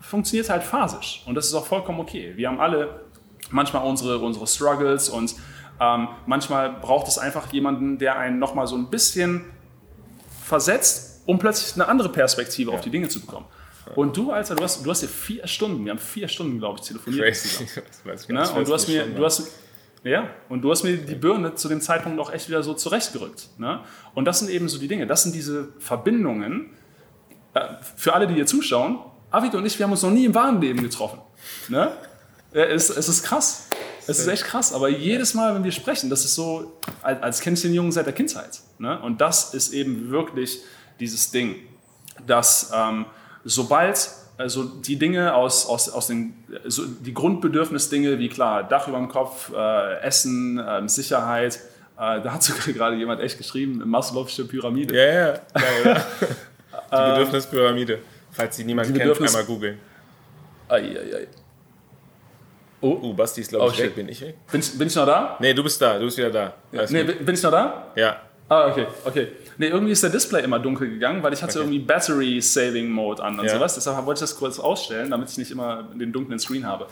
funktioniert 0.00 0.50
halt 0.50 0.62
phasisch 0.62 1.22
und 1.26 1.34
das 1.34 1.46
ist 1.46 1.54
auch 1.54 1.66
vollkommen 1.66 2.00
okay. 2.00 2.32
Wir 2.36 2.48
haben 2.48 2.60
alle 2.60 3.04
manchmal 3.50 3.86
unsere, 3.86 4.18
unsere 4.18 4.46
Struggles 4.46 5.08
und 5.08 5.34
ähm, 5.80 6.08
manchmal 6.26 6.70
braucht 6.70 7.08
es 7.08 7.18
einfach 7.18 7.52
jemanden, 7.52 7.98
der 7.98 8.18
einen 8.18 8.38
nochmal 8.38 8.66
so 8.66 8.76
ein 8.76 8.90
bisschen 8.90 9.44
versetzt, 10.42 11.22
um 11.26 11.38
plötzlich 11.38 11.74
eine 11.74 11.88
andere 11.88 12.10
Perspektive 12.10 12.70
ja. 12.70 12.76
auf 12.76 12.82
die 12.82 12.90
Dinge 12.90 13.08
zu 13.08 13.20
bekommen. 13.20 13.46
Und 13.94 14.16
du, 14.16 14.30
Alter, 14.30 14.54
du 14.54 14.62
hast, 14.62 14.84
du 14.84 14.90
hast 14.90 15.02
ja 15.02 15.08
vier 15.08 15.46
Stunden, 15.46 15.84
wir 15.84 15.92
haben 15.92 15.98
vier 15.98 16.28
Stunden, 16.28 16.58
glaube 16.58 16.78
ich, 16.80 16.86
telefoniert. 16.86 17.24
Crazy. 17.24 17.66
Das 18.04 18.26
Na, 18.28 18.50
und 18.50 18.68
du 18.68 18.74
hast 18.74 18.88
mir, 18.88 19.06
du 19.06 19.24
hast, 19.24 19.50
ja, 20.02 20.28
und 20.48 20.62
du 20.62 20.70
hast 20.70 20.82
mir 20.82 20.96
die 20.96 21.14
Birne 21.14 21.54
zu 21.54 21.68
dem 21.68 21.80
Zeitpunkt 21.80 22.18
auch 22.20 22.32
echt 22.32 22.48
wieder 22.48 22.62
so 22.62 22.74
zurechtgerückt. 22.74 23.48
Ne? 23.58 23.80
Und 24.14 24.26
das 24.26 24.40
sind 24.40 24.50
eben 24.50 24.68
so 24.68 24.78
die 24.78 24.88
Dinge, 24.88 25.06
das 25.06 25.22
sind 25.22 25.34
diese 25.34 25.68
Verbindungen. 25.78 26.70
Äh, 27.54 27.60
für 27.96 28.12
alle, 28.12 28.26
die 28.26 28.34
hier 28.34 28.46
zuschauen, 28.46 28.98
Avid 29.30 29.54
und 29.54 29.64
ich, 29.66 29.78
wir 29.78 29.84
haben 29.84 29.92
uns 29.92 30.02
noch 30.02 30.10
nie 30.10 30.26
im 30.26 30.34
wahren 30.34 30.60
Leben 30.60 30.82
getroffen. 30.82 31.20
Ne? 31.68 31.92
Es, 32.52 32.90
es 32.90 33.08
ist 33.08 33.22
krass. 33.24 33.68
Es 34.06 34.18
ist 34.18 34.26
echt 34.28 34.44
krass, 34.44 34.72
aber 34.72 34.90
jedes 34.90 35.32
Mal, 35.32 35.54
wenn 35.54 35.64
wir 35.64 35.72
sprechen, 35.72 36.10
das 36.10 36.24
ist 36.24 36.34
so, 36.34 36.78
als 37.02 37.40
kenne 37.40 37.54
ich 37.54 37.62
den 37.62 37.72
Jungen 37.72 37.90
seit 37.90 38.04
der 38.04 38.12
Kindheit. 38.12 38.60
Ne? 38.78 39.00
Und 39.00 39.20
das 39.20 39.54
ist 39.54 39.72
eben 39.72 40.10
wirklich 40.10 40.60
dieses 41.00 41.30
Ding, 41.30 41.56
dass 42.26 42.70
ähm, 42.74 43.06
sobald 43.44 44.10
also 44.36 44.64
die 44.64 44.96
Dinge 44.96 45.34
aus, 45.34 45.66
aus, 45.66 45.88
aus 45.88 46.08
den, 46.08 46.34
so 46.64 46.84
die 46.86 47.14
Grundbedürfnisdinge 47.14 48.18
wie 48.18 48.28
klar, 48.28 48.64
Dach 48.64 48.88
über 48.88 48.98
dem 48.98 49.08
Kopf, 49.08 49.52
äh, 49.54 50.00
Essen, 50.00 50.58
äh, 50.58 50.88
Sicherheit, 50.88 51.56
äh, 51.96 52.20
da 52.20 52.34
hat 52.34 52.42
sogar 52.42 52.66
gerade 52.74 52.96
jemand 52.96 53.20
echt 53.20 53.38
geschrieben, 53.38 53.82
Maslow'sche 53.84 54.44
Pyramide. 54.44 54.96
Ja, 54.96 55.04
ja, 55.04 55.34
ja, 55.84 55.84
ja. 55.84 56.04
die 57.06 57.12
Bedürfnispyramide, 57.12 57.98
falls 58.32 58.56
sie 58.56 58.64
niemand 58.64 58.88
kennt, 58.88 58.98
Bedürfnis 58.98 59.34
einmal 59.34 59.46
googeln. 59.46 59.78
Oh, 62.80 62.98
uh, 63.02 63.14
Basti 63.14 63.40
ist, 63.40 63.48
glaube 63.48 63.72
ich, 63.72 63.80
oh, 63.80 63.82
weg. 63.84 63.94
Bin 63.94 64.08
ich 64.08 64.20
weg? 64.20 64.36
Bin, 64.50 64.60
bin, 64.76 64.88
ich 64.88 64.94
noch 64.94 65.06
da? 65.06 65.36
Nee, 65.40 65.54
du 65.54 65.62
bist 65.62 65.80
da. 65.80 65.98
Du 65.98 66.04
bist 66.04 66.18
wieder 66.18 66.30
da. 66.30 66.54
Ja, 66.72 66.84
nee, 66.90 67.04
bin 67.04 67.34
ich 67.34 67.42
noch 67.42 67.50
da? 67.50 67.92
Ja. 67.94 68.20
Ah, 68.48 68.68
okay, 68.68 68.86
okay. 69.04 69.28
Nee, 69.56 69.68
irgendwie 69.68 69.92
ist 69.92 70.02
der 70.02 70.10
Display 70.10 70.42
immer 70.42 70.58
dunkel 70.58 70.88
gegangen, 70.90 71.22
weil 71.22 71.32
ich 71.32 71.42
hatte 71.42 71.58
okay. 71.58 71.68
irgendwie 71.68 71.78
Battery 71.78 72.40
Saving 72.40 72.90
Mode 72.90 73.22
an 73.22 73.38
und 73.38 73.46
ja. 73.46 73.54
sowas. 73.54 73.74
Deshalb 73.74 74.04
wollte 74.04 74.18
ich 74.18 74.30
das 74.30 74.36
kurz 74.36 74.58
ausstellen, 74.58 75.10
damit 75.10 75.30
ich 75.30 75.38
nicht 75.38 75.50
immer 75.50 75.82
den 75.94 76.12
dunklen 76.12 76.38
Screen 76.38 76.66
habe. 76.66 76.86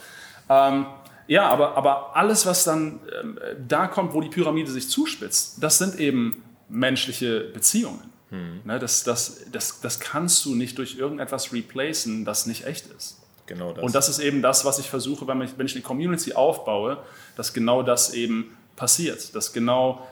Ähm, 0.49 0.87
ja, 1.27 1.47
aber, 1.47 1.77
aber 1.77 2.15
alles, 2.15 2.45
was 2.45 2.63
dann 2.63 2.99
ähm, 3.21 3.39
da 3.67 3.87
kommt, 3.87 4.13
wo 4.13 4.21
die 4.21 4.29
Pyramide 4.29 4.71
sich 4.71 4.89
zuspitzt, 4.89 5.63
das 5.63 5.77
sind 5.77 5.99
eben 5.99 6.43
menschliche 6.69 7.41
Beziehungen. 7.53 8.11
Hm. 8.29 8.61
Ne, 8.63 8.79
das, 8.79 9.03
das, 9.03 9.45
das, 9.51 9.79
das 9.79 9.99
kannst 9.99 10.43
du 10.45 10.55
nicht 10.55 10.77
durch 10.79 10.97
irgendetwas 10.97 11.53
replacen, 11.53 12.25
das 12.25 12.47
nicht 12.47 12.65
echt 12.65 12.87
ist. 12.97 13.19
Genau 13.45 13.73
das. 13.73 13.83
Und 13.83 13.93
das 13.93 14.09
ist 14.09 14.19
eben 14.19 14.41
das, 14.41 14.65
was 14.65 14.79
ich 14.79 14.89
versuche, 14.89 15.27
wenn 15.27 15.41
ich, 15.41 15.51
wenn 15.57 15.65
ich 15.65 15.75
eine 15.75 15.83
Community 15.83 16.33
aufbaue, 16.33 16.97
dass 17.35 17.53
genau 17.53 17.83
das 17.83 18.13
eben 18.13 18.57
passiert. 18.75 19.35
Dass 19.35 19.53
genau 19.53 20.07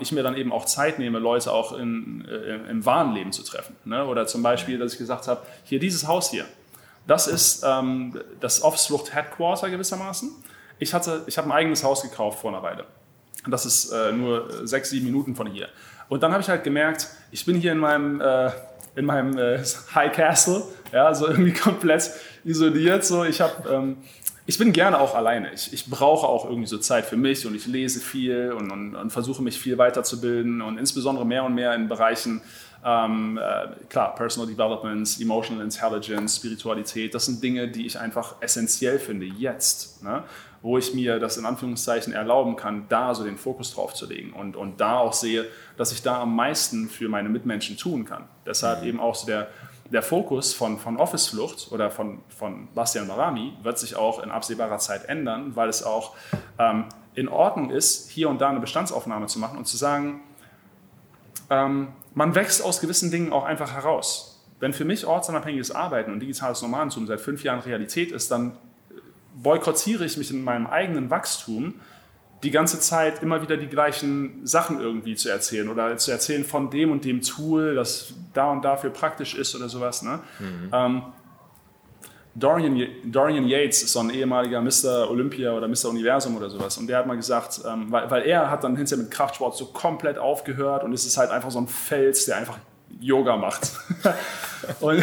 ich 0.00 0.12
mir 0.12 0.22
dann 0.22 0.36
eben 0.36 0.52
auch 0.52 0.64
Zeit 0.64 0.98
nehme, 0.98 1.18
Leute 1.18 1.52
auch 1.52 1.72
in, 1.72 2.26
äh, 2.28 2.70
im 2.70 2.84
wahren 2.84 3.14
Leben 3.14 3.32
zu 3.32 3.42
treffen. 3.42 3.76
Ne? 3.84 4.04
Oder 4.06 4.26
zum 4.26 4.42
Beispiel, 4.42 4.78
dass 4.78 4.92
ich 4.92 4.98
gesagt 4.98 5.28
habe, 5.28 5.42
hier 5.64 5.78
dieses 5.78 6.06
Haus 6.06 6.30
hier, 6.30 6.44
das 7.06 7.26
ist 7.26 7.64
ähm, 7.66 8.20
das 8.40 8.62
Office-Flucht 8.62 9.14
Headquarter 9.14 9.70
gewissermaßen. 9.70 10.30
Ich, 10.78 10.92
hatte, 10.92 11.22
ich 11.26 11.38
habe 11.38 11.48
ein 11.48 11.52
eigenes 11.52 11.84
Haus 11.84 12.02
gekauft 12.02 12.40
vor 12.40 12.50
einer 12.52 12.62
Weile. 12.62 12.84
Das 13.48 13.64
ist 13.64 13.92
äh, 13.92 14.12
nur 14.12 14.66
sechs, 14.66 14.90
sieben 14.90 15.06
Minuten 15.06 15.36
von 15.36 15.46
hier. 15.46 15.68
Und 16.08 16.22
dann 16.22 16.32
habe 16.32 16.42
ich 16.42 16.48
halt 16.48 16.64
gemerkt, 16.64 17.08
ich 17.30 17.44
bin 17.44 17.56
hier 17.56 17.72
in 17.72 17.78
meinem, 17.78 18.20
äh, 18.20 18.50
in 18.96 19.04
meinem 19.04 19.38
äh, 19.38 19.58
High 19.94 20.12
Castle, 20.12 20.64
ja, 20.92 21.14
so 21.14 21.28
irgendwie 21.28 21.52
komplett 21.52 22.10
isoliert. 22.44 23.04
So. 23.04 23.24
Ich, 23.24 23.40
hab, 23.40 23.70
ähm, 23.70 23.98
ich 24.46 24.58
bin 24.58 24.72
gerne 24.72 24.98
auch 24.98 25.14
alleine. 25.14 25.52
Ich, 25.52 25.72
ich 25.72 25.86
brauche 25.86 26.26
auch 26.26 26.46
irgendwie 26.46 26.66
so 26.66 26.78
Zeit 26.78 27.06
für 27.06 27.16
mich 27.16 27.46
und 27.46 27.54
ich 27.54 27.66
lese 27.66 28.00
viel 28.00 28.52
und, 28.52 28.70
und, 28.70 28.96
und 28.96 29.10
versuche 29.10 29.42
mich 29.42 29.60
viel 29.60 29.78
weiterzubilden 29.78 30.62
und 30.62 30.78
insbesondere 30.78 31.24
mehr 31.26 31.44
und 31.44 31.54
mehr 31.54 31.74
in 31.74 31.88
Bereichen, 31.88 32.40
ähm, 32.86 33.38
äh, 33.42 33.84
klar, 33.88 34.14
Personal 34.14 34.48
Development, 34.48 35.20
Emotional 35.20 35.64
Intelligence, 35.64 36.36
Spiritualität, 36.36 37.14
das 37.14 37.26
sind 37.26 37.42
Dinge, 37.42 37.68
die 37.68 37.84
ich 37.84 37.98
einfach 37.98 38.36
essentiell 38.40 38.98
finde 38.98 39.26
jetzt. 39.26 40.02
Ne? 40.04 40.22
wo 40.66 40.78
ich 40.78 40.94
mir 40.94 41.20
das 41.20 41.36
in 41.36 41.46
Anführungszeichen 41.46 42.12
erlauben 42.12 42.56
kann, 42.56 42.86
da 42.88 43.14
so 43.14 43.22
den 43.22 43.36
Fokus 43.36 43.72
drauf 43.72 43.94
zu 43.94 44.04
legen 44.06 44.32
und, 44.32 44.56
und 44.56 44.80
da 44.80 44.98
auch 44.98 45.12
sehe, 45.12 45.46
dass 45.76 45.92
ich 45.92 46.02
da 46.02 46.22
am 46.22 46.34
meisten 46.34 46.88
für 46.88 47.08
meine 47.08 47.28
Mitmenschen 47.28 47.76
tun 47.76 48.04
kann. 48.04 48.24
Deshalb 48.44 48.82
mhm. 48.82 48.88
eben 48.88 49.00
auch 49.00 49.14
so 49.14 49.26
der, 49.26 49.46
der 49.92 50.02
Fokus 50.02 50.54
von, 50.54 50.78
von 50.78 50.96
Office-Flucht 50.96 51.70
oder 51.70 51.92
von, 51.92 52.18
von 52.28 52.66
Bastian 52.74 53.06
Barami 53.06 53.52
wird 53.62 53.78
sich 53.78 53.94
auch 53.94 54.20
in 54.20 54.32
absehbarer 54.32 54.78
Zeit 54.78 55.04
ändern, 55.04 55.54
weil 55.54 55.68
es 55.68 55.84
auch 55.84 56.16
ähm, 56.58 56.86
in 57.14 57.28
Ordnung 57.28 57.70
ist, 57.70 58.10
hier 58.10 58.28
und 58.28 58.40
da 58.40 58.48
eine 58.48 58.58
Bestandsaufnahme 58.58 59.26
zu 59.26 59.38
machen 59.38 59.58
und 59.58 59.66
zu 59.66 59.76
sagen, 59.76 60.20
ähm, 61.48 61.88
man 62.16 62.34
wächst 62.34 62.64
aus 62.64 62.80
gewissen 62.80 63.10
Dingen 63.10 63.30
auch 63.32 63.44
einfach 63.44 63.72
heraus. 63.72 64.32
wenn 64.58 64.72
für 64.72 64.86
mich 64.86 65.04
ortsunabhängiges 65.04 65.70
Arbeiten 65.70 66.10
und 66.10 66.20
digitales 66.20 66.62
Nomadentum 66.62 67.06
seit 67.06 67.20
fünf 67.20 67.44
Jahren 67.44 67.60
Realität 67.60 68.10
ist, 68.10 68.30
dann 68.30 68.56
boykottiere 69.34 70.06
ich 70.06 70.16
mich 70.16 70.30
in 70.30 70.42
meinem 70.42 70.66
eigenen 70.66 71.10
Wachstum 71.10 71.74
die 72.42 72.50
ganze 72.50 72.80
Zeit 72.80 73.22
immer 73.22 73.42
wieder 73.42 73.58
die 73.58 73.66
gleichen 73.66 74.46
Sachen 74.46 74.80
irgendwie 74.80 75.14
zu 75.14 75.28
erzählen 75.28 75.68
oder 75.68 75.94
zu 75.98 76.10
erzählen 76.10 76.42
von 76.42 76.70
dem 76.70 76.90
und 76.90 77.04
dem 77.04 77.20
Tool, 77.20 77.74
das 77.74 78.14
da 78.32 78.50
und 78.50 78.64
dafür 78.64 78.88
praktisch 78.88 79.34
ist 79.34 79.54
oder 79.54 79.68
sowas. 79.68 80.00
Ne? 80.00 80.20
Mhm. 80.38 80.70
Ähm, 80.72 81.02
Dorian, 82.38 82.86
Dorian 83.04 83.46
Yates 83.48 83.82
ist 83.82 83.92
so 83.94 84.00
ein 84.00 84.10
ehemaliger 84.10 84.60
Mr. 84.60 85.10
Olympia 85.10 85.52
oder 85.52 85.68
Mr. 85.68 85.88
Universum 85.88 86.36
oder 86.36 86.50
sowas. 86.50 86.76
Und 86.76 86.86
der 86.86 86.98
hat 86.98 87.06
mal 87.06 87.16
gesagt, 87.16 87.62
ähm, 87.66 87.90
weil, 87.90 88.10
weil 88.10 88.22
er 88.24 88.50
hat 88.50 88.62
dann 88.62 88.76
hinterher 88.76 89.04
mit 89.04 89.10
Kraftsport 89.10 89.56
so 89.56 89.66
komplett 89.66 90.18
aufgehört 90.18 90.84
und 90.84 90.92
es 90.92 91.06
ist 91.06 91.16
halt 91.16 91.30
einfach 91.30 91.50
so 91.50 91.58
ein 91.58 91.66
Fels, 91.66 92.26
der 92.26 92.36
einfach 92.36 92.58
Yoga 93.00 93.36
macht. 93.36 93.72
und, 94.80 95.02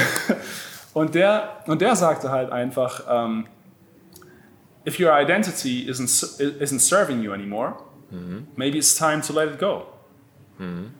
und, 0.93 1.15
der, 1.15 1.63
und 1.65 1.81
der 1.81 1.95
sagte 1.95 2.29
halt 2.29 2.51
einfach, 2.51 3.01
um, 3.07 3.47
if 4.85 4.99
your 4.99 5.11
identity 5.19 5.89
isn't, 5.89 6.39
isn't 6.59 6.79
serving 6.79 7.23
you 7.23 7.33
anymore, 7.33 7.77
mhm. 8.11 8.47
maybe 8.55 8.77
it's 8.77 8.93
time 8.93 9.21
to 9.21 9.33
let 9.33 9.49
it 9.51 9.59
go. 9.59 9.87
Mhm. 10.59 10.91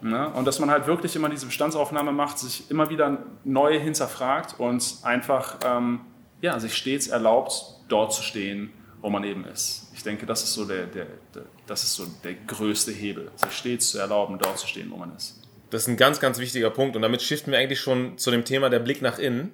Ne? 0.00 0.28
Und 0.30 0.46
dass 0.46 0.58
man 0.58 0.70
halt 0.70 0.86
wirklich 0.86 1.16
immer 1.16 1.28
diese 1.28 1.46
Bestandsaufnahme 1.46 2.12
macht, 2.12 2.38
sich 2.38 2.70
immer 2.70 2.90
wieder 2.90 3.18
neu 3.44 3.78
hinterfragt 3.78 4.56
und 4.58 4.98
einfach 5.02 5.58
ähm, 5.64 6.00
ja, 6.40 6.58
sich 6.60 6.74
stets 6.74 7.06
erlaubt, 7.06 7.54
dort 7.88 8.12
zu 8.12 8.22
stehen, 8.22 8.70
wo 9.00 9.10
man 9.10 9.24
eben 9.24 9.44
ist. 9.46 9.90
Ich 9.94 10.02
denke, 10.02 10.26
das 10.26 10.42
ist 10.42 10.54
so 10.54 10.64
der, 10.64 10.86
der, 10.86 11.06
der, 11.34 11.44
das 11.66 11.84
ist 11.84 11.94
so 11.94 12.06
der 12.22 12.34
größte 12.34 12.92
Hebel, 12.92 13.30
sich 13.36 13.52
stets 13.52 13.90
zu 13.90 13.98
erlauben, 13.98 14.38
dort 14.38 14.58
zu 14.58 14.66
stehen, 14.66 14.90
wo 14.90 14.96
man 14.96 15.14
ist. 15.16 15.40
Das 15.70 15.82
ist 15.82 15.88
ein 15.88 15.96
ganz, 15.96 16.20
ganz 16.20 16.38
wichtiger 16.38 16.70
Punkt 16.70 16.96
und 16.96 17.02
damit 17.02 17.22
shiften 17.22 17.52
wir 17.52 17.58
eigentlich 17.58 17.80
schon 17.80 18.18
zu 18.18 18.30
dem 18.30 18.44
Thema 18.44 18.70
der 18.70 18.78
Blick 18.78 19.02
nach 19.02 19.18
innen. 19.18 19.52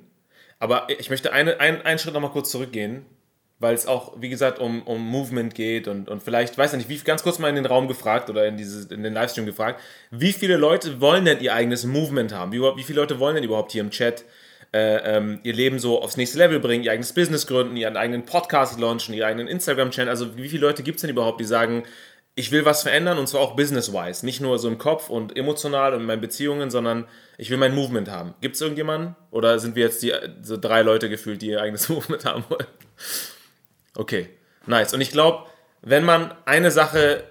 Aber 0.59 0.89
ich 0.91 1.09
möchte 1.11 1.33
eine, 1.33 1.59
ein, 1.61 1.81
einen 1.83 1.99
Schritt 1.99 2.13
nochmal 2.13 2.31
kurz 2.31 2.51
zurückgehen, 2.51 3.07
weil 3.61 3.75
es 3.75 3.87
auch, 3.87 4.15
wie 4.19 4.31
gesagt, 4.31 4.59
um, 4.59 4.83
um 4.83 5.07
Movement 5.07 5.55
geht 5.55 5.87
und, 5.87 6.09
und 6.09 6.23
vielleicht, 6.23 6.57
weiß 6.57 6.73
ich 6.73 6.79
nicht, 6.79 6.89
wie, 6.89 6.97
ganz 7.05 7.23
kurz 7.23 7.39
mal 7.39 7.49
in 7.49 7.55
den 7.55 7.67
Raum 7.67 7.89
gefragt 7.89 8.31
oder 8.31 8.47
in, 8.47 8.57
dieses, 8.57 8.87
in 8.87 9.03
den 9.03 9.13
Livestream 9.13 9.47
gefragt, 9.47 9.81
wie 10.11 10.33
viele 10.33 10.57
Leute 10.57 11.01
wollen 11.01 11.27
denn 11.27 11.41
ihr 11.41 11.55
eigenes 11.55 11.85
Movement 11.85 12.35
haben? 12.35 12.53
Wie, 12.53 12.61
wie 12.61 12.83
viele 12.83 13.01
Leute 13.01 13.21
wollen 13.21 13.35
denn 13.35 13.45
überhaupt 13.45 13.73
hier 13.73 13.83
im 13.83 13.91
Chat 13.91 14.25
äh, 14.73 15.17
ähm, 15.17 15.41
ihr 15.43 15.53
Leben 15.53 15.79
so 15.79 16.01
aufs 16.01 16.17
nächste 16.17 16.39
Level 16.39 16.59
bringen, 16.59 16.85
ihr 16.85 16.93
eigenes 16.93 17.13
Business 17.13 17.47
gründen, 17.47 17.77
ihren 17.77 17.99
eigenen 17.99 18.25
Podcast 18.25 18.81
launchen, 18.81 19.15
ihren 19.15 19.29
eigenen 19.29 19.49
Instagram-Channel? 19.49 20.09
Also 20.09 20.39
wie 20.39 20.49
viele 20.49 20.67
Leute 20.67 20.83
gibt 20.83 20.97
es 20.97 21.03
denn 21.03 21.11
überhaupt, 21.11 21.39
die 21.39 21.45
sagen, 21.45 21.85
ich 22.37 22.53
will 22.53 22.65
was 22.65 22.83
verändern 22.83 23.19
und 23.19 23.29
zwar 23.29 23.43
auch 23.43 23.57
business-wise. 23.57 24.25
Nicht 24.25 24.41
nur 24.41 24.59
so 24.59 24.69
im 24.69 24.79
Kopf 24.79 25.11
und 25.11 25.37
emotional 25.37 25.93
und 25.93 26.01
in 26.01 26.07
meinen 26.07 26.23
Beziehungen, 26.23 26.71
sondern 26.71 27.07
ich 27.37 27.51
will 27.51 27.59
mein 27.59 27.75
Movement 27.75 28.09
haben. 28.09 28.35
Gibt 28.41 28.55
es 28.55 28.63
irgendjemanden? 28.63 29.17
Oder 29.31 29.59
sind 29.59 29.77
wir 29.77 29.85
jetzt 29.85 30.03
die 30.03 30.15
so 30.41 30.57
drei 30.57 30.81
Leute 30.81 31.11
gefühlt, 31.11 31.43
die 31.43 31.49
ihr 31.49 31.61
eigenes 31.61 31.89
Movement 31.91 32.25
haben 32.25 32.45
wollen? 32.49 32.67
Okay, 34.01 34.31
nice. 34.65 34.95
Und 34.95 35.03
ich 35.03 35.11
glaube, 35.11 35.47
wenn 35.83 36.05
man 36.05 36.35
eine 36.47 36.71
Sache 36.71 37.23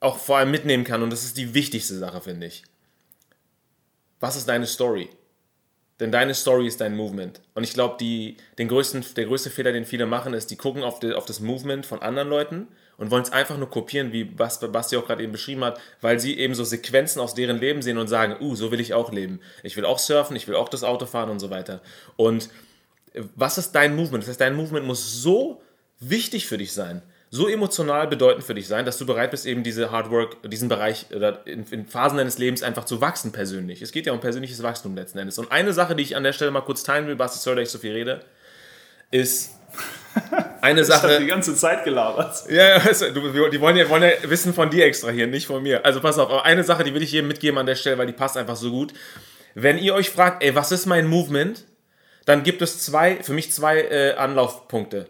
auch 0.00 0.16
vor 0.16 0.38
allem 0.38 0.50
mitnehmen 0.50 0.82
kann, 0.82 1.02
und 1.02 1.10
das 1.10 1.24
ist 1.24 1.36
die 1.36 1.52
wichtigste 1.52 1.98
Sache, 1.98 2.22
finde 2.22 2.46
ich. 2.46 2.64
Was 4.18 4.34
ist 4.34 4.48
deine 4.48 4.66
Story? 4.66 5.10
Denn 6.00 6.10
deine 6.10 6.32
Story 6.32 6.68
ist 6.68 6.80
dein 6.80 6.96
Movement. 6.96 7.42
Und 7.52 7.64
ich 7.64 7.74
glaube, 7.74 7.98
der 8.02 8.64
größte 8.66 9.50
Fehler, 9.50 9.72
den 9.72 9.84
viele 9.84 10.06
machen, 10.06 10.32
ist, 10.32 10.50
die 10.50 10.56
gucken 10.56 10.84
auf, 10.84 11.00
die, 11.00 11.12
auf 11.12 11.26
das 11.26 11.40
Movement 11.40 11.84
von 11.84 12.00
anderen 12.00 12.30
Leuten 12.30 12.68
und 12.96 13.10
wollen 13.10 13.22
es 13.22 13.32
einfach 13.32 13.58
nur 13.58 13.68
kopieren, 13.68 14.10
wie 14.12 14.24
Basti 14.24 14.96
auch 14.96 15.06
gerade 15.06 15.22
eben 15.22 15.32
beschrieben 15.32 15.64
hat, 15.64 15.78
weil 16.00 16.18
sie 16.18 16.38
eben 16.38 16.54
so 16.54 16.64
Sequenzen 16.64 17.20
aus 17.20 17.34
deren 17.34 17.58
Leben 17.58 17.82
sehen 17.82 17.98
und 17.98 18.08
sagen, 18.08 18.36
uh, 18.40 18.54
so 18.54 18.72
will 18.72 18.80
ich 18.80 18.94
auch 18.94 19.12
leben. 19.12 19.40
Ich 19.62 19.76
will 19.76 19.84
auch 19.84 19.98
surfen, 19.98 20.34
ich 20.34 20.48
will 20.48 20.54
auch 20.54 20.70
das 20.70 20.82
Auto 20.82 21.04
fahren 21.04 21.28
und 21.28 21.40
so 21.40 21.50
weiter. 21.50 21.82
Und 22.16 22.48
was 23.34 23.58
ist 23.58 23.72
dein 23.72 23.94
Movement? 23.94 24.24
Das 24.24 24.30
heißt, 24.30 24.40
dein 24.40 24.56
Movement 24.56 24.86
muss 24.86 25.22
so 25.22 25.60
wichtig 26.00 26.46
für 26.46 26.58
dich 26.58 26.72
sein, 26.72 27.02
so 27.30 27.48
emotional 27.48 28.06
bedeutend 28.06 28.44
für 28.44 28.54
dich 28.54 28.68
sein, 28.68 28.84
dass 28.84 28.98
du 28.98 29.06
bereit 29.06 29.30
bist, 29.30 29.46
eben 29.46 29.62
diese 29.62 29.90
Hard 29.90 30.10
Work, 30.10 30.50
diesen 30.50 30.68
Bereich 30.68 31.06
oder 31.14 31.46
in, 31.46 31.64
in, 31.70 31.86
Phasen 31.86 32.18
deines 32.18 32.38
Lebens 32.38 32.62
einfach 32.62 32.84
zu 32.84 33.00
wachsen 33.00 33.32
persönlich. 33.32 33.82
Es 33.82 33.92
geht 33.92 34.06
ja 34.06 34.12
um 34.12 34.20
persönliches 34.20 34.62
Wachstum 34.62 34.94
letzten 34.94 35.18
Endes. 35.18 35.38
Und 35.38 35.50
eine 35.50 35.72
Sache, 35.72 35.96
die 35.96 36.02
ich 36.02 36.16
an 36.16 36.22
der 36.22 36.32
Stelle 36.32 36.50
mal 36.50 36.60
kurz 36.60 36.82
teilen 36.82 37.06
will, 37.06 37.16
Basti, 37.16 37.38
sorry, 37.38 37.56
dass 37.56 37.68
ich 37.68 37.72
so 37.72 37.78
viel 37.78 37.92
rede, 37.92 38.20
ist 39.10 39.56
eine 40.60 40.84
Sache. 40.84 41.12
Ich 41.14 41.18
die 41.18 41.26
ganze 41.26 41.54
Zeit 41.54 41.84
gelabert. 41.84 42.44
Ja, 42.48 42.78
ja 42.78 43.10
du, 43.10 43.50
die 43.50 43.60
wollen 43.60 43.76
ja, 43.76 43.88
wollen 43.88 44.02
ja 44.02 44.30
wissen 44.30 44.54
von 44.54 44.70
dir 44.70 44.86
extra 44.86 45.10
hier, 45.10 45.26
nicht 45.26 45.46
von 45.46 45.62
mir. 45.62 45.84
Also 45.84 46.00
pass 46.00 46.18
auf, 46.18 46.30
aber 46.30 46.44
eine 46.44 46.64
Sache, 46.64 46.84
die 46.84 46.94
will 46.94 47.02
ich 47.02 47.12
jedem 47.12 47.28
mitgeben 47.28 47.58
an 47.58 47.66
der 47.66 47.74
Stelle, 47.74 47.98
weil 47.98 48.06
die 48.06 48.12
passt 48.12 48.36
einfach 48.36 48.56
so 48.56 48.70
gut. 48.70 48.92
Wenn 49.54 49.78
ihr 49.78 49.94
euch 49.94 50.10
fragt, 50.10 50.42
ey, 50.42 50.54
was 50.54 50.70
ist 50.70 50.86
mein 50.86 51.06
Movement? 51.06 51.64
Dann 52.24 52.42
gibt 52.42 52.62
es 52.62 52.84
zwei, 52.84 53.22
für 53.22 53.32
mich 53.32 53.52
zwei 53.52 53.80
äh, 53.80 54.14
Anlaufpunkte. 54.14 55.06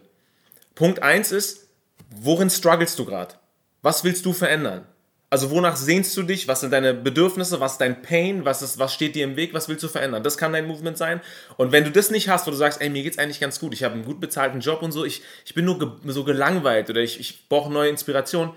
Punkt 0.77 1.01
1 1.01 1.31
ist, 1.31 1.69
worin 2.11 2.51
strugglest 2.51 2.99
du 2.99 3.05
gerade? 3.05 3.33
Was 3.81 4.03
willst 4.03 4.23
du 4.27 4.31
verändern? 4.31 4.85
Also 5.31 5.49
wonach 5.49 5.75
sehnst 5.75 6.15
du 6.15 6.21
dich? 6.21 6.47
Was 6.47 6.61
sind 6.61 6.71
deine 6.71 6.93
Bedürfnisse? 6.93 7.59
Was 7.59 7.73
ist 7.73 7.81
dein 7.81 8.03
Pain? 8.03 8.45
Was, 8.45 8.61
ist, 8.61 8.77
was 8.77 8.93
steht 8.93 9.15
dir 9.15 9.23
im 9.23 9.35
Weg? 9.35 9.55
Was 9.55 9.69
willst 9.69 9.83
du 9.83 9.87
verändern? 9.87 10.21
Das 10.21 10.37
kann 10.37 10.53
dein 10.53 10.67
Movement 10.67 10.95
sein. 10.95 11.19
Und 11.57 11.71
wenn 11.71 11.83
du 11.83 11.89
das 11.89 12.11
nicht 12.11 12.29
hast, 12.29 12.45
wo 12.45 12.51
du 12.51 12.57
sagst, 12.57 12.79
ey, 12.79 12.89
mir 12.89 13.01
geht's 13.01 13.17
eigentlich 13.17 13.39
ganz 13.39 13.59
gut, 13.59 13.73
ich 13.73 13.83
habe 13.83 13.95
einen 13.95 14.05
gut 14.05 14.19
bezahlten 14.19 14.59
Job 14.59 14.83
und 14.83 14.91
so, 14.91 15.03
ich, 15.03 15.23
ich 15.47 15.55
bin 15.55 15.65
nur 15.65 15.79
ge 15.79 15.89
so 16.05 16.23
gelangweilt 16.23 16.91
oder 16.91 17.01
ich, 17.01 17.19
ich 17.19 17.49
brauche 17.49 17.73
neue 17.73 17.89
Inspiration, 17.89 18.53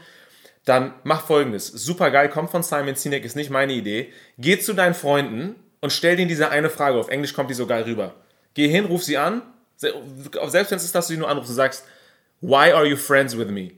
dann 0.67 0.93
mach 1.05 1.27
folgendes. 1.27 1.69
Super 1.69 2.11
geil, 2.11 2.29
kommt 2.29 2.51
von 2.51 2.63
Simon 2.63 2.97
Sinek, 2.97 3.25
ist 3.25 3.35
nicht 3.35 3.49
meine 3.49 3.73
Idee. 3.73 4.13
Geh 4.37 4.59
zu 4.59 4.75
deinen 4.75 4.95
Freunden 4.95 5.55
und 5.81 5.91
stell 5.91 6.17
denen 6.17 6.29
diese 6.29 6.51
eine 6.51 6.69
Frage. 6.69 6.99
Auf 6.99 7.09
Englisch 7.09 7.33
kommt 7.33 7.49
die 7.49 7.55
so 7.55 7.67
geil 7.67 7.85
rüber. 7.85 8.15
Geh 8.53 8.69
hin, 8.69 8.85
ruf 8.85 9.03
sie 9.05 9.17
an. 9.17 9.41
Selbst 9.79 10.71
wenn 10.71 10.77
es 10.77 10.85
ist, 10.85 10.95
dass 10.95 11.07
du 11.07 11.15
sie 11.15 11.19
nur 11.19 11.31
anrufst 11.31 11.49
und 11.49 11.57
sagst, 11.57 11.87
Why 12.41 12.73
are 12.73 12.87
you 12.87 12.97
friends 12.97 13.37
with 13.37 13.49
me? 13.51 13.73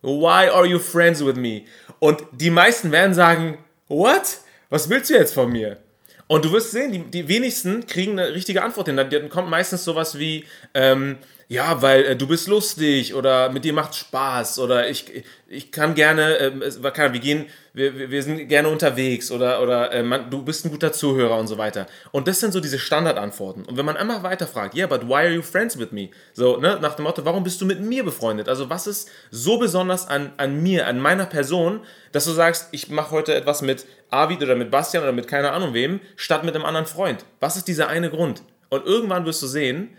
Why 0.00 0.48
are 0.48 0.66
you 0.66 0.78
friends 0.78 1.24
with 1.24 1.36
me? 1.36 1.64
Und 1.98 2.22
die 2.32 2.50
meisten 2.50 2.92
werden 2.92 3.14
sagen, 3.14 3.58
what? 3.88 4.38
Was 4.70 4.88
willst 4.88 5.10
du 5.10 5.14
jetzt 5.14 5.34
von 5.34 5.50
mir? 5.50 5.78
Und 6.26 6.44
du 6.44 6.52
wirst 6.52 6.72
sehen, 6.72 6.92
die, 6.92 6.98
die 6.98 7.28
wenigsten 7.28 7.86
kriegen 7.86 8.18
eine 8.18 8.34
richtige 8.34 8.62
Antwort 8.62 8.88
hin. 8.88 8.96
Dann 8.96 9.28
kommt 9.28 9.48
meistens 9.48 9.84
sowas 9.84 10.18
wie, 10.18 10.44
ähm, 10.74 11.18
ja, 11.48 11.82
weil 11.82 12.04
äh, 12.04 12.16
du 12.16 12.26
bist 12.26 12.48
lustig 12.48 13.14
oder 13.14 13.50
mit 13.50 13.64
dir 13.64 13.72
macht 13.72 13.94
Spaß 13.94 14.58
oder 14.58 14.88
ich, 14.88 15.24
ich 15.46 15.70
kann 15.72 15.94
gerne, 15.94 16.38
äh, 16.38 16.52
wir 16.60 17.20
gehen, 17.20 17.46
wir, 17.74 18.10
wir 18.10 18.22
sind 18.22 18.48
gerne 18.48 18.68
unterwegs 18.68 19.30
oder, 19.30 19.60
oder 19.62 19.92
äh, 19.92 20.02
man, 20.02 20.30
du 20.30 20.42
bist 20.42 20.64
ein 20.64 20.70
guter 20.70 20.92
Zuhörer 20.92 21.36
und 21.36 21.46
so 21.46 21.58
weiter. 21.58 21.86
Und 22.12 22.28
das 22.28 22.40
sind 22.40 22.52
so 22.52 22.60
diese 22.60 22.78
Standardantworten. 22.78 23.64
Und 23.64 23.76
wenn 23.76 23.84
man 23.84 23.96
einmal 23.96 24.22
weiter 24.22 24.46
fragt, 24.46 24.74
yeah, 24.74 24.86
but 24.86 25.06
why 25.06 25.16
are 25.16 25.32
you 25.32 25.42
friends 25.42 25.78
with 25.78 25.90
me? 25.90 26.10
So, 26.32 26.56
ne, 26.56 26.78
nach 26.80 26.94
dem 26.94 27.04
Motto, 27.04 27.24
warum 27.24 27.44
bist 27.44 27.60
du 27.60 27.66
mit 27.66 27.80
mir 27.80 28.04
befreundet? 28.04 28.48
Also 28.48 28.70
was 28.70 28.86
ist 28.86 29.10
so 29.30 29.58
besonders 29.58 30.08
an, 30.08 30.32
an 30.38 30.62
mir, 30.62 30.86
an 30.86 31.00
meiner 31.00 31.26
Person, 31.26 31.80
dass 32.12 32.24
du 32.24 32.30
sagst, 32.30 32.68
ich 32.70 32.88
mache 32.88 33.10
heute 33.10 33.34
etwas 33.34 33.60
mit 33.60 33.84
Arvid 34.10 34.42
oder 34.42 34.54
mit 34.54 34.70
Bastian 34.70 35.02
oder 35.02 35.12
mit 35.12 35.28
keiner 35.28 35.52
Ahnung 35.52 35.74
wem, 35.74 36.00
statt 36.16 36.44
mit 36.44 36.54
einem 36.54 36.64
anderen 36.64 36.86
Freund? 36.86 37.24
Was 37.40 37.56
ist 37.56 37.68
dieser 37.68 37.88
eine 37.88 38.08
Grund? 38.08 38.42
Und 38.70 38.86
irgendwann 38.86 39.26
wirst 39.26 39.42
du 39.42 39.46
sehen, 39.46 39.96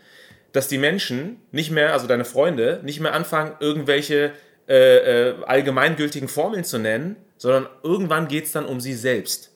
dass 0.56 0.68
die 0.70 0.78
Menschen 0.78 1.42
nicht 1.52 1.70
mehr, 1.70 1.92
also 1.92 2.08
deine 2.08 2.24
Freunde, 2.24 2.80
nicht 2.84 3.02
mehr 3.02 3.14
anfangen, 3.14 3.54
irgendwelche 3.60 4.32
äh, 4.68 5.30
äh, 5.30 5.36
allgemeingültigen 5.46 6.30
Formeln 6.30 6.64
zu 6.64 6.78
nennen, 6.78 7.18
sondern 7.38 7.68
irgendwann 7.84 8.28
geht 8.30 8.46
es 8.46 8.54
dann 8.54 8.66
um 8.66 8.80
sie 8.80 8.94
selbst. 8.94 9.52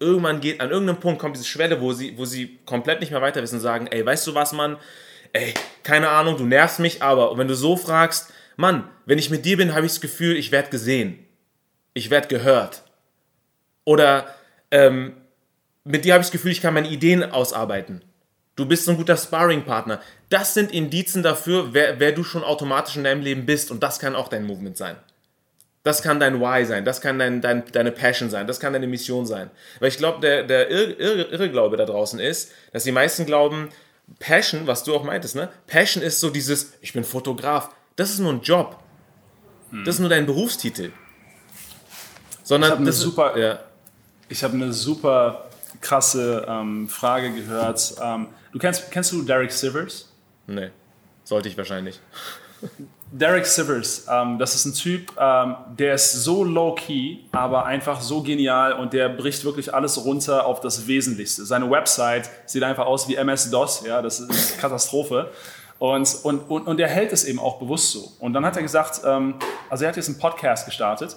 Irgendwann 0.00 0.40
geht, 0.40 0.60
an 0.60 0.70
irgendeinem 0.70 0.98
Punkt 0.98 1.20
kommt 1.20 1.36
diese 1.36 1.46
Schwelle, 1.46 1.80
wo 1.80 1.92
sie, 1.92 2.18
wo 2.18 2.24
sie 2.24 2.58
komplett 2.66 3.00
nicht 3.00 3.12
mehr 3.12 3.22
weiter 3.22 3.40
wissen 3.40 3.56
und 3.56 3.60
sagen, 3.60 3.86
ey, 3.86 4.04
weißt 4.04 4.26
du 4.26 4.34
was, 4.34 4.52
Mann? 4.52 4.78
Ey, 5.32 5.54
keine 5.84 6.08
Ahnung, 6.08 6.36
du 6.36 6.44
nervst 6.44 6.80
mich, 6.80 7.02
aber 7.02 7.30
und 7.30 7.38
wenn 7.38 7.48
du 7.48 7.54
so 7.54 7.76
fragst, 7.76 8.32
Mann, 8.56 8.88
wenn 9.06 9.18
ich 9.18 9.30
mit 9.30 9.44
dir 9.44 9.56
bin, 9.56 9.74
habe 9.74 9.86
ich 9.86 9.92
das 9.92 10.00
Gefühl, 10.00 10.36
ich 10.36 10.50
werde 10.50 10.70
gesehen. 10.70 11.24
Ich 11.94 12.10
werde 12.10 12.26
gehört. 12.26 12.82
Oder 13.84 14.26
ähm, 14.72 15.14
mit 15.84 16.04
dir 16.04 16.14
habe 16.14 16.22
ich 16.22 16.26
das 16.26 16.32
Gefühl, 16.32 16.50
ich 16.50 16.62
kann 16.62 16.74
meine 16.74 16.88
Ideen 16.88 17.22
ausarbeiten. 17.22 18.02
Du 18.54 18.66
bist 18.66 18.88
ein 18.88 18.96
guter 18.96 19.16
Sparring-Partner. 19.16 20.00
Das 20.28 20.54
sind 20.54 20.72
Indizen 20.72 21.22
dafür, 21.22 21.72
wer, 21.72 21.98
wer 22.00 22.12
du 22.12 22.22
schon 22.22 22.44
automatisch 22.44 22.96
in 22.96 23.04
deinem 23.04 23.22
Leben 23.22 23.46
bist. 23.46 23.70
Und 23.70 23.82
das 23.82 23.98
kann 23.98 24.14
auch 24.14 24.28
dein 24.28 24.44
Movement 24.44 24.76
sein. 24.76 24.96
Das 25.84 26.02
kann 26.02 26.20
dein 26.20 26.40
Why 26.40 26.64
sein, 26.64 26.84
das 26.84 27.00
kann 27.00 27.18
dein, 27.18 27.40
dein, 27.40 27.64
deine 27.72 27.90
Passion 27.90 28.30
sein, 28.30 28.46
das 28.46 28.60
kann 28.60 28.72
deine 28.72 28.86
Mission 28.86 29.26
sein. 29.26 29.50
Weil 29.80 29.88
ich 29.88 29.96
glaube, 29.96 30.20
der, 30.20 30.44
der 30.44 30.70
Irrglaube 30.70 31.02
Irre, 31.02 31.66
Irre 31.66 31.76
da 31.76 31.86
draußen 31.86 32.20
ist, 32.20 32.52
dass 32.72 32.84
die 32.84 32.92
meisten 32.92 33.26
glauben, 33.26 33.68
Passion, 34.20 34.66
was 34.68 34.84
du 34.84 34.94
auch 34.94 35.02
meintest, 35.02 35.34
ne? 35.34 35.48
Passion 35.66 36.02
ist 36.02 36.20
so 36.20 36.30
dieses, 36.30 36.74
ich 36.82 36.92
bin 36.92 37.02
Fotograf. 37.02 37.70
Das 37.96 38.10
ist 38.10 38.20
nur 38.20 38.32
ein 38.32 38.42
Job. 38.42 38.78
Hm. 39.70 39.84
Das 39.84 39.96
ist 39.96 40.00
nur 40.00 40.08
dein 40.08 40.26
Berufstitel. 40.26 40.92
Sondern 42.44 42.78
ich 42.78 42.86
das 42.86 43.00
super, 43.00 43.36
ja. 43.36 43.58
Ich 44.28 44.44
habe 44.44 44.54
eine 44.54 44.72
super 44.72 45.48
krasse 45.80 46.46
ähm, 46.48 46.88
Frage 46.88 47.32
gehört. 47.32 47.94
Ähm, 48.02 48.28
du 48.52 48.58
kennst, 48.58 48.90
kennst 48.90 49.12
du 49.12 49.22
Derek 49.22 49.52
Sivers? 49.52 50.12
Nee, 50.46 50.70
sollte 51.24 51.48
ich 51.48 51.56
wahrscheinlich. 51.56 52.00
Derek 53.14 53.44
Sivers, 53.44 54.06
ähm, 54.10 54.38
das 54.38 54.54
ist 54.54 54.64
ein 54.64 54.72
Typ, 54.72 55.12
ähm, 55.18 55.56
der 55.78 55.94
ist 55.94 56.12
so 56.24 56.44
low-key, 56.44 57.18
aber 57.32 57.66
einfach 57.66 58.00
so 58.00 58.22
genial 58.22 58.72
und 58.72 58.94
der 58.94 59.10
bricht 59.10 59.44
wirklich 59.44 59.74
alles 59.74 60.02
runter 60.02 60.46
auf 60.46 60.60
das 60.60 60.86
Wesentlichste. 60.86 61.44
Seine 61.44 61.70
Website 61.70 62.30
sieht 62.46 62.62
einfach 62.62 62.86
aus 62.86 63.08
wie 63.08 63.16
MS-DOS, 63.16 63.84
ja, 63.86 64.00
das 64.00 64.20
ist 64.20 64.58
Katastrophe. 64.60 65.30
Und, 65.78 66.16
und, 66.22 66.38
und, 66.48 66.66
und 66.66 66.80
er 66.80 66.88
hält 66.88 67.12
es 67.12 67.24
eben 67.24 67.38
auch 67.38 67.58
bewusst 67.58 67.92
so. 67.92 68.12
Und 68.18 68.32
dann 68.32 68.46
hat 68.46 68.56
er 68.56 68.62
gesagt, 68.62 69.02
ähm, 69.04 69.34
also 69.68 69.84
er 69.84 69.88
hat 69.88 69.96
jetzt 69.96 70.08
einen 70.08 70.18
Podcast 70.18 70.64
gestartet 70.64 71.16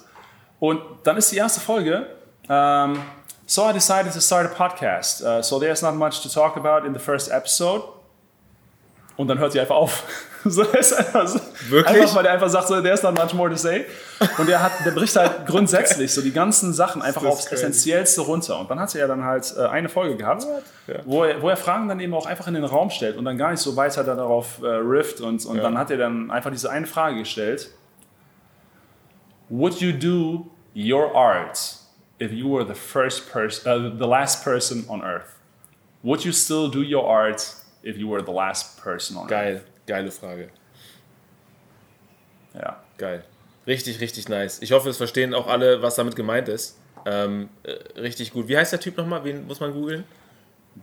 und 0.58 0.80
dann 1.04 1.16
ist 1.16 1.32
die 1.32 1.36
erste 1.36 1.60
Folge, 1.60 2.08
ähm, 2.50 2.98
so 3.46 3.62
I 3.68 3.72
decided 3.72 4.12
to 4.12 4.20
start 4.20 4.46
a 4.46 4.54
podcast. 4.54 5.22
Uh, 5.22 5.42
so 5.42 5.58
there's 5.58 5.82
not 5.82 5.94
much 5.94 6.20
to 6.22 6.28
talk 6.28 6.56
about 6.56 6.86
in 6.86 6.92
the 6.92 7.00
first 7.00 7.30
episode. 7.30 7.84
Und 9.16 9.28
dann 9.28 9.38
hört 9.38 9.52
sie 9.52 9.60
einfach 9.60 9.76
auf. 9.76 10.02
so, 10.44 10.62
ist 10.62 10.92
einfach 10.92 11.26
so, 11.26 11.40
Wirklich? 11.70 12.02
Einfach, 12.02 12.16
weil 12.16 12.26
er 12.26 12.32
einfach 12.32 12.50
sagt, 12.50 12.68
so, 12.68 12.82
there's 12.82 13.02
not 13.02 13.14
much 13.14 13.32
more 13.32 13.48
to 13.48 13.56
say. 13.56 13.86
Und 14.36 14.46
der, 14.46 14.62
hat, 14.62 14.72
der 14.84 14.90
bricht 14.90 15.16
halt 15.16 15.46
grundsätzlich 15.46 16.12
so 16.12 16.20
die 16.20 16.32
ganzen 16.32 16.74
Sachen 16.74 17.00
einfach 17.00 17.24
aufs 17.24 17.46
crazy. 17.46 17.54
Essentiellste 17.64 18.20
runter. 18.20 18.58
Und 18.58 18.70
dann 18.70 18.78
hat 18.78 18.94
er 18.94 19.08
dann 19.08 19.24
halt 19.24 19.54
äh, 19.56 19.64
eine 19.64 19.88
Folge 19.88 20.16
gehabt, 20.16 20.46
wo, 21.06 21.24
er, 21.24 21.40
wo 21.40 21.48
er 21.48 21.56
Fragen 21.56 21.88
dann 21.88 21.98
eben 22.00 22.12
auch 22.12 22.26
einfach 22.26 22.46
in 22.46 22.54
den 22.54 22.64
Raum 22.64 22.90
stellt 22.90 23.16
und 23.16 23.24
dann 23.24 23.38
gar 23.38 23.52
nicht 23.52 23.60
so 23.60 23.74
weiter 23.74 24.04
darauf 24.04 24.60
äh, 24.62 24.66
rifft. 24.66 25.22
Und, 25.22 25.46
und 25.46 25.56
Ja. 25.56 25.62
dann 25.62 25.78
hat 25.78 25.90
er 25.90 25.96
dann 25.96 26.30
einfach 26.30 26.50
diese 26.50 26.68
eine 26.70 26.86
Frage 26.86 27.16
gestellt. 27.20 27.70
Would 29.48 29.80
you 29.80 29.92
do 29.92 30.50
your 30.76 31.14
art 31.14 31.58
if 32.18 32.32
you 32.32 32.48
were 32.48 32.64
the 32.64 32.74
first 32.74 33.30
person, 33.30 33.68
uh, 33.70 33.96
the 33.96 34.06
last 34.06 34.44
person 34.44 34.84
on 34.88 35.02
earth? 35.02 35.38
Would 36.02 36.24
you 36.24 36.32
still 36.32 36.68
do 36.68 36.82
your 36.82 37.06
art 37.06 37.54
if 37.82 37.98
you 37.98 38.08
were 38.08 38.22
the 38.22 38.32
last 38.32 38.78
person 38.78 39.16
on 39.16 39.24
earth? 39.24 39.30
Geil, 39.30 39.60
geile 39.86 40.10
Frage. 40.10 40.50
Ja. 42.54 42.76
Geil. 42.98 43.24
Richtig, 43.66 44.00
richtig 44.00 44.28
nice. 44.28 44.62
Ich 44.62 44.72
hoffe, 44.72 44.88
es 44.88 44.96
verstehen 44.96 45.34
auch 45.34 45.48
alle, 45.48 45.82
was 45.82 45.96
damit 45.96 46.14
gemeint 46.16 46.48
ist. 46.48 46.78
Ähm, 47.04 47.50
äh, 47.62 47.72
richtig 48.00 48.32
gut. 48.32 48.48
Wie 48.48 48.56
heißt 48.56 48.72
der 48.72 48.80
Typ 48.80 48.96
nochmal? 48.96 49.22
Wen 49.24 49.46
muss 49.46 49.60
man 49.60 49.72
googeln? 49.72 50.04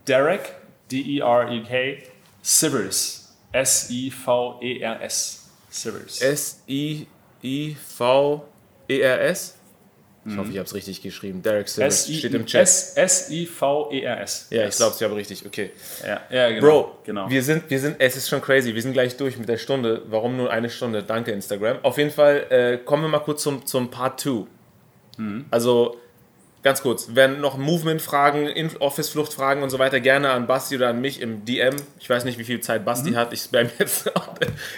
Derek, 0.06 0.40
E 0.90 1.02
D-E-R-E-K, 1.02 2.02
Sivers, 2.42 3.34
S-I-V-E-R-S. 3.52 5.48
Sivers. 5.70 6.20
S-I-I-V-E-R-S? 6.20 7.08
Ich 10.26 10.36
hoffe, 10.38 10.50
ich 10.50 10.56
habe 10.56 10.66
es 10.66 10.74
richtig 10.74 11.02
geschrieben. 11.02 11.42
Derek 11.42 11.68
Silvers 11.68 12.06
steht 12.08 12.32
im 12.32 12.46
Chat. 12.46 12.62
S-I-V-E-R-S. 12.62 14.46
Ja, 14.50 14.66
ich 14.66 14.76
glaube, 14.76 14.94
ich 14.96 15.02
habe 15.02 15.16
richtig. 15.16 15.44
Okay. 15.46 15.70
Ja, 16.30 16.48
genau. 16.50 16.60
Bro, 16.66 16.98
genau. 17.04 17.28
wir 17.30 17.42
sind, 17.42 17.68
wir 17.68 17.78
sind, 17.78 17.96
es 17.98 18.16
ist 18.16 18.28
schon 18.28 18.40
crazy. 18.40 18.74
Wir 18.74 18.82
sind 18.82 18.92
gleich 18.94 19.16
durch 19.16 19.36
mit 19.36 19.48
der 19.48 19.58
Stunde. 19.58 20.02
Warum 20.08 20.36
nur 20.36 20.50
eine 20.50 20.70
Stunde? 20.70 21.02
Danke, 21.02 21.32
Instagram. 21.32 21.78
Auf 21.82 21.98
jeden 21.98 22.10
Fall 22.10 22.46
äh, 22.50 22.78
kommen 22.84 23.02
wir 23.02 23.08
mal 23.08 23.18
kurz 23.20 23.42
zum, 23.42 23.66
zum 23.66 23.90
Part 23.90 24.20
2. 24.20 24.46
Mhm. 25.18 25.44
Also, 25.50 25.98
ganz 26.62 26.80
kurz, 26.82 27.08
wenn 27.12 27.40
noch 27.40 27.58
Movement-Fragen, 27.58 28.48
Office-Flucht-Fragen 28.80 29.62
und 29.62 29.70
so 29.70 29.78
weiter, 29.78 30.00
gerne 30.00 30.30
an 30.30 30.46
Basti 30.46 30.76
oder 30.76 30.88
an 30.88 31.00
mich 31.00 31.20
im 31.20 31.44
DM. 31.44 31.76
Ich 32.00 32.08
weiß 32.08 32.24
nicht, 32.24 32.38
wie 32.38 32.44
viel 32.44 32.60
Zeit 32.60 32.84
Basti 32.84 33.10
Mhm. 33.10 33.16
hat. 33.16 33.32
Ich 33.32 33.40
spam 33.42 33.68
jetzt. 33.78 34.10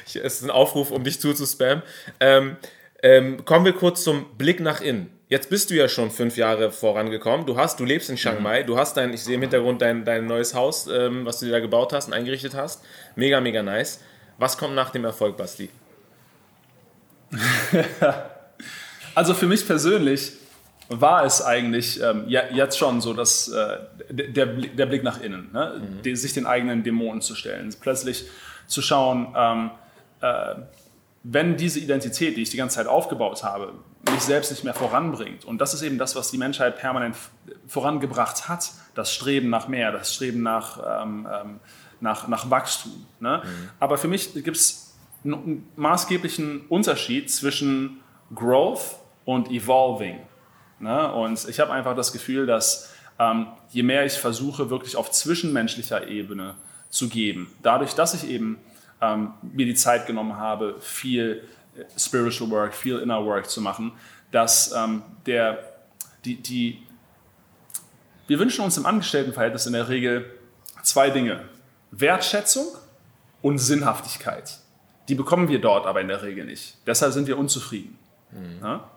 es 0.09 0.15
ist 0.17 0.43
ein 0.43 0.51
Aufruf, 0.51 0.91
um 0.91 1.05
dich 1.05 1.21
zuzuspammen. 1.21 1.83
Ähm, 2.21 2.57
ähm, 3.03 3.45
kommen 3.45 3.65
wir 3.65 3.73
kurz 3.75 4.03
zum 4.03 4.27
Blick 4.37 4.59
nach 4.59 4.81
innen. 4.81 5.11
Jetzt 5.29 5.51
bist 5.51 5.70
du 5.70 5.74
ja 5.74 5.89
schon 5.89 6.12
fünf 6.12 6.37
Jahre 6.37 6.70
vorangekommen. 6.70 7.47
Du 7.47 7.57
hast, 7.57 7.81
du 7.81 7.85
lebst 7.85 8.09
in 8.11 8.16
Chiang 8.16 8.41
Mai. 8.41 8.62
Du 8.62 8.79
hast 8.79 8.97
dein, 8.97 9.12
ich 9.12 9.24
sehe 9.24 9.35
im 9.35 9.41
Hintergrund 9.41 9.83
dein, 9.83 10.05
dein 10.05 10.27
neues 10.27 10.55
Haus, 10.55 10.87
ähm, 10.87 11.27
was 11.27 11.41
du 11.41 11.47
dir 11.47 11.53
da 11.53 11.59
gebaut 11.59 11.93
hast 11.93 12.07
und 12.07 12.12
eingerichtet 12.12 12.55
hast. 12.55 12.85
Mega, 13.16 13.41
mega 13.41 13.62
nice. 13.62 14.01
Was 14.39 14.57
kommt 14.57 14.77
nach 14.77 14.91
dem 14.91 15.05
Erfolg, 15.05 15.37
Basti? 15.37 15.68
Also 19.16 19.33
für 19.33 19.47
mich 19.47 19.66
persönlich 19.66 20.33
war 20.91 21.24
es 21.24 21.41
eigentlich 21.41 22.03
ähm, 22.03 22.24
ja, 22.29 22.43
jetzt 22.53 22.77
schon 22.77 23.01
so, 23.01 23.14
dass 23.14 23.49
äh, 23.49 23.79
der, 24.11 24.45
der 24.45 24.85
Blick- 24.85 25.03
nach 25.03 25.22
innen, 25.22 25.51
ne? 25.55 25.81
die, 26.05 26.14
sich 26.16 26.35
den 26.35 26.45
eigenen 26.45 26.83
Dämonen 26.83 27.22
zu 27.22 27.35
stellen, 27.35 27.74
plötzlich 27.81 28.27
zu 28.66 28.83
schauen, 28.83 29.35
ähm, 29.35 29.70
äh, 30.20 30.57
wenn 31.22 31.57
diese 31.57 31.81
Identität, 31.81 32.37
die 32.37 32.43
ich 32.43 32.51
die 32.51 32.59
ganze 32.59 32.77
Zeit 32.77 32.89
aufgebaut 32.89 33.43
habe, 33.43 33.72
mich 34.11 34.23
selbst 34.23 34.51
nicht 34.51 34.65
mehr 34.65 34.75
voranbringt. 34.75 35.45
Und 35.45 35.59
das 35.59 35.75
ist 35.75 35.83
eben 35.83 35.99
das, 35.99 36.17
was 36.17 36.31
die 36.31 36.39
Menschheit 36.39 36.79
permanent 36.79 37.17
vorangebracht 37.67 38.49
hat, 38.49 38.73
das 38.95 39.13
Streben 39.13 39.51
nach 39.51 39.69
mehr, 39.69 39.93
das 39.93 40.15
Streben 40.15 40.43
nach, 40.43 41.03
ähm, 41.03 41.29
ähm, 41.33 41.61
nach, 42.01 42.29
nach 42.29 42.51
Wachstum. 42.51 43.07
Ne? 43.21 43.43
Aber 43.81 43.99
für 43.99 44.09
mich 44.09 44.33
gibt 44.35 44.57
es 44.57 44.97
einen 45.25 45.69
maßgeblichen 45.77 46.67
Unterschied 46.69 47.31
zwischen 47.31 48.01
Growth 48.35 48.97
und 49.25 49.51
Evolving. 49.51 50.21
Ne? 50.79 51.13
Und 51.13 51.49
ich 51.49 51.61
habe 51.61 51.73
einfach 51.73 51.97
das 51.97 52.13
Gefühl, 52.13 52.47
dass 52.47 52.93
ähm, 53.19 53.47
je 53.71 53.83
mehr 53.83 54.05
ich 54.05 54.15
versuche, 54.15 54.71
wirklich 54.71 54.97
auf 54.97 55.11
zwischenmenschlicher 55.11 56.07
Ebene 56.09 56.55
zu 56.91 57.09
geben, 57.09 57.53
dadurch, 57.63 57.95
dass 57.95 58.15
ich 58.15 58.29
eben 58.29 58.59
ähm, 59.01 59.33
mir 59.43 59.67
die 59.67 59.75
Zeit 59.75 60.07
genommen 60.07 60.37
habe, 60.37 60.77
viel 60.81 61.43
Spiritual 61.99 62.51
Work, 62.51 62.74
viel 62.74 62.99
Inner 62.99 63.24
Work 63.24 63.49
zu 63.49 63.61
machen, 63.61 63.93
dass 64.31 64.72
ähm, 64.72 65.03
der, 65.27 65.59
die, 66.24 66.37
die, 66.37 66.83
wir 68.27 68.39
wünschen 68.39 68.64
uns 68.64 68.77
im 68.77 68.87
Angestelltenverhältnis 68.87 69.66
in 69.66 69.72
der 69.72 69.89
Regel 69.89 70.31
zwei 70.83 71.11
Dinge. 71.11 71.45
Wertschätzung 71.91 72.66
und 73.43 73.59
Sinnhaftigkeit. 73.59 74.59
Die 75.09 75.14
bekommen 75.14 75.49
wir 75.49 75.61
dort 75.61 75.87
aber 75.87 76.01
in 76.01 76.09
der 76.09 76.22
Regel 76.22 76.45
nicht. 76.45 76.77
Deshalb 76.87 77.12
sind 77.12 77.29
wir 77.29 77.39
unzufrieden. 77.39 77.99
Ja? 78.62 78.91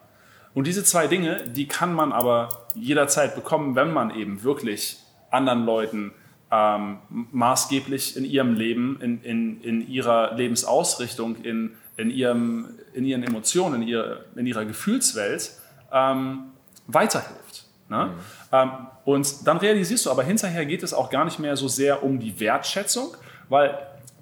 Und 0.54 0.66
diese 0.66 0.84
zwei 0.84 1.08
Dinge, 1.08 1.46
die 1.48 1.68
kann 1.68 1.94
man 1.94 2.12
aber 2.12 2.50
jederzeit 2.74 3.36
bekommen, 3.36 3.76
wenn 3.76 3.94
man 3.94 4.16
eben 4.16 4.44
wirklich 4.44 4.98
anderen 5.30 5.66
Leuten 5.66 6.12
ähm, 6.52 6.98
maßgeblich 7.10 8.18
in 8.18 8.26
ihrem 8.26 8.56
Leben, 8.56 9.00
in, 9.02 9.22
in, 9.22 9.62
in 9.62 9.88
ihrer 9.88 10.34
Lebensausrichtung, 10.36 11.36
in, 11.44 11.76
in, 12.00 12.10
ihrem, 12.10 12.80
in 12.94 13.06
ihren 13.06 13.24
Emotionen, 13.24 13.82
in 13.82 13.88
ihrer, 13.88 14.22
in 14.36 14.48
ihrer 14.48 14.66
Gefühlswelt 14.66 15.52
ähm, 15.92 16.52
weiterhilft. 16.88 17.66
Ne? 17.90 18.12
Ähm, 18.52 18.72
und 19.04 19.48
dann 19.48 19.58
realisierst 19.58 20.06
du 20.06 20.12
aber, 20.12 20.24
hinterher 20.24 20.66
geht 20.66 20.82
es 20.84 20.94
auch 20.94 21.10
gar 21.10 21.26
nicht 21.26 21.40
mehr 21.40 21.58
so 21.58 21.68
sehr 21.68 22.02
um 22.04 22.20
die 22.20 22.40
Wertschätzung, 22.40 23.18
weil 23.50 23.78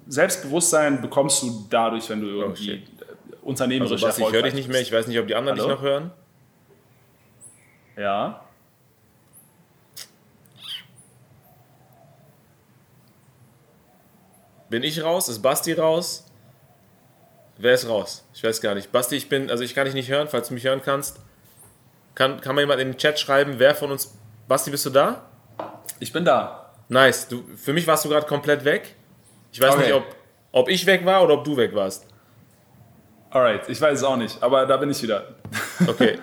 Selbstbewusstsein 0.08 1.00
bekommst 1.00 1.42
du 1.42 1.66
dadurch, 1.70 2.08
wenn 2.10 2.20
du 2.20 2.26
irgendwie 2.26 2.64
shit. 2.64 2.82
äh, 2.82 3.36
unternehmerisch 3.42 3.92
Also 3.92 4.06
Basti, 4.06 4.22
ich 4.22 4.32
höre 4.32 4.42
dich 4.42 4.54
nicht 4.54 4.68
mehr. 4.68 4.80
Ich 4.80 4.90
weiß 4.90 5.06
nicht, 5.06 5.18
ob 5.18 5.26
die 5.26 5.34
anderen 5.34 5.58
Hallo? 5.58 5.68
dich 5.68 5.76
noch 5.76 5.82
hören. 5.82 6.10
Ja. 7.96 8.40
Bin 14.70 14.82
ich 14.82 15.02
raus? 15.02 15.28
Ist 15.28 15.40
Basti 15.40 15.74
raus? 15.74 16.27
Wer 17.58 17.74
ist 17.74 17.88
raus? 17.88 18.24
Ich 18.34 18.42
weiß 18.44 18.60
gar 18.60 18.74
nicht. 18.74 18.92
Basti, 18.92 19.16
ich 19.16 19.28
bin, 19.28 19.50
also 19.50 19.64
ich 19.64 19.74
kann 19.74 19.84
dich 19.84 19.94
nicht 19.94 20.08
hören, 20.10 20.28
falls 20.28 20.48
du 20.48 20.54
mich 20.54 20.64
hören 20.64 20.80
kannst. 20.84 21.18
Kann, 22.14 22.40
kann 22.40 22.54
mal 22.54 22.60
jemand 22.62 22.80
in 22.80 22.92
den 22.92 22.98
Chat 22.98 23.18
schreiben, 23.18 23.54
wer 23.58 23.74
von 23.74 23.90
uns. 23.90 24.14
Basti, 24.46 24.70
bist 24.70 24.86
du 24.86 24.90
da? 24.90 25.22
Ich 26.00 26.12
bin 26.12 26.24
da. 26.24 26.72
Nice. 26.88 27.28
Du, 27.28 27.44
für 27.56 27.72
mich 27.72 27.86
warst 27.86 28.04
du 28.04 28.08
gerade 28.08 28.26
komplett 28.26 28.64
weg. 28.64 28.94
Ich 29.52 29.60
weiß 29.60 29.74
Okay. 29.74 29.82
nicht, 29.86 29.92
ob, 29.94 30.04
ob 30.52 30.68
ich 30.68 30.86
weg 30.86 31.04
war 31.04 31.22
oder 31.22 31.34
ob 31.34 31.44
du 31.44 31.56
weg 31.56 31.74
warst. 31.74 32.06
Alright, 33.30 33.68
ich 33.68 33.80
weiß 33.80 33.98
es 33.98 34.04
auch 34.04 34.16
nicht, 34.16 34.42
aber 34.42 34.64
da 34.66 34.76
bin 34.76 34.90
ich 34.90 35.02
wieder. 35.02 35.24
Okay. 35.86 36.18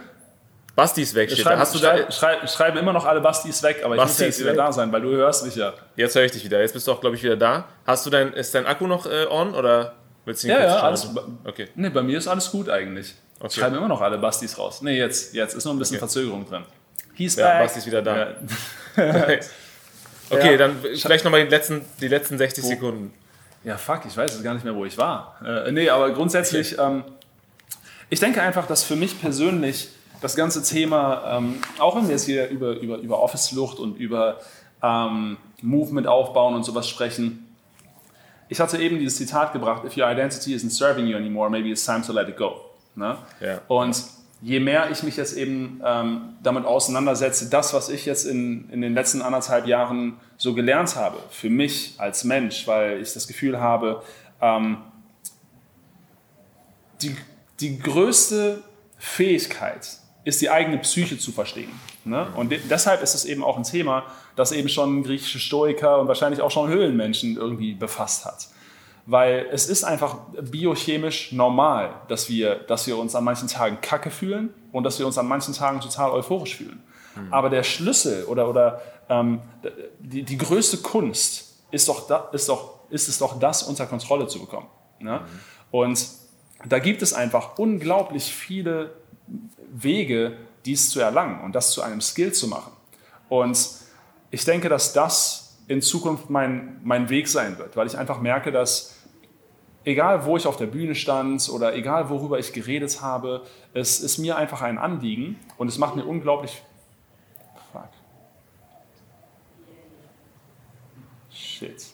Basti 0.76 1.04
ist 1.04 1.16
weg, 1.16 1.32
steht 1.32 1.46
Hast 1.46 1.74
du 1.74 1.80
schrei, 1.80 2.12
schrei, 2.12 2.46
schreiben 2.48 2.78
immer 2.78 2.92
noch 2.92 3.06
alle 3.06 3.22
Bastis 3.22 3.64
weg, 3.64 3.82
aber 3.86 3.96
ich 3.96 4.02
Basti 4.02 4.12
muss 4.12 4.20
ja 4.20 4.26
ist 4.28 4.36
jetzt 4.36 4.40
wieder 4.42 4.52
weg. 4.52 4.58
da 4.58 4.72
sein, 4.74 4.92
weil 4.92 5.00
du 5.02 5.12
hörst 5.12 5.46
mich 5.46 5.56
ja. 5.56 5.74
Jetzt 5.96 6.16
höre 6.16 6.24
ich 6.26 6.34
dich 6.34 6.44
wieder. 6.44 6.60
Jetzt 6.60 6.74
bist 6.74 6.86
du 6.88 6.92
auch, 6.92 7.00
glaube 7.00 7.16
ich, 7.16 7.24
wieder 7.24 7.38
da. 7.38 7.64
Hast 7.88 8.06
du 8.06 8.10
dein. 8.10 8.34
Ist 8.34 8.54
dein 8.54 8.66
Akku 8.66 8.86
noch 8.86 9.06
äh, 9.06 9.26
on 9.30 9.54
oder 9.56 9.94
willst 10.26 10.44
du 10.44 10.48
ihn 10.48 10.52
Ja, 10.52 10.58
kurz 10.60 10.72
ja, 10.72 10.80
alles. 10.82 11.10
Okay. 11.46 11.68
Nee, 11.76 11.90
bei 11.90 12.02
mir 12.04 12.18
ist 12.18 12.28
alles 12.28 12.52
gut 12.52 12.70
eigentlich. 12.70 13.16
Okay. 13.40 13.60
Schreiben 13.60 13.76
immer 13.76 13.88
noch 13.88 14.02
alle 14.02 14.18
Bastis 14.18 14.58
raus. 14.58 14.82
Nee, 14.82 14.98
jetzt, 14.98 15.34
jetzt 15.34 15.54
ist 15.56 15.66
noch 15.66 15.74
ein 15.74 15.80
bisschen 15.80 15.96
Okay. 15.96 16.00
Verzögerung 16.00 16.48
drin. 16.48 16.64
He's 17.14 17.36
Ja, 17.36 17.48
back. 17.50 17.64
Basti 17.64 17.80
ist 17.80 17.86
wieder 17.86 18.02
da. 18.02 18.18
Ja. 18.18 18.28
Okay, 18.96 19.40
Ja. 20.52 20.58
dann 20.58 20.78
vielleicht 20.96 21.24
nochmal 21.24 21.44
die 21.44 21.50
letzten, 21.50 21.82
die 22.02 22.08
letzten 22.08 22.38
60 22.38 22.64
Sekunden. 22.64 23.14
Ja, 23.64 23.78
fuck, 23.78 24.02
ich 24.08 24.16
weiß 24.16 24.32
jetzt 24.34 24.44
gar 24.44 24.54
nicht 24.54 24.64
mehr, 24.64 24.76
wo 24.76 24.86
ich 24.86 24.98
war. 24.98 25.38
Äh, 25.44 25.72
nee, 25.72 25.90
aber 25.90 26.12
grundsätzlich, 26.12 26.78
ähm, 26.78 27.04
ich 28.10 28.20
denke 28.20 28.42
einfach, 28.42 28.68
dass 28.68 28.84
für 28.84 28.96
mich 28.96 29.20
persönlich 29.20 29.90
das 30.22 30.36
ganze 30.36 30.64
Thema, 30.64 31.38
ähm, 31.38 31.56
auch 31.80 31.96
wenn 31.96 32.04
wir 32.06 32.12
jetzt 32.12 32.26
hier 32.26 32.48
über, 32.50 32.72
über, 32.80 32.98
über 32.98 33.20
Office-Flucht 33.22 33.80
und 33.80 33.98
über 33.98 34.40
ähm, 34.84 35.38
Movement 35.62 36.08
aufbauen 36.08 36.54
und 36.56 36.64
sowas 36.64 36.88
sprechen, 36.88 37.45
ich 38.48 38.60
hatte 38.60 38.78
eben 38.78 39.00
dieses 39.00 39.18
Zitat 39.18 39.54
gebracht, 39.54 39.84
if 39.86 39.98
your 39.98 40.10
identity 40.10 40.56
isn't 40.56 40.72
serving 40.72 41.08
you 41.08 41.18
anymore, 41.18 41.50
maybe 41.50 41.70
it's 41.70 41.86
time 41.86 42.02
to 42.02 42.14
let 42.14 42.30
it 42.30 42.38
go. 42.38 42.62
Ne? 42.96 43.18
Ja. 43.42 43.62
Und 43.68 44.04
je 44.42 44.60
mehr 44.60 44.92
ich 44.92 45.04
mich 45.04 45.18
jetzt 45.18 45.36
eben 45.36 45.82
ähm, 45.84 46.36
damit 46.44 46.66
auseinandersetze, 46.66 47.50
das, 47.50 47.74
was 47.74 47.90
ich 47.90 48.06
jetzt 48.06 48.26
in, 48.26 48.70
in 48.70 48.82
den 48.82 48.94
letzten 48.94 49.22
anderthalb 49.22 49.66
Jahren 49.66 50.20
so 50.38 50.54
gelernt 50.54 50.96
habe, 50.96 51.18
für 51.30 51.50
mich 51.50 51.96
als 51.98 52.24
Mensch, 52.24 52.68
weil 52.68 53.02
ich 53.02 53.14
das 53.14 53.28
Gefühl 53.28 53.60
habe, 53.60 54.04
ähm, 54.42 54.78
die, 57.02 57.16
die 57.60 57.80
größte 57.80 58.64
Fähigkeit 58.98 59.98
ist 60.24 60.42
die 60.42 60.50
eigene 60.50 60.78
Psyche 60.80 61.18
zu 61.18 61.32
verstehen. 61.32 61.72
Ne? 62.06 62.28
Und 62.36 62.52
de 62.52 62.60
deshalb 62.70 63.02
ist 63.02 63.16
es 63.16 63.26
eben 63.26 63.44
auch 63.44 63.58
ein 63.58 63.64
Thema, 63.64 64.04
das 64.36 64.52
eben 64.52 64.70
schon 64.70 65.04
griechische 65.04 65.40
Stoiker 65.40 66.00
und 66.00 66.08
wahrscheinlich 66.08 66.40
auch 66.40 66.52
schon 66.52 66.70
Höhlenmenschen 66.70 67.36
irgendwie 67.36 67.74
befasst 67.74 68.26
hat. 68.26 68.48
Weil 69.08 69.48
es 69.52 69.68
ist 69.68 69.84
einfach 69.84 70.18
biochemisch 70.40 71.32
normal, 71.32 71.94
dass 72.08 72.30
wir, 72.30 72.56
dass 72.56 72.86
wir 72.86 72.98
uns 72.98 73.16
an 73.16 73.24
manchen 73.24 73.48
Tagen 73.48 73.80
kacke 73.82 74.12
fühlen 74.12 74.54
und 74.72 74.84
dass 74.84 75.00
wir 75.00 75.08
uns 75.08 75.18
an 75.18 75.28
manchen 75.28 75.54
Tagen 75.54 75.80
total 75.80 76.12
euphorisch 76.12 76.56
fühlen. 76.56 76.84
Mhm. 77.16 77.34
Aber 77.34 77.50
der 77.50 77.64
Schlüssel 77.64 78.26
oder, 78.26 78.50
oder 78.50 78.82
ähm, 79.10 79.42
die, 80.00 80.24
die 80.24 80.38
größte 80.38 80.78
Kunst 80.78 81.56
ist, 81.72 81.88
doch 81.88 82.08
da, 82.08 82.30
ist, 82.34 82.50
doch, 82.50 82.80
ist 82.90 83.08
es 83.08 83.18
doch, 83.18 83.40
das 83.40 83.64
unter 83.64 83.88
Kontrolle 83.88 84.28
zu 84.28 84.40
bekommen. 84.40 84.68
Ne? 85.00 85.22
Mhm. 85.22 85.40
Und 85.72 86.08
da 86.68 86.80
gibt 86.80 87.02
es 87.02 87.14
einfach 87.14 87.58
unglaublich 87.58 88.26
viele 88.26 88.94
Wege, 89.72 90.38
dies 90.66 90.90
zu 90.90 91.00
erlangen 91.00 91.42
und 91.42 91.54
das 91.54 91.72
zu 91.72 91.82
einem 91.82 92.02
Skill 92.02 92.34
zu 92.34 92.48
machen. 92.48 92.72
Und 93.30 93.58
ich 94.32 94.46
denke, 94.46 94.70
dass 94.70 94.94
das 94.94 95.58
in 95.68 95.82
Zukunft 95.82 96.30
mein, 96.30 96.80
mein 96.84 97.10
Weg 97.10 97.28
sein 97.28 97.58
wird, 97.58 97.76
weil 97.76 97.88
ich 97.88 97.98
einfach 97.98 98.20
merke, 98.20 98.52
dass 98.52 98.96
egal 99.84 100.26
wo 100.26 100.36
ich 100.36 100.48
auf 100.48 100.58
der 100.58 100.66
Bühne 100.66 100.96
stand 100.96 101.50
oder 101.50 101.76
egal 101.76 102.10
worüber 102.10 102.40
ich 102.40 102.54
geredet 102.54 103.02
habe, 103.02 103.46
es 103.74 104.00
ist 104.00 104.18
mir 104.18 104.36
einfach 104.36 104.62
ein 104.62 104.78
Anliegen 104.78 105.40
und 105.58 105.68
es 105.68 105.78
macht 105.78 105.96
mir 105.96 106.06
unglaublich. 106.06 106.62
Fuck. 107.72 107.90
Shit. 111.32 111.86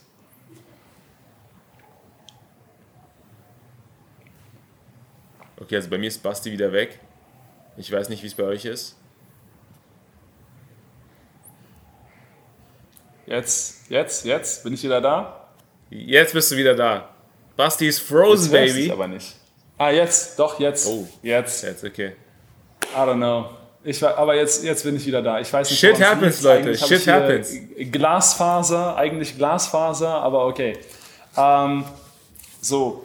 Okay, 5.60 5.76
also 5.76 5.90
bei 5.90 5.98
mir 5.98 6.08
ist 6.08 6.24
Basti 6.24 6.52
wieder 6.52 6.72
weg. 6.72 7.00
Ich 7.82 7.92
weiß 7.92 8.10
nicht, 8.10 8.22
wie 8.22 8.28
es 8.28 8.36
bei 8.36 8.44
euch 8.44 8.64
ist. 8.66 8.96
Jetzt, 13.26 13.90
jetzt, 13.90 14.24
jetzt 14.24 14.64
bin 14.64 14.74
ich 14.74 14.84
wieder 14.84 15.02
da. 15.02 15.48
Jetzt 15.90 16.34
bist 16.34 16.52
du 16.52 16.58
wieder 16.58 16.76
da. 16.76 17.10
Basti 17.56 17.88
ist 17.88 18.02
frozen, 18.02 18.52
jetzt 18.52 18.74
baby. 18.74 18.86
Ich 18.86 18.92
aber 18.92 19.08
nicht. 19.08 19.36
Ah, 19.80 19.90
jetzt, 19.90 20.38
doch, 20.38 20.60
jetzt. 20.60 20.88
Oh, 20.88 21.08
jetzt. 21.24 21.64
Jetzt, 21.64 21.84
okay. 21.84 22.16
I 22.94 22.98
don't 22.98 23.16
know. 23.16 23.50
Ich 23.84 24.00
war, 24.04 24.16
aber 24.16 24.36
jetzt, 24.36 24.64
jetzt 24.64 24.84
bin 24.84 24.96
ich 24.96 25.06
wieder 25.08 25.24
da. 25.24 25.40
Ich 25.40 25.52
weiß 25.52 25.68
nicht, 25.68 25.80
Shit 25.80 26.00
happens, 26.00 26.42
Leute. 26.44 26.78
Shit 26.78 27.08
happens. 27.08 27.52
Glasfaser, 27.92 28.96
eigentlich 28.96 29.36
Glasfaser, 29.36 30.22
aber 30.22 30.46
okay. 30.46 30.78
Ähm, 31.36 31.86
so, 32.62 33.04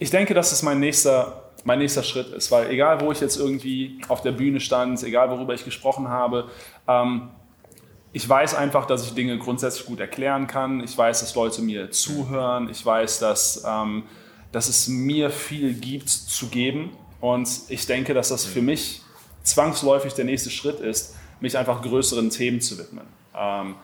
ich 0.00 0.10
denke, 0.10 0.34
das 0.34 0.50
ist 0.50 0.62
mein 0.62 0.80
nächster 0.80 1.43
mein 1.64 1.78
nächster 1.78 2.02
Schritt 2.02 2.28
ist. 2.28 2.50
Weil 2.50 2.70
egal, 2.70 3.00
wo 3.00 3.10
ich 3.10 3.20
jetzt 3.20 3.36
irgendwie 3.36 3.98
auf 4.08 4.22
der 4.22 4.32
Bühne 4.32 4.60
stand, 4.60 5.02
egal, 5.02 5.30
worüber 5.30 5.54
ich 5.54 5.64
gesprochen 5.64 6.08
habe, 6.08 6.48
ähm, 6.86 7.30
ich 8.12 8.28
weiß 8.28 8.54
einfach, 8.54 8.86
dass 8.86 9.04
ich 9.04 9.14
Dinge 9.14 9.38
grundsätzlich 9.38 9.86
gut 9.86 9.98
erklären 9.98 10.46
kann. 10.46 10.80
Ich 10.84 10.96
weiß, 10.96 11.20
dass 11.20 11.34
Leute 11.34 11.62
mir 11.62 11.90
zuhören. 11.90 12.68
Ich 12.70 12.86
weiß, 12.86 13.18
dass, 13.18 13.64
ähm, 13.66 14.04
dass 14.52 14.68
es 14.68 14.86
mir 14.86 15.30
viel 15.30 15.74
gibt 15.74 16.08
zu 16.08 16.46
geben. 16.46 16.92
Und 17.20 17.48
ich 17.68 17.86
denke, 17.86 18.14
dass 18.14 18.28
das 18.28 18.44
für 18.44 18.62
mich 18.62 19.02
zwangsläufig 19.42 20.14
der 20.14 20.26
nächste 20.26 20.50
Schritt 20.50 20.78
ist, 20.78 21.16
mich 21.40 21.58
einfach 21.58 21.82
größeren 21.82 22.30
Themen 22.30 22.60
zu 22.60 22.78
widmen, 22.78 23.06
ähm, 23.36 23.74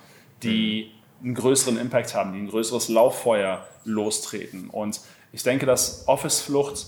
die 0.43 0.93
einen 1.23 1.35
größeren 1.35 1.77
Impact 1.77 2.15
haben, 2.15 2.33
die 2.33 2.39
ein 2.39 2.49
größeres 2.49 2.89
Lauffeuer 2.89 3.67
lostreten. 3.85 4.71
Und 4.71 5.01
ich 5.33 5.43
denke, 5.43 5.67
dass 5.67 6.07
Office-Flucht 6.07 6.87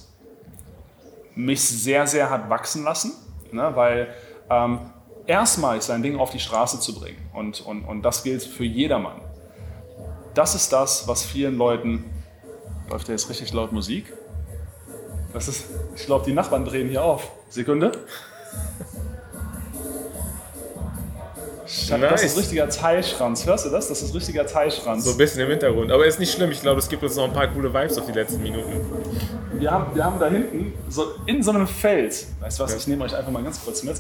mich 1.34 1.62
sehr, 1.62 2.06
sehr 2.06 2.30
hat 2.30 2.50
wachsen 2.50 2.84
lassen, 2.84 3.12
ne, 3.50 3.70
weil 3.74 4.14
ähm, 4.50 4.80
erstmal 5.26 5.80
sein 5.80 6.02
Ding 6.02 6.18
auf 6.18 6.30
die 6.30 6.40
Straße 6.40 6.80
zu 6.80 6.94
bringen 6.94 7.18
und, 7.32 7.60
und, 7.60 7.84
und 7.84 8.02
das 8.02 8.22
gilt 8.22 8.42
für 8.42 8.64
jedermann. 8.64 9.20
Das 10.34 10.54
ist 10.54 10.72
das, 10.72 11.06
was 11.08 11.24
vielen 11.24 11.56
Leuten. 11.56 12.04
Läuft 12.88 13.08
da 13.08 13.12
jetzt 13.12 13.28
richtig 13.28 13.52
laut 13.52 13.72
Musik? 13.72 14.12
Das 15.32 15.48
ist, 15.48 15.66
ich 15.94 16.06
glaube, 16.06 16.24
die 16.26 16.32
Nachbarn 16.32 16.64
drehen 16.64 16.88
hier 16.88 17.04
auf. 17.04 17.30
Sekunde. 17.48 17.92
Nice. 21.72 22.10
Das 22.10 22.22
ist 22.22 22.36
richtiger 22.36 22.68
Teilschranz. 22.68 23.46
Hörst 23.46 23.64
du 23.64 23.70
das? 23.70 23.88
Das 23.88 24.02
ist 24.02 24.14
richtiger 24.14 24.46
Teilschranz. 24.46 25.04
So 25.04 25.12
ein 25.12 25.16
bisschen 25.16 25.40
im 25.40 25.48
Hintergrund. 25.48 25.90
Aber 25.90 26.04
ist 26.04 26.18
nicht 26.18 26.32
schlimm. 26.32 26.50
Ich 26.50 26.60
glaube, 26.60 26.78
es 26.78 26.88
gibt 26.88 27.02
uns 27.02 27.16
noch 27.16 27.24
ein 27.24 27.32
paar 27.32 27.48
coole 27.48 27.72
Vibes 27.72 27.96
auf 27.96 28.04
die 28.04 28.12
letzten 28.12 28.42
Minuten. 28.42 28.80
Wir 29.54 29.70
haben, 29.70 29.94
wir 29.94 30.04
haben 30.04 30.18
da 30.18 30.28
hinten, 30.28 30.74
so 30.90 31.14
in 31.24 31.42
so 31.42 31.50
einem 31.50 31.66
Feld, 31.66 32.26
weißt 32.40 32.58
du 32.58 32.64
was, 32.64 32.72
ja. 32.72 32.76
ich 32.76 32.86
nehme 32.88 33.04
euch 33.04 33.14
einfach 33.14 33.30
mal 33.30 33.42
ganz 33.42 33.64
kurz 33.64 33.82
mit. 33.84 33.96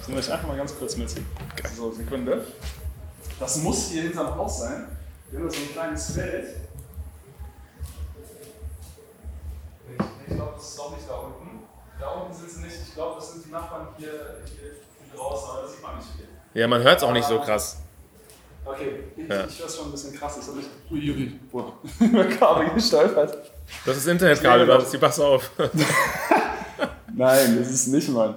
Ich 0.00 0.08
nehme 0.08 0.20
euch 0.20 0.32
einfach 0.32 0.48
mal 0.48 0.56
ganz 0.56 0.76
kurz 0.76 0.96
mit. 0.96 1.10
So, 1.76 1.92
Sekunde. 1.92 2.46
Das 3.38 3.56
muss 3.58 3.90
hier 3.90 4.02
hinterm 4.02 4.34
Haus 4.34 4.60
sein. 4.60 4.88
Wir 5.30 5.40
haben 5.40 5.50
so 5.50 5.56
ein 5.56 5.72
kleines 5.72 6.12
Feld. 6.12 6.56
Ich, 9.88 10.04
ich 10.28 10.34
glaube, 10.34 10.52
das 10.56 10.68
ist 10.68 10.78
doch 10.78 10.96
nicht 10.96 11.08
da 11.08 11.14
unten. 11.14 11.60
Da 12.00 12.08
unten 12.08 12.34
sind 12.34 12.50
sie 12.50 12.60
nicht. 12.62 12.76
Ich 12.88 12.94
glaube, 12.94 13.16
das 13.20 13.32
sind 13.32 13.46
die 13.46 13.50
Nachbarn 13.50 13.88
hier, 13.98 14.42
hier 14.46 15.16
draußen, 15.16 15.50
aber 15.50 15.62
das 15.62 15.72
sieht 15.72 15.82
man 15.82 15.96
nicht 15.96 16.08
viel. 16.16 16.33
Ja, 16.54 16.68
man 16.68 16.82
hört 16.82 16.98
es 16.98 17.02
auch 17.02 17.12
nicht 17.12 17.26
so 17.26 17.38
krass. 17.40 17.78
Okay, 18.64 19.00
ich, 19.16 19.28
ja. 19.28 19.44
ich 19.46 19.58
höre 19.58 19.66
es 19.66 19.76
schon 19.76 19.86
ein 19.86 19.90
bisschen 19.90 20.14
krass. 20.14 20.36
Das 20.36 20.48
habe 20.48 20.60
ich 20.60 20.92
uiui, 20.92 21.38
boah, 21.50 21.72
über 22.00 22.24
Kabel 22.24 22.70
gestolpert. 22.70 23.36
Das 23.84 23.96
ist 23.96 24.06
Internetkabel, 24.06 24.66
das 24.66 24.90
die 24.90 24.98
pass 24.98 25.20
auf. 25.20 25.50
Nein, 27.14 27.58
das 27.58 27.70
ist 27.70 27.88
nicht, 27.88 28.08
Mann. 28.08 28.36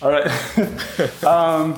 Alright. 0.00 0.30
ähm, 1.22 1.74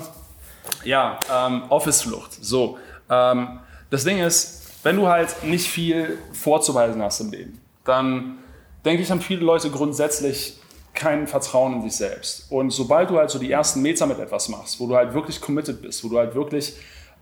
ja, 0.84 1.18
ähm, 1.32 1.62
Office-Flucht. 1.70 2.44
So, 2.44 2.78
ähm, 3.10 3.60
das 3.90 4.04
Ding 4.04 4.18
ist, 4.18 4.62
wenn 4.82 4.96
du 4.96 5.08
halt 5.08 5.42
nicht 5.42 5.68
viel 5.68 6.18
vorzuweisen 6.32 7.02
hast 7.02 7.20
im 7.20 7.30
Leben, 7.30 7.60
dann 7.84 8.38
denke 8.84 9.02
ich, 9.02 9.10
haben 9.10 9.20
viele 9.20 9.44
Leute 9.44 9.70
grundsätzlich 9.70 10.58
kein 10.98 11.28
Vertrauen 11.28 11.74
in 11.74 11.82
sich 11.82 11.96
selbst. 11.96 12.50
Und 12.50 12.70
sobald 12.70 13.10
du 13.10 13.18
halt 13.18 13.30
so 13.30 13.38
die 13.38 13.50
ersten 13.50 13.80
Meter 13.82 14.06
mit 14.06 14.18
etwas 14.18 14.48
machst, 14.48 14.80
wo 14.80 14.88
du 14.88 14.96
halt 14.96 15.14
wirklich 15.14 15.40
committed 15.40 15.80
bist, 15.80 16.02
wo 16.02 16.08
du 16.08 16.18
halt 16.18 16.34
wirklich 16.34 16.74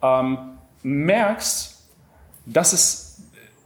ähm, 0.02 0.38
merkst, 0.82 1.84
dass 2.46 2.72
es, 2.72 3.20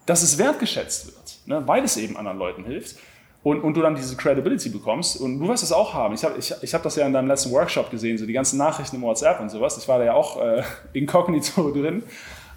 dass 0.06 0.22
es 0.22 0.36
wertgeschätzt 0.36 1.06
wird, 1.06 1.38
ne, 1.46 1.66
weil 1.66 1.84
es 1.84 1.96
eben 1.96 2.16
anderen 2.16 2.38
Leuten 2.38 2.64
hilft 2.64 2.96
und, 3.44 3.60
und 3.60 3.74
du 3.74 3.82
dann 3.82 3.94
diese 3.94 4.16
Credibility 4.16 4.68
bekommst 4.68 5.20
und 5.20 5.38
du 5.38 5.46
wirst 5.46 5.62
es 5.62 5.70
auch 5.70 5.94
haben. 5.94 6.14
Ich 6.14 6.24
habe 6.24 6.36
ich, 6.38 6.52
ich 6.60 6.74
hab 6.74 6.82
das 6.82 6.96
ja 6.96 7.06
in 7.06 7.12
deinem 7.12 7.28
letzten 7.28 7.52
Workshop 7.52 7.90
gesehen, 7.90 8.18
so 8.18 8.26
die 8.26 8.32
ganzen 8.32 8.58
Nachrichten 8.58 8.96
im 8.96 9.02
WhatsApp 9.02 9.38
und 9.38 9.48
sowas. 9.48 9.78
Ich 9.78 9.86
war 9.86 9.98
da 9.98 10.06
ja 10.06 10.14
auch 10.14 10.40
äh, 10.40 10.62
inkognito 10.92 11.70
drin, 11.70 12.02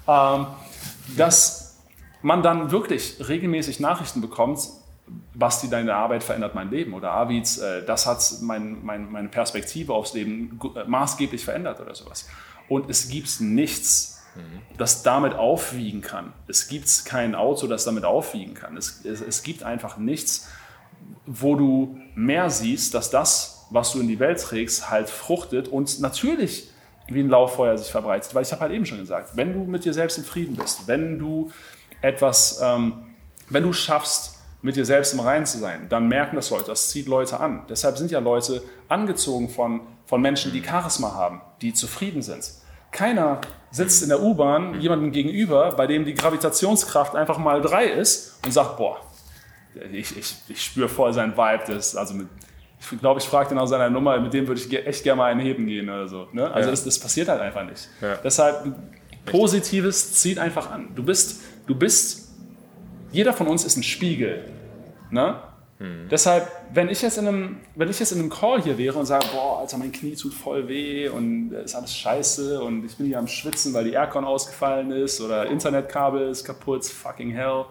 ähm, 0.08 0.47
dass 1.16 1.78
man 2.24 2.41
dann 2.41 2.72
wirklich 2.72 3.18
regelmäßig 3.28 3.80
Nachrichten 3.80 4.22
bekommt, 4.22 4.60
Basti, 5.34 5.70
deine 5.70 5.95
Arbeit 5.95 6.24
verändert 6.24 6.56
mein 6.56 6.70
Leben 6.70 6.93
oder 6.93 7.12
Aviz, 7.12 7.58
äh, 7.58 7.84
das 7.86 8.06
hat 8.06 8.24
mein, 8.41 8.84
mein, 8.86 9.12
meine 9.12 9.30
Perspektive 9.30 9.93
aufs 9.93 10.14
Leben 10.14 10.60
äh, 10.76 10.84
maßgeblich 10.86 11.43
verändert 11.43 11.80
oder 11.80 11.95
sowas. 11.95 12.28
Und 12.70 12.89
es 12.89 13.10
gibt 13.10 13.41
nichts, 13.41 14.24
mhm. 14.36 14.62
das 14.78 15.04
damit 15.04 15.34
aufwiegen 15.34 16.01
kann. 16.01 16.34
Es 16.47 16.68
gibt 16.68 17.06
kein 17.06 17.36
Auto, 17.36 17.68
das 17.68 17.84
damit 17.84 18.06
aufwiegen 18.06 18.54
kann. 18.54 18.78
Es, 18.78 19.04
es, 19.04 19.22
es 19.22 19.43
gibt 19.43 19.64
einfach 19.64 19.97
nichts, 19.97 20.47
wo 21.26 21.56
du 21.56 21.99
mehr 22.16 22.49
siehst, 22.49 22.93
dass 22.93 23.10
das, 23.10 23.66
was 23.70 23.91
du 23.91 23.99
in 23.99 24.08
die 24.08 24.20
Welt 24.20 24.39
trägst, 24.39 24.89
halt 24.89 25.10
fruchtet 25.10 25.68
und 25.68 25.99
natürlich 25.99 26.70
wie 27.08 27.20
ein 27.20 27.30
Lauffeuer 27.30 27.78
sich 27.78 27.91
verbreitet. 27.91 28.34
Weil 28.34 28.43
ich 28.43 28.51
habe 28.51 28.62
halt 28.62 28.72
eben 28.72 28.86
schon 28.86 28.99
gesagt, 28.99 29.36
wenn 29.36 29.54
du 29.54 29.60
mit 29.66 29.84
dir 29.84 29.93
selbst 29.93 30.18
in 30.18 30.24
Frieden 30.24 30.56
bist, 30.56 30.88
wenn 30.88 31.20
du 31.20 31.51
etwas, 32.01 32.62
ähm, 32.62 32.93
wenn 33.49 33.64
du 33.64 33.74
schaffst, 33.74 34.33
mit 34.64 34.78
dir 34.78 34.86
selbst 34.86 35.14
im 35.14 35.20
Reinen 35.20 35.45
zu 35.45 35.59
sein, 35.59 35.88
dann 35.89 36.07
merken 36.07 36.38
das 36.38 36.49
Leute, 36.49 36.68
das 36.68 36.89
zieht 36.89 37.07
Leute 37.07 37.39
an. 37.39 37.66
Deshalb 37.70 37.97
sind 37.97 38.09
ja 38.09 38.20
Leute 38.20 38.64
angezogen 38.88 39.49
von, 39.49 39.82
von 40.05 40.22
Menschen, 40.22 40.53
die 40.53 40.64
Charisma 40.64 41.14
haben, 41.14 41.41
die 41.61 41.74
zufrieden 41.74 42.22
sind. 42.22 42.49
Keiner 42.91 43.41
sitzt 43.72 44.03
in 44.03 44.09
der 44.09 44.22
U-Bahn 44.22 44.80
jemandem 44.80 45.11
gegenüber, 45.11 45.74
bei 45.76 45.86
dem 45.86 46.05
die 46.05 46.14
Gravitationskraft 46.14 47.16
einfach 47.16 47.38
mal 47.38 47.61
drei 47.61 47.86
ist 47.86 48.39
und 48.45 48.53
sagt, 48.53 48.78
boah, 48.78 49.01
ich, 49.91 50.18
ich, 50.18 50.36
ich 50.47 50.64
spüre 50.64 50.88
voll 50.88 51.11
sein 51.11 51.36
Vibe. 51.36 51.64
Das, 51.68 51.95
also 51.95 52.14
mit, 52.14 52.28
ich 52.80 52.99
glaube, 52.99 53.20
ich 53.20 53.26
frage 53.26 53.53
nach 53.55 53.68
seiner 53.68 53.89
Nummer, 53.89 54.18
mit 54.20 54.34
dem 54.34 54.47
würde 54.47 54.61
ich 54.61 54.72
echt 54.72 55.03
gerne 55.03 55.18
mal 55.18 55.32
einen 55.32 55.41
heben 55.41 55.66
gehen 55.66 55.89
oder 55.89 56.07
so. 56.07 56.28
Ne? 56.32 56.49
Also 56.49 56.68
ja. 56.68 56.72
das, 56.72 56.86
das, 56.86 56.99
passiert 56.99 57.28
halt 57.28 57.41
einfach 57.41 57.66
nicht. 57.66 57.89
Ja. 57.99 58.16
Deshalb, 58.24 58.74
Positives 59.26 60.14
zieht 60.14 60.38
einfach 60.38 60.72
an. 60.72 60.89
Du 60.95 61.03
bist, 61.03 61.41
du 61.66 61.76
bist 61.76 62.24
jeder 63.14 63.32
von 63.32 63.47
uns 63.47 63.64
ist 63.64 63.78
ein 63.78 63.84
Spiegel. 63.84 64.43
Ne? 65.14 65.36
Hm. 65.78 66.07
Deshalb, 66.09 66.51
wenn 66.74 66.89
ich, 66.89 67.01
jetzt 67.01 67.18
in 67.18 67.28
einem, 67.28 67.57
wenn 67.76 67.89
ich 67.89 67.99
jetzt 67.99 68.11
in 68.11 68.20
einem 68.20 68.30
Call 68.30 68.61
hier 68.61 68.78
wäre 68.78 68.97
und 68.97 69.05
sage, 69.05 69.26
boah, 69.32 69.59
Alter, 69.59 69.78
mein 69.78 69.91
Knie 69.91 70.16
tut 70.16 70.34
voll 70.34 70.68
weh 70.68 71.07
und 71.07 71.51
ist 71.51 71.76
alles 71.76 71.95
scheiße 71.95 72.61
und 72.61 72.84
ich 72.84 72.97
bin 72.97 73.05
hier 73.05 73.20
am 73.20 73.28
Schwitzen, 73.28 73.74
weil 73.74 73.84
die 73.84 73.93
Aircon 73.93 74.26
ausgefallen 74.26 74.91
ist 74.91 75.22
oder 75.22 75.45
Internetkabel 75.45 76.30
ist 76.30 76.43
kaputt, 76.43 76.86
fucking 76.86 77.30
hell. 77.32 77.66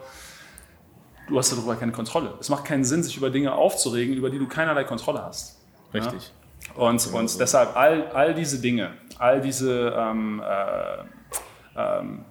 du 1.27 1.37
hast 1.37 1.51
darüber 1.51 1.75
keine 1.75 1.91
Kontrolle. 1.91 2.33
Es 2.39 2.47
macht 2.49 2.63
keinen 2.63 2.85
Sinn, 2.85 3.03
sich 3.03 3.17
über 3.17 3.29
Dinge 3.29 3.53
aufzuregen, 3.53 4.15
über 4.15 4.29
die 4.29 4.39
du 4.39 4.47
keinerlei 4.47 4.85
Kontrolle 4.85 5.23
hast. 5.23 5.59
Richtig. 5.93 6.31
Ja? 6.75 6.81
Und, 6.81 7.03
genau 7.03 7.19
und 7.19 7.29
so. 7.29 7.39
deshalb 7.39 7.75
all, 7.75 8.07
all 8.11 8.33
diese 8.33 8.59
Dinge, 8.59 8.91
all 9.19 9.41
diese 9.41 9.93
ähm, 9.97 10.41
äh, 10.41 11.77
ähm, 11.77 12.25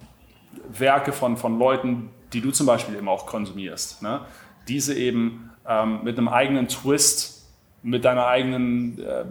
Werke 0.70 1.12
von, 1.12 1.36
von 1.36 1.58
Leuten, 1.58 2.08
die 2.32 2.40
du 2.40 2.50
zum 2.50 2.66
Beispiel 2.66 2.94
eben 2.94 3.08
auch 3.08 3.26
konsumierst, 3.26 4.00
ne? 4.00 4.22
Diese 4.68 4.94
eben 4.94 5.50
ähm, 5.66 6.04
mit 6.04 6.18
einem 6.18 6.28
eigenen 6.28 6.68
Twist, 6.68 7.46
mit 7.82 8.04
deiner 8.04 8.26
eigenen 8.26 8.98
äh, 8.98 9.24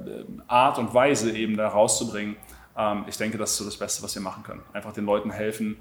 Art 0.47 0.77
und 0.77 0.93
Weise 0.93 1.31
eben 1.35 1.57
da 1.57 1.67
rauszubringen, 1.69 2.35
ähm, 2.77 3.05
ich 3.07 3.17
denke, 3.17 3.37
das 3.37 3.51
ist 3.51 3.57
so 3.57 3.65
das 3.65 3.77
Beste, 3.77 4.03
was 4.03 4.15
wir 4.15 4.21
machen 4.21 4.43
können. 4.43 4.61
Einfach 4.73 4.93
den 4.93 5.05
Leuten 5.05 5.31
helfen, 5.31 5.77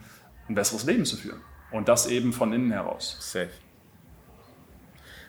ein 0.48 0.54
besseres 0.54 0.84
Leben 0.84 1.04
zu 1.04 1.16
führen. 1.16 1.40
Und 1.70 1.88
das 1.88 2.06
eben 2.06 2.32
von 2.32 2.52
innen 2.52 2.72
heraus. 2.72 3.16
Safe. 3.20 3.50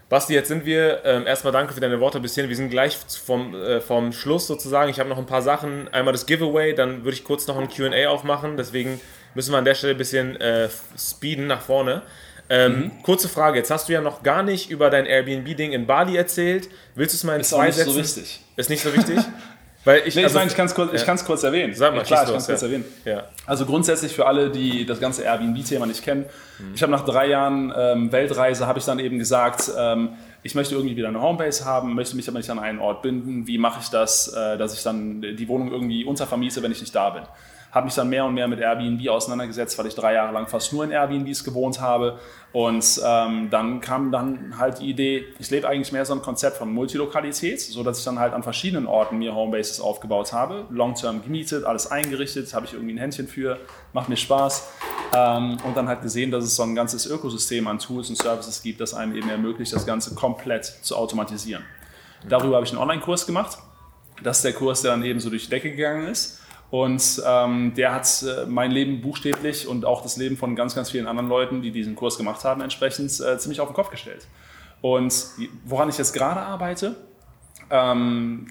Basti, 0.10 0.34
jetzt 0.34 0.50
sind 0.50 0.66
wir, 0.66 1.06
ähm, 1.06 1.26
erstmal 1.26 1.54
danke 1.54 1.74
für 1.74 1.80
deine 1.80 2.02
Worte 2.02 2.20
bis 2.20 2.34
hierhin. 2.34 2.50
Wir 2.50 2.58
sind 2.58 2.70
gleich 2.70 2.98
vom, 2.98 3.56
äh, 3.56 3.80
vom 3.80 4.12
Schluss 4.12 4.46
sozusagen. 4.46 4.90
Ich 4.90 5.00
habe 5.00 5.08
noch 5.08 5.18
ein 5.18 5.26
paar 5.26 5.42
Sachen. 5.42 5.88
Einmal 5.88 6.12
das 6.12 6.26
Giveaway, 6.26 6.74
dann 6.74 7.06
würde 7.06 7.14
ich 7.14 7.24
kurz 7.24 7.48
noch 7.48 7.58
ein 7.58 7.70
QA 7.70 8.10
aufmachen. 8.10 8.58
Deswegen 8.58 9.00
müssen 9.36 9.54
wir 9.54 9.58
an 9.58 9.64
der 9.64 9.76
Stelle 9.76 9.94
ein 9.94 9.98
bisschen 9.98 10.36
äh, 10.36 10.68
speeden 10.98 11.48
nach 11.48 11.62
vorne. 11.62 12.02
Ähm, 12.52 12.76
mhm. 12.76 12.92
Kurze 13.04 13.30
Frage, 13.30 13.58
jetzt 13.58 13.72
hast 13.72 13.88
du 13.88 13.94
ja 13.94 14.02
noch 14.02 14.24
gar 14.24 14.44
nicht 14.44 14.70
über 14.70 14.90
dein 14.90 15.06
Airbnb-Ding 15.06 15.72
in 15.72 15.88
Bali 15.88 16.18
erzählt. 16.18 16.68
Willst 16.96 17.14
du 17.14 17.16
es 17.16 17.24
mal 17.24 17.36
in 17.36 17.42
ist 17.42 17.50
zwei 17.50 17.72
Sätzen? 17.72 17.92
Ist 17.92 17.96
nicht 17.96 18.06
so 18.10 18.20
wichtig. 18.20 18.40
Ist 18.58 18.70
nicht 18.70 18.84
so 18.84 18.94
wichtig? 18.94 19.20
Weil 19.86 20.04
ich, 20.06 20.16
nee, 20.16 20.24
also, 20.24 20.38
ich, 20.42 20.56
kurz, 20.56 20.76
ja. 20.76 20.94
ich 20.94 21.06
kann 21.06 21.16
es 21.16 21.26
kurz 21.26 21.44
erwähnen. 21.44 21.74
Sag 21.74 21.94
mal, 21.94 22.00
ja, 22.00 22.04
klar, 22.04 22.24
ich 22.24 22.30
kann 22.30 22.38
es 22.38 22.46
kurz 22.46 22.62
erwähnen. 22.62 22.86
Ja. 23.06 23.24
Also 23.48 23.66
grundsätzlich 23.66 24.14
für 24.14 24.28
alle, 24.28 24.52
die 24.52 24.86
das 24.86 25.00
ganze 25.00 25.24
Airbnb-Thema 25.24 25.86
nicht 25.86 26.04
kennen, 26.04 26.26
mhm. 26.60 26.74
ich 26.76 26.84
habe 26.84 26.92
nach 26.92 27.06
drei 27.06 27.28
Jahren 27.28 27.74
ähm, 27.76 28.12
Weltreise, 28.12 28.68
habe 28.68 28.80
ich 28.80 28.86
dann 28.86 29.00
eben 29.00 29.18
gesagt, 29.18 29.72
ähm, 29.76 30.10
ich 30.44 30.54
möchte 30.54 30.76
irgendwie 30.76 30.98
wieder 30.98 31.08
eine 31.08 31.22
Homebase 31.22 31.64
haben, 31.66 31.96
möchte 31.96 32.16
mich 32.18 32.28
aber 32.28 32.40
nicht 32.40 32.50
an 32.50 32.60
einen 32.60 32.80
Ort 32.80 33.02
binden. 33.02 33.48
Wie 33.48 33.58
mache 33.58 33.80
ich 33.82 33.88
das, 33.88 34.28
äh, 34.28 34.58
dass 34.58 34.74
ich 34.74 34.84
dann 34.84 35.22
die 35.22 35.48
Wohnung 35.48 35.72
irgendwie 35.72 36.04
untervermiese, 36.04 36.62
wenn 36.62 36.72
ich 36.72 36.82
nicht 36.82 36.94
da 36.94 37.12
bin? 37.12 37.24
Habe 37.72 37.86
mich 37.86 37.96
dann 37.96 38.10
mehr 38.10 38.26
und 38.26 38.34
mehr 38.34 38.48
mit 38.48 38.60
Airbnb 38.60 39.08
auseinandergesetzt, 39.10 39.78
weil 39.78 39.88
ich 39.88 39.96
drei 39.96 40.14
Jahre 40.14 40.34
lang 40.34 40.48
fast 40.48 40.74
nur 40.74 40.84
in 40.84 40.92
Airbnbs 40.92 41.44
gewohnt 41.44 41.80
habe. 41.80 42.20
Und 42.52 43.02
ähm, 43.06 43.50
dann 43.50 43.80
kam 43.80 44.12
dann 44.12 44.58
halt 44.58 44.80
die 44.80 44.90
Idee, 44.90 45.24
ich 45.40 45.50
lebe 45.50 45.70
eigentlich 45.70 45.94
mehr 45.94 46.06
so 46.06 46.14
ein 46.14 46.22
Konzept 46.22 46.58
von 46.58 46.72
Multilokalität, 46.74 47.62
so 47.62 47.82
dass 47.82 48.00
ich 48.00 48.04
dann 48.04 48.20
halt 48.20 48.34
an 48.34 48.44
verschiedenen 48.44 48.88
Orten 48.88 49.20
mir 49.20 49.34
Homebases 49.34 49.80
aufgebaut 49.80 50.34
habe, 50.34 50.66
long-term 50.70 51.24
gemietet, 51.24 51.64
alles 51.64 51.90
eingerichtet, 51.90 52.54
habe 52.54 52.66
ich 52.66 52.74
irgendwie 52.74 52.94
ein 52.94 52.98
Händchen 52.98 53.30
für, 53.30 53.58
macht 53.94 54.10
mir 54.10 54.18
Spaß. 54.18 54.68
Ähm, 55.16 55.58
und 55.64 55.78
dann 55.78 55.88
halt 55.88 56.02
gesehen, 56.02 56.30
dass 56.30 56.44
es 56.44 56.58
so 56.58 56.64
ein 56.64 56.76
ganzes 56.76 57.06
Ökosystem 57.06 57.68
an 57.68 57.80
Tools 57.80 58.10
und 58.10 58.18
Services 58.18 58.62
gibt, 58.62 58.82
das 58.82 58.94
einem 58.94 59.16
eben 59.16 59.30
ermöglicht, 59.30 59.74
das 59.74 59.86
Ganze 59.86 60.14
komplett 60.14 60.66
zu 60.66 60.98
automatisieren. 60.98 61.64
Darüber 62.28 62.58
habe 62.58 62.66
ich 62.66 62.72
einen 62.72 62.82
Online-Kurs 62.82 63.26
gemacht. 63.26 63.58
Das 64.22 64.38
ist 64.38 64.44
der 64.44 64.54
Kurs, 64.54 64.82
der 64.82 64.92
dann 64.92 65.04
eben 65.04 65.20
so 65.22 65.30
durch 65.30 65.46
die 65.46 65.50
Decke 65.50 65.72
gegangen 65.72 66.08
ist. 66.08 66.41
Und 66.72 67.22
ähm, 67.28 67.74
der 67.76 67.94
hat 67.94 68.24
äh, 68.24 68.46
mein 68.48 68.72
Leben 68.72 69.02
buchstäblich 69.02 69.68
und 69.68 69.84
auch 69.84 70.02
das 70.02 70.16
Leben 70.16 70.38
von 70.38 70.56
ganz, 70.56 70.74
ganz 70.74 70.90
vielen 70.90 71.06
anderen 71.06 71.28
Leuten, 71.28 71.62
die 71.62 71.72
diesen 71.72 71.96
Kurs 71.96 72.18
gemacht 72.18 72.46
haben, 72.46 72.62
entsprechend 72.62 73.12
äh, 73.20 73.38
ziemlich 73.38 73.60
auf 73.60 73.68
den 73.68 73.76
Kopf 73.76 73.90
gestellt. 73.90 74.26
Und 74.80 75.14
woran 75.66 75.90
ich 75.90 75.98
jetzt 75.98 76.14
gerade 76.14 76.40
arbeite, 76.40 76.96
ähm, 77.70 78.48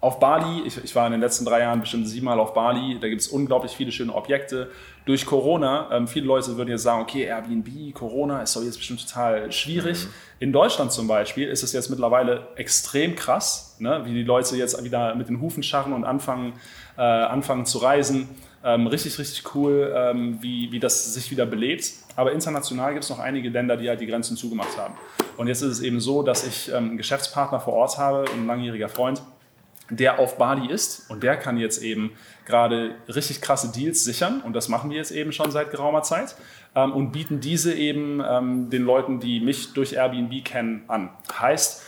auf 0.00 0.20
Bali, 0.20 0.62
ich, 0.64 0.82
ich, 0.84 0.94
war 0.94 1.06
in 1.06 1.12
den 1.12 1.20
letzten 1.20 1.44
drei 1.44 1.60
Jahren 1.60 1.80
bestimmt 1.80 2.06
siebenmal 2.08 2.38
auf 2.38 2.54
Bali, 2.54 2.98
da 3.00 3.08
gibt 3.08 3.22
es 3.22 3.28
unglaublich 3.28 3.72
viele 3.72 3.90
schöne 3.90 4.14
Objekte. 4.14 4.70
Durch 5.04 5.26
Corona, 5.26 5.88
ähm, 5.90 6.06
viele 6.06 6.26
Leute 6.26 6.56
würden 6.56 6.70
jetzt 6.70 6.82
sagen, 6.82 7.02
okay, 7.02 7.24
Airbnb, 7.24 7.94
Corona 7.94 8.42
ist 8.42 8.54
doch 8.54 8.62
jetzt 8.62 8.76
bestimmt 8.76 9.04
total 9.04 9.50
schwierig. 9.50 10.04
Mhm. 10.04 10.10
In 10.38 10.52
Deutschland 10.52 10.92
zum 10.92 11.08
Beispiel 11.08 11.48
ist 11.48 11.62
es 11.62 11.72
jetzt 11.72 11.90
mittlerweile 11.90 12.46
extrem 12.56 13.16
krass, 13.16 13.76
ne, 13.80 14.02
wie 14.04 14.12
die 14.12 14.22
Leute 14.22 14.56
jetzt 14.56 14.82
wieder 14.84 15.14
mit 15.14 15.28
den 15.28 15.40
Hufen 15.40 15.62
scharren 15.62 15.92
und 15.92 16.04
anfangen, 16.04 16.52
äh, 16.96 17.02
anfangen 17.02 17.66
zu 17.66 17.78
reisen. 17.78 18.28
Ähm, 18.64 18.86
richtig, 18.86 19.18
richtig 19.18 19.54
cool, 19.54 19.92
ähm, 19.96 20.38
wie, 20.40 20.72
wie 20.72 20.80
das 20.80 21.14
sich 21.14 21.30
wieder 21.30 21.46
belebt. 21.46 21.92
Aber 22.16 22.32
international 22.32 22.92
gibt 22.92 23.04
es 23.04 23.10
noch 23.10 23.18
einige 23.18 23.48
Länder, 23.48 23.76
die 23.76 23.88
halt 23.88 24.00
die 24.00 24.06
Grenzen 24.06 24.36
zugemacht 24.36 24.76
haben. 24.76 24.94
Und 25.36 25.48
jetzt 25.48 25.62
ist 25.62 25.70
es 25.70 25.80
eben 25.80 26.00
so, 26.00 26.22
dass 26.22 26.46
ich 26.46 26.68
ähm, 26.68 26.76
einen 26.76 26.96
Geschäftspartner 26.96 27.60
vor 27.60 27.74
Ort 27.74 27.98
habe, 27.98 28.24
ein 28.32 28.46
langjähriger 28.46 28.88
Freund, 28.88 29.22
der 29.90 30.18
auf 30.18 30.36
Bali 30.36 30.70
ist 30.70 31.08
und 31.10 31.22
der 31.22 31.36
kann 31.36 31.58
jetzt 31.58 31.82
eben 31.82 32.12
gerade 32.44 32.96
richtig 33.08 33.40
krasse 33.40 33.70
Deals 33.70 34.04
sichern 34.04 34.40
und 34.40 34.52
das 34.54 34.68
machen 34.68 34.90
wir 34.90 34.96
jetzt 34.96 35.12
eben 35.12 35.32
schon 35.32 35.50
seit 35.50 35.70
geraumer 35.70 36.02
Zeit 36.02 36.34
ähm, 36.74 36.92
und 36.92 37.12
bieten 37.12 37.40
diese 37.40 37.72
eben 37.72 38.20
ähm, 38.26 38.70
den 38.70 38.82
Leuten, 38.82 39.20
die 39.20 39.40
mich 39.40 39.74
durch 39.74 39.92
Airbnb 39.92 40.44
kennen, 40.44 40.82
an. 40.88 41.10
Heißt, 41.38 41.82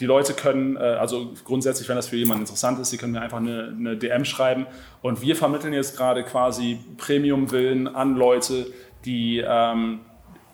die 0.00 0.06
Leute 0.06 0.34
können, 0.34 0.76
äh, 0.76 0.80
also 0.80 1.32
grundsätzlich, 1.44 1.88
wenn 1.88 1.96
das 1.96 2.08
für 2.08 2.16
jemanden 2.16 2.42
interessant 2.42 2.78
ist, 2.80 2.90
sie 2.90 2.98
können 2.98 3.12
mir 3.12 3.20
einfach 3.20 3.38
eine, 3.38 3.74
eine 3.78 3.96
DM 3.96 4.24
schreiben 4.24 4.66
und 5.00 5.22
wir 5.22 5.36
vermitteln 5.36 5.72
jetzt 5.72 5.96
gerade 5.96 6.24
quasi 6.24 6.80
Premium-Willen 6.96 7.88
an 7.88 8.16
Leute, 8.16 8.66
die, 9.04 9.42
ähm, 9.46 10.00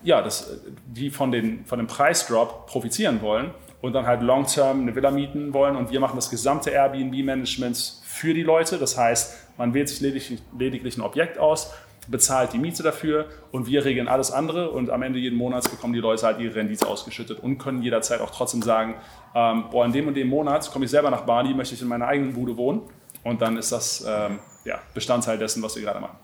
ja, 0.03 0.23
das, 0.23 0.61
die 0.87 1.11
von, 1.11 1.33
den, 1.33 1.65
von 1.65 1.79
dem 1.79 1.87
Preisdrop 1.87 2.67
profitieren 2.67 3.21
wollen 3.23 3.51
und 3.81 3.93
dann 3.93 4.07
halt 4.07 4.23
long-term 4.23 4.83
eine 4.83 4.95
Villa 4.95 5.11
mieten 5.11 5.55
wollen 5.55 5.77
und 5.77 5.91
wir 5.91 6.01
machen 6.01 6.17
das 6.17 6.31
gesamte 6.31 6.71
Airbnb-Management 6.71 8.03
für 8.05 8.35
die 8.35 8.43
Leute. 8.43 8.79
Das 8.79 8.99
heißt, 8.99 9.57
man 9.57 9.75
wählt 9.75 9.89
sich 9.89 10.01
lediglich, 10.01 10.41
lediglich 10.59 10.97
ein 10.97 11.03
Objekt 11.03 11.39
aus, 11.39 11.73
bezahlt 12.09 12.53
die 12.53 12.59
Miete 12.59 12.83
dafür 12.83 13.27
und 13.53 13.67
wir 13.67 13.85
regeln 13.85 14.09
alles 14.09 14.31
andere 14.31 14.71
und 14.71 14.91
am 14.91 15.03
Ende 15.03 15.19
jeden 15.19 15.37
Monats 15.37 15.69
bekommen 15.69 15.93
die 15.93 16.01
Leute 16.01 16.27
halt 16.27 16.41
ihre 16.41 16.55
Rendite 16.55 16.87
ausgeschüttet 16.87 17.41
und 17.41 17.59
können 17.59 17.83
jederzeit 17.83 18.21
auch 18.21 18.31
trotzdem 18.31 18.63
sagen, 18.63 18.97
ähm, 19.35 19.65
boah, 19.71 19.85
in 19.85 19.93
dem 19.93 20.09
und 20.09 20.15
dem 20.15 20.29
Monat 20.29 20.71
komme 20.73 20.87
ich 20.87 20.91
selber 20.91 21.11
nach 21.11 21.23
Bali, 21.23 21.55
möchte 21.55 21.75
ich 21.75 21.83
in 21.83 21.89
meiner 21.89 22.09
eigenen 22.09 22.33
Bude 22.33 22.57
wohnen 22.57 22.83
und 23.25 23.43
dann 23.43 23.57
ist 23.57 23.73
das 23.73 24.05
ähm, 24.09 24.39
ja, 24.65 24.81
Bestandteil 24.95 25.39
dessen, 25.39 25.63
was 25.63 25.77
wir 25.77 25.83
gerade 25.83 26.01
machen. 26.01 26.17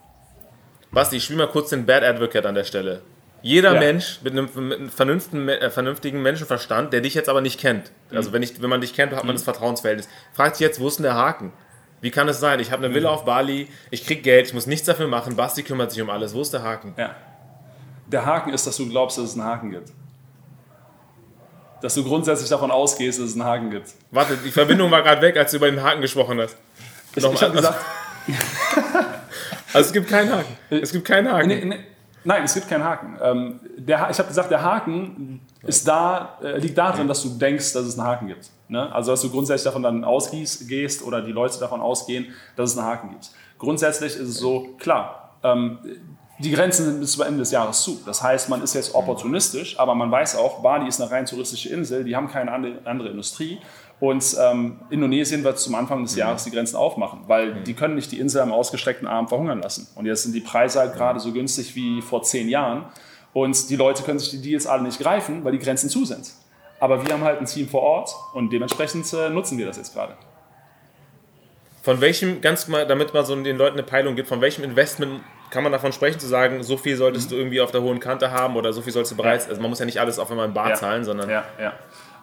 Basti, 0.90 1.16
ich 1.16 1.24
spiele 1.24 1.40
mal 1.40 1.48
kurz 1.48 1.70
den 1.70 1.86
Bad 1.86 2.02
Advocate 2.02 2.46
an 2.46 2.54
der 2.54 2.64
Stelle. 2.64 3.02
Jeder 3.42 3.74
ja. 3.74 3.80
Mensch 3.80 4.20
mit 4.22 4.32
einem, 4.32 4.48
mit 4.68 4.78
einem 4.78 4.88
vernünftigen, 4.88 5.48
äh, 5.48 5.70
vernünftigen 5.70 6.22
Menschenverstand, 6.22 6.94
der 6.94 7.02
dich 7.02 7.12
jetzt 7.12 7.28
aber 7.28 7.42
nicht 7.42 7.60
kennt, 7.60 7.92
also 8.10 8.30
mhm. 8.30 8.34
wenn, 8.34 8.42
ich, 8.42 8.62
wenn 8.62 8.70
man 8.70 8.80
dich 8.80 8.94
kennt, 8.94 9.12
hat 9.12 9.24
man 9.24 9.34
mhm. 9.34 9.38
das 9.38 9.42
Vertrauensverhältnis, 9.42 10.08
fragt 10.32 10.56
sich 10.56 10.66
jetzt, 10.66 10.80
wo 10.80 10.88
ist 10.88 10.96
denn 10.96 11.02
der 11.02 11.14
Haken? 11.14 11.52
Wie 12.04 12.10
kann 12.10 12.28
es 12.28 12.38
sein? 12.38 12.60
Ich 12.60 12.70
habe 12.70 12.84
eine 12.84 12.94
Villa 12.94 13.08
auf 13.08 13.24
Bali, 13.24 13.66
ich 13.90 14.04
kriege 14.04 14.20
Geld, 14.20 14.48
ich 14.48 14.52
muss 14.52 14.66
nichts 14.66 14.84
dafür 14.84 15.08
machen, 15.08 15.36
Basti 15.36 15.62
kümmert 15.62 15.90
sich 15.90 16.02
um 16.02 16.10
alles. 16.10 16.34
Wo 16.34 16.42
ist 16.42 16.52
der 16.52 16.62
Haken? 16.62 16.92
Ja. 16.98 17.16
Der 18.08 18.26
Haken 18.26 18.52
ist, 18.52 18.66
dass 18.66 18.76
du 18.76 18.86
glaubst, 18.90 19.16
dass 19.16 19.30
es 19.30 19.32
einen 19.32 19.44
Haken 19.44 19.70
gibt. 19.70 19.90
Dass 21.80 21.94
du 21.94 22.04
grundsätzlich 22.04 22.50
davon 22.50 22.70
ausgehst, 22.70 23.20
dass 23.20 23.28
es 23.28 23.32
einen 23.32 23.44
Haken 23.44 23.70
gibt. 23.70 23.88
Warte, 24.10 24.36
die 24.36 24.50
Verbindung 24.50 24.90
war 24.90 25.00
gerade 25.00 25.22
weg, 25.22 25.34
als 25.38 25.52
du 25.52 25.56
über 25.56 25.70
den 25.70 25.82
Haken 25.82 26.02
gesprochen 26.02 26.38
hast. 26.38 26.58
Ich, 27.16 27.24
ich 27.24 27.42
habe 27.42 27.54
gesagt. 27.54 27.82
also 29.72 29.86
es 29.86 29.92
gibt 29.94 30.06
keinen 30.06 30.30
Haken. 30.30 30.58
Es 30.68 30.92
gibt 30.92 31.06
keinen 31.06 31.32
Haken. 31.32 31.48
Nee, 31.48 31.64
nee, 31.64 31.80
nein, 32.24 32.44
es 32.44 32.54
gibt 32.54 32.68
keinen 32.68 32.84
Haken. 32.84 33.18
Ähm, 33.22 33.60
der, 33.76 34.08
ich 34.10 34.18
habe 34.18 34.28
gesagt, 34.28 34.50
der 34.50 34.62
Haken 34.62 35.40
ist 35.62 35.86
da, 35.86 36.38
äh, 36.42 36.58
liegt 36.58 36.76
darin, 36.76 37.08
dass 37.08 37.22
du 37.22 37.30
denkst, 37.30 37.72
dass 37.72 37.84
es 37.84 37.98
einen 37.98 38.06
Haken 38.06 38.28
gibt. 38.28 38.50
Ne? 38.68 38.92
Also 38.92 39.12
dass 39.12 39.22
du 39.22 39.30
grundsätzlich 39.30 39.64
davon 39.64 39.82
dann 39.82 40.04
ausgehst 40.04 41.02
oder 41.04 41.22
die 41.22 41.32
Leute 41.32 41.58
davon 41.58 41.80
ausgehen, 41.80 42.26
dass 42.56 42.72
es 42.72 42.78
einen 42.78 42.86
Haken 42.86 43.10
gibt. 43.10 43.30
Grundsätzlich 43.58 44.16
ist 44.16 44.28
es 44.28 44.38
so, 44.38 44.74
klar, 44.78 45.36
ähm, 45.42 45.78
die 46.38 46.50
Grenzen 46.50 46.84
sind 46.84 47.00
bis 47.00 47.12
zum 47.12 47.22
Ende 47.22 47.38
des 47.38 47.52
Jahres 47.52 47.82
zu. 47.82 48.00
Das 48.04 48.22
heißt, 48.22 48.48
man 48.48 48.60
ist 48.62 48.74
jetzt 48.74 48.94
opportunistisch, 48.94 49.78
aber 49.78 49.94
man 49.94 50.10
weiß 50.10 50.36
auch, 50.36 50.62
Bali 50.62 50.88
ist 50.88 51.00
eine 51.00 51.10
rein 51.10 51.26
touristische 51.26 51.68
Insel, 51.68 52.02
die 52.02 52.16
haben 52.16 52.28
keine 52.28 52.52
andere 52.52 53.08
Industrie. 53.08 53.60
Und 54.04 54.36
ähm, 54.38 54.80
Indonesien 54.90 55.44
wird 55.44 55.58
zum 55.58 55.74
Anfang 55.74 56.02
des 56.02 56.14
Jahres 56.14 56.44
die 56.44 56.50
Grenzen 56.50 56.76
aufmachen, 56.76 57.20
weil 57.26 57.62
die 57.62 57.72
können 57.72 57.94
nicht 57.94 58.12
die 58.12 58.20
Insel 58.20 58.42
am 58.42 58.52
ausgestreckten 58.52 59.08
Arm 59.08 59.28
verhungern 59.28 59.62
lassen. 59.62 59.88
Und 59.94 60.04
jetzt 60.04 60.24
sind 60.24 60.34
die 60.34 60.42
Preise 60.42 60.80
halt 60.80 60.92
gerade 60.92 61.18
so 61.20 61.32
günstig 61.32 61.74
wie 61.74 62.02
vor 62.02 62.22
zehn 62.22 62.50
Jahren. 62.50 62.84
Und 63.32 63.70
die 63.70 63.76
Leute 63.76 64.02
können 64.02 64.18
sich 64.18 64.28
die 64.28 64.42
Deals 64.42 64.66
alle 64.66 64.82
nicht 64.82 65.00
greifen, 65.00 65.42
weil 65.42 65.52
die 65.52 65.58
Grenzen 65.58 65.88
zu 65.88 66.04
sind. 66.04 66.32
Aber 66.80 67.02
wir 67.02 67.14
haben 67.14 67.24
halt 67.24 67.40
ein 67.40 67.46
Team 67.46 67.66
vor 67.66 67.80
Ort 67.80 68.14
und 68.34 68.52
dementsprechend 68.52 69.10
äh, 69.14 69.30
nutzen 69.30 69.56
wir 69.56 69.64
das 69.64 69.78
jetzt 69.78 69.94
gerade. 69.94 70.12
Von 71.80 72.02
welchem, 72.02 72.42
ganz 72.42 72.68
mal, 72.68 72.86
damit 72.86 73.14
man 73.14 73.24
so 73.24 73.34
den 73.42 73.56
Leuten 73.56 73.78
eine 73.78 73.84
Peilung 73.84 74.16
gibt, 74.16 74.28
von 74.28 74.42
welchem 74.42 74.64
Investment 74.64 75.22
kann 75.48 75.62
man 75.62 75.72
davon 75.72 75.94
sprechen, 75.94 76.20
zu 76.20 76.26
sagen, 76.26 76.62
so 76.62 76.76
viel 76.76 76.98
solltest 76.98 77.30
mhm. 77.30 77.34
du 77.34 77.40
irgendwie 77.40 77.62
auf 77.62 77.70
der 77.70 77.80
hohen 77.80 78.00
Kante 78.00 78.30
haben 78.32 78.56
oder 78.56 78.74
so 78.74 78.82
viel 78.82 78.92
sollst 78.92 79.12
du 79.12 79.16
bereits, 79.16 79.48
also 79.48 79.62
man 79.62 79.70
muss 79.70 79.78
ja 79.78 79.86
nicht 79.86 79.98
alles 79.98 80.18
auf 80.18 80.30
einmal 80.30 80.46
im 80.46 80.52
Bar 80.52 80.70
ja. 80.70 80.74
zahlen, 80.74 81.04
sondern. 81.04 81.30
Ja, 81.30 81.44
ja. 81.58 81.72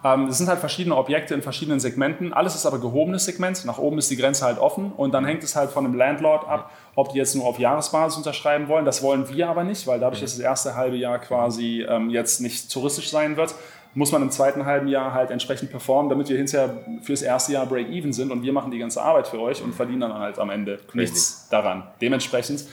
Ähm, 0.03 0.25
es 0.25 0.37
sind 0.37 0.47
halt 0.47 0.59
verschiedene 0.59 0.95
Objekte 0.95 1.33
in 1.33 1.41
verschiedenen 1.41 1.79
Segmenten. 1.79 2.33
Alles 2.33 2.55
ist 2.55 2.65
aber 2.65 2.79
gehobenes 2.79 3.25
Segment. 3.25 3.65
Nach 3.65 3.77
oben 3.77 3.97
ist 3.97 4.09
die 4.09 4.17
Grenze 4.17 4.45
halt 4.45 4.57
offen 4.57 4.91
und 4.91 5.13
dann 5.13 5.25
hängt 5.25 5.43
es 5.43 5.55
halt 5.55 5.69
von 5.69 5.83
dem 5.83 5.93
Landlord 5.93 6.47
ab, 6.47 6.71
ob 6.95 7.09
die 7.09 7.17
jetzt 7.17 7.35
nur 7.35 7.45
auf 7.45 7.59
Jahresbasis 7.59 8.17
unterschreiben 8.17 8.67
wollen. 8.67 8.85
Das 8.85 9.03
wollen 9.03 9.29
wir 9.29 9.47
aber 9.47 9.63
nicht, 9.63 9.85
weil 9.87 9.99
dadurch, 9.99 10.21
dass 10.21 10.31
das 10.31 10.39
erste 10.39 10.75
halbe 10.75 10.97
Jahr 10.97 11.19
quasi 11.19 11.85
ähm, 11.87 12.09
jetzt 12.09 12.41
nicht 12.41 12.71
touristisch 12.71 13.09
sein 13.09 13.37
wird, 13.37 13.53
muss 13.93 14.11
man 14.11 14.21
im 14.21 14.31
zweiten 14.31 14.65
halben 14.65 14.87
Jahr 14.87 15.13
halt 15.13 15.31
entsprechend 15.31 15.69
performen, 15.69 16.09
damit 16.09 16.29
wir 16.29 16.37
hinterher 16.37 16.77
fürs 17.01 17.21
erste 17.21 17.53
Jahr 17.53 17.65
Break-Even 17.65 18.13
sind 18.13 18.31
und 18.31 18.41
wir 18.41 18.53
machen 18.53 18.71
die 18.71 18.79
ganze 18.79 19.01
Arbeit 19.01 19.27
für 19.27 19.39
euch 19.39 19.61
und 19.61 19.75
verdienen 19.75 20.01
dann 20.01 20.13
halt 20.13 20.39
am 20.39 20.49
Ende 20.49 20.79
nichts 20.93 21.47
daran. 21.49 21.83
Dementsprechend 21.99 22.65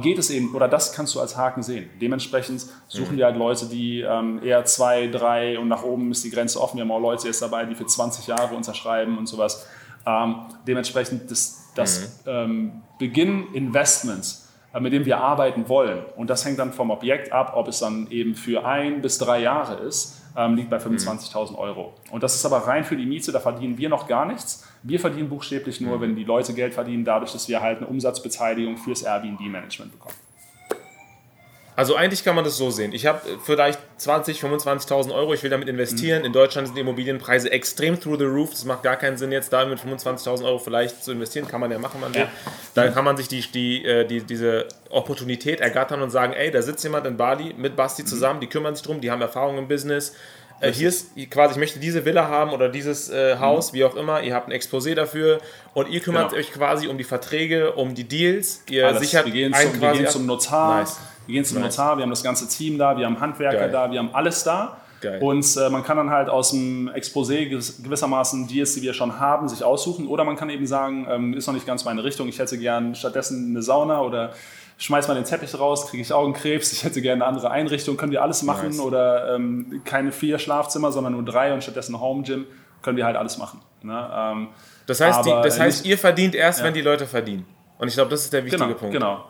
geht 0.00 0.18
es 0.18 0.30
eben, 0.30 0.54
oder 0.54 0.68
das 0.68 0.92
kannst 0.92 1.14
du 1.14 1.20
als 1.20 1.36
Haken 1.36 1.62
sehen. 1.62 1.90
Dementsprechend 2.00 2.66
suchen 2.88 3.14
mhm. 3.14 3.18
wir 3.18 3.24
halt 3.26 3.36
Leute, 3.36 3.66
die 3.66 4.00
ähm, 4.00 4.40
eher 4.42 4.64
zwei, 4.64 5.06
drei 5.06 5.58
und 5.58 5.68
nach 5.68 5.82
oben 5.82 6.10
ist 6.10 6.24
die 6.24 6.30
Grenze 6.30 6.60
offen. 6.60 6.76
Wir 6.76 6.84
haben 6.84 6.90
auch 6.90 7.00
Leute 7.00 7.26
jetzt 7.26 7.42
dabei, 7.42 7.64
die 7.64 7.74
für 7.74 7.86
20 7.86 8.26
Jahre 8.26 8.54
unterschreiben 8.54 9.18
und 9.18 9.26
sowas. 9.26 9.66
Ähm, 10.06 10.36
dementsprechend 10.66 11.30
das, 11.30 11.70
das 11.74 12.22
mhm. 12.24 12.30
ähm, 12.30 12.72
Beginn 12.98 13.52
Investments, 13.54 14.48
äh, 14.74 14.80
mit 14.80 14.92
dem 14.92 15.04
wir 15.04 15.18
arbeiten 15.18 15.68
wollen, 15.68 16.04
und 16.16 16.30
das 16.30 16.44
hängt 16.44 16.58
dann 16.58 16.72
vom 16.72 16.90
Objekt 16.90 17.32
ab, 17.32 17.52
ob 17.56 17.68
es 17.68 17.78
dann 17.78 18.10
eben 18.10 18.34
für 18.34 18.66
ein 18.66 19.02
bis 19.02 19.18
drei 19.18 19.40
Jahre 19.40 19.82
ist, 19.84 20.21
ähm, 20.36 20.54
liegt 20.54 20.70
bei 20.70 20.78
25.000 20.78 21.56
Euro. 21.56 21.94
Und 22.10 22.22
das 22.22 22.34
ist 22.34 22.44
aber 22.44 22.58
rein 22.58 22.84
für 22.84 22.96
die 22.96 23.06
Miete, 23.06 23.32
da 23.32 23.40
verdienen 23.40 23.78
wir 23.78 23.88
noch 23.88 24.06
gar 24.06 24.26
nichts. 24.26 24.66
Wir 24.82 25.00
verdienen 25.00 25.28
buchstäblich 25.28 25.80
nur, 25.80 26.00
wenn 26.00 26.16
die 26.16 26.24
Leute 26.24 26.54
Geld 26.54 26.74
verdienen, 26.74 27.04
dadurch, 27.04 27.32
dass 27.32 27.48
wir 27.48 27.60
halt 27.60 27.78
eine 27.78 27.86
Umsatzbeteiligung 27.86 28.76
fürs 28.76 29.02
Airbnb-Management 29.02 29.92
bekommen. 29.92 30.14
Also 31.74 31.96
eigentlich 31.96 32.22
kann 32.22 32.34
man 32.34 32.44
das 32.44 32.58
so 32.58 32.70
sehen. 32.70 32.92
Ich 32.92 33.06
habe 33.06 33.20
vielleicht 33.44 33.78
20, 33.96 34.42
25.000 34.42 35.14
Euro, 35.14 35.32
ich 35.32 35.42
will 35.42 35.48
damit 35.48 35.68
investieren. 35.68 36.20
Mhm. 36.20 36.26
In 36.26 36.32
Deutschland 36.32 36.68
sind 36.68 36.76
die 36.76 36.82
Immobilienpreise 36.82 37.50
extrem 37.50 37.98
through 37.98 38.18
the 38.18 38.26
roof. 38.26 38.52
Es 38.52 38.64
macht 38.66 38.82
gar 38.82 38.96
keinen 38.96 39.16
Sinn, 39.16 39.32
jetzt 39.32 39.52
da 39.52 39.64
mit 39.64 39.78
25.000 39.78 40.44
Euro 40.44 40.58
vielleicht 40.58 41.02
zu 41.02 41.12
investieren. 41.12 41.48
Kann 41.48 41.60
man 41.60 41.70
ja 41.70 41.78
machen, 41.78 42.00
man 42.00 42.14
will. 42.14 42.22
Ja. 42.22 42.28
Da 42.74 42.88
kann 42.88 43.04
man 43.04 43.16
sich 43.16 43.28
die, 43.28 43.40
die, 43.50 43.84
äh, 43.86 44.06
die, 44.06 44.20
diese 44.20 44.66
Opportunität 44.90 45.60
ergattern 45.60 46.02
und 46.02 46.10
sagen, 46.10 46.34
ey, 46.34 46.50
da 46.50 46.60
sitzt 46.60 46.84
jemand 46.84 47.06
in 47.06 47.16
Bali 47.16 47.54
mit 47.56 47.74
Basti 47.74 48.02
mhm. 48.02 48.06
zusammen, 48.06 48.40
die 48.40 48.48
kümmern 48.48 48.74
sich 48.74 48.84
drum, 48.84 49.00
die 49.00 49.10
haben 49.10 49.22
Erfahrung 49.22 49.56
im 49.56 49.66
Business. 49.66 50.14
Äh, 50.60 50.72
hier 50.72 50.88
ist 50.88 51.10
quasi, 51.30 51.54
ich 51.54 51.58
möchte 51.58 51.80
diese 51.80 52.04
Villa 52.04 52.28
haben 52.28 52.52
oder 52.52 52.68
dieses 52.68 53.10
äh, 53.10 53.38
Haus, 53.38 53.72
mhm. 53.72 53.76
wie 53.76 53.84
auch 53.84 53.96
immer. 53.96 54.22
Ihr 54.22 54.34
habt 54.34 54.48
ein 54.48 54.52
Exposé 54.52 54.94
dafür 54.94 55.40
und 55.74 55.88
ihr 55.88 56.00
kümmert 56.00 56.30
genau. 56.30 56.40
euch 56.40 56.52
quasi 56.52 56.86
um 56.86 56.98
die 56.98 57.04
Verträge, 57.04 57.72
um 57.72 57.94
die 57.94 58.04
Deals. 58.04 58.62
Ihr 58.68 58.86
Alles. 58.86 59.00
sichert 59.00 59.26
wir 59.26 59.32
gehen, 59.32 59.54
zum, 59.54 59.80
wir 59.80 59.92
gehen 59.92 60.06
zum 60.06 60.26
Notar. 60.26 60.80
Nice. 60.80 60.98
Wir 61.26 61.34
gehen 61.34 61.44
zum 61.44 61.60
nice. 61.60 61.76
Notar, 61.76 61.96
wir 61.96 62.02
haben 62.02 62.10
das 62.10 62.22
ganze 62.22 62.48
Team 62.48 62.78
da, 62.78 62.96
wir 62.96 63.06
haben 63.06 63.20
Handwerker 63.20 63.58
Geil. 63.58 63.70
da, 63.70 63.90
wir 63.90 63.98
haben 63.98 64.14
alles 64.14 64.44
da. 64.44 64.78
Geil. 65.00 65.20
Und 65.20 65.56
äh, 65.56 65.68
man 65.68 65.82
kann 65.82 65.96
dann 65.96 66.10
halt 66.10 66.28
aus 66.28 66.50
dem 66.50 66.88
Exposé 66.88 67.48
gewissermaßen 67.48 68.46
Deals, 68.46 68.74
die 68.74 68.82
wir 68.82 68.94
schon 68.94 69.18
haben, 69.18 69.48
sich 69.48 69.64
aussuchen. 69.64 70.06
Oder 70.06 70.24
man 70.24 70.36
kann 70.36 70.48
eben 70.48 70.66
sagen, 70.66 71.06
ähm, 71.10 71.34
ist 71.34 71.46
noch 71.48 71.54
nicht 71.54 71.66
ganz 71.66 71.84
meine 71.84 72.04
Richtung, 72.04 72.28
ich 72.28 72.38
hätte 72.38 72.56
gern 72.56 72.94
stattdessen 72.94 73.50
eine 73.50 73.62
Sauna 73.62 74.00
oder 74.00 74.32
schmeiß 74.78 75.08
mal 75.08 75.14
den 75.14 75.24
Teppich 75.24 75.58
raus, 75.58 75.88
kriege 75.88 76.02
ich 76.02 76.12
Augenkrebs, 76.12 76.72
ich 76.72 76.84
hätte 76.84 77.02
gerne 77.02 77.24
eine 77.24 77.28
andere 77.28 77.50
Einrichtung, 77.50 77.96
können 77.96 78.12
wir 78.12 78.22
alles 78.22 78.42
machen. 78.42 78.68
Nice. 78.68 78.80
Oder 78.80 79.34
ähm, 79.34 79.82
keine 79.84 80.12
vier 80.12 80.38
Schlafzimmer, 80.38 80.92
sondern 80.92 81.14
nur 81.14 81.24
drei 81.24 81.52
und 81.52 81.62
stattdessen 81.62 82.00
Home 82.00 82.22
Gym, 82.22 82.46
können 82.80 82.96
wir 82.96 83.04
halt 83.04 83.16
alles 83.16 83.38
machen. 83.38 83.60
Ne? 83.82 84.10
Ähm, 84.12 84.48
das 84.86 85.00
heißt, 85.00 85.24
die, 85.24 85.30
das 85.30 85.58
heißt 85.58 85.84
ihr 85.84 85.98
verdient 85.98 86.34
erst, 86.34 86.60
ja. 86.60 86.64
wenn 86.64 86.74
die 86.74 86.80
Leute 86.80 87.06
verdienen. 87.06 87.46
Und 87.78 87.88
ich 87.88 87.94
glaube, 87.94 88.10
das 88.10 88.24
ist 88.24 88.32
der 88.32 88.44
wichtige 88.44 88.64
genau, 88.64 88.78
Punkt. 88.78 88.92
Genau. 88.92 89.24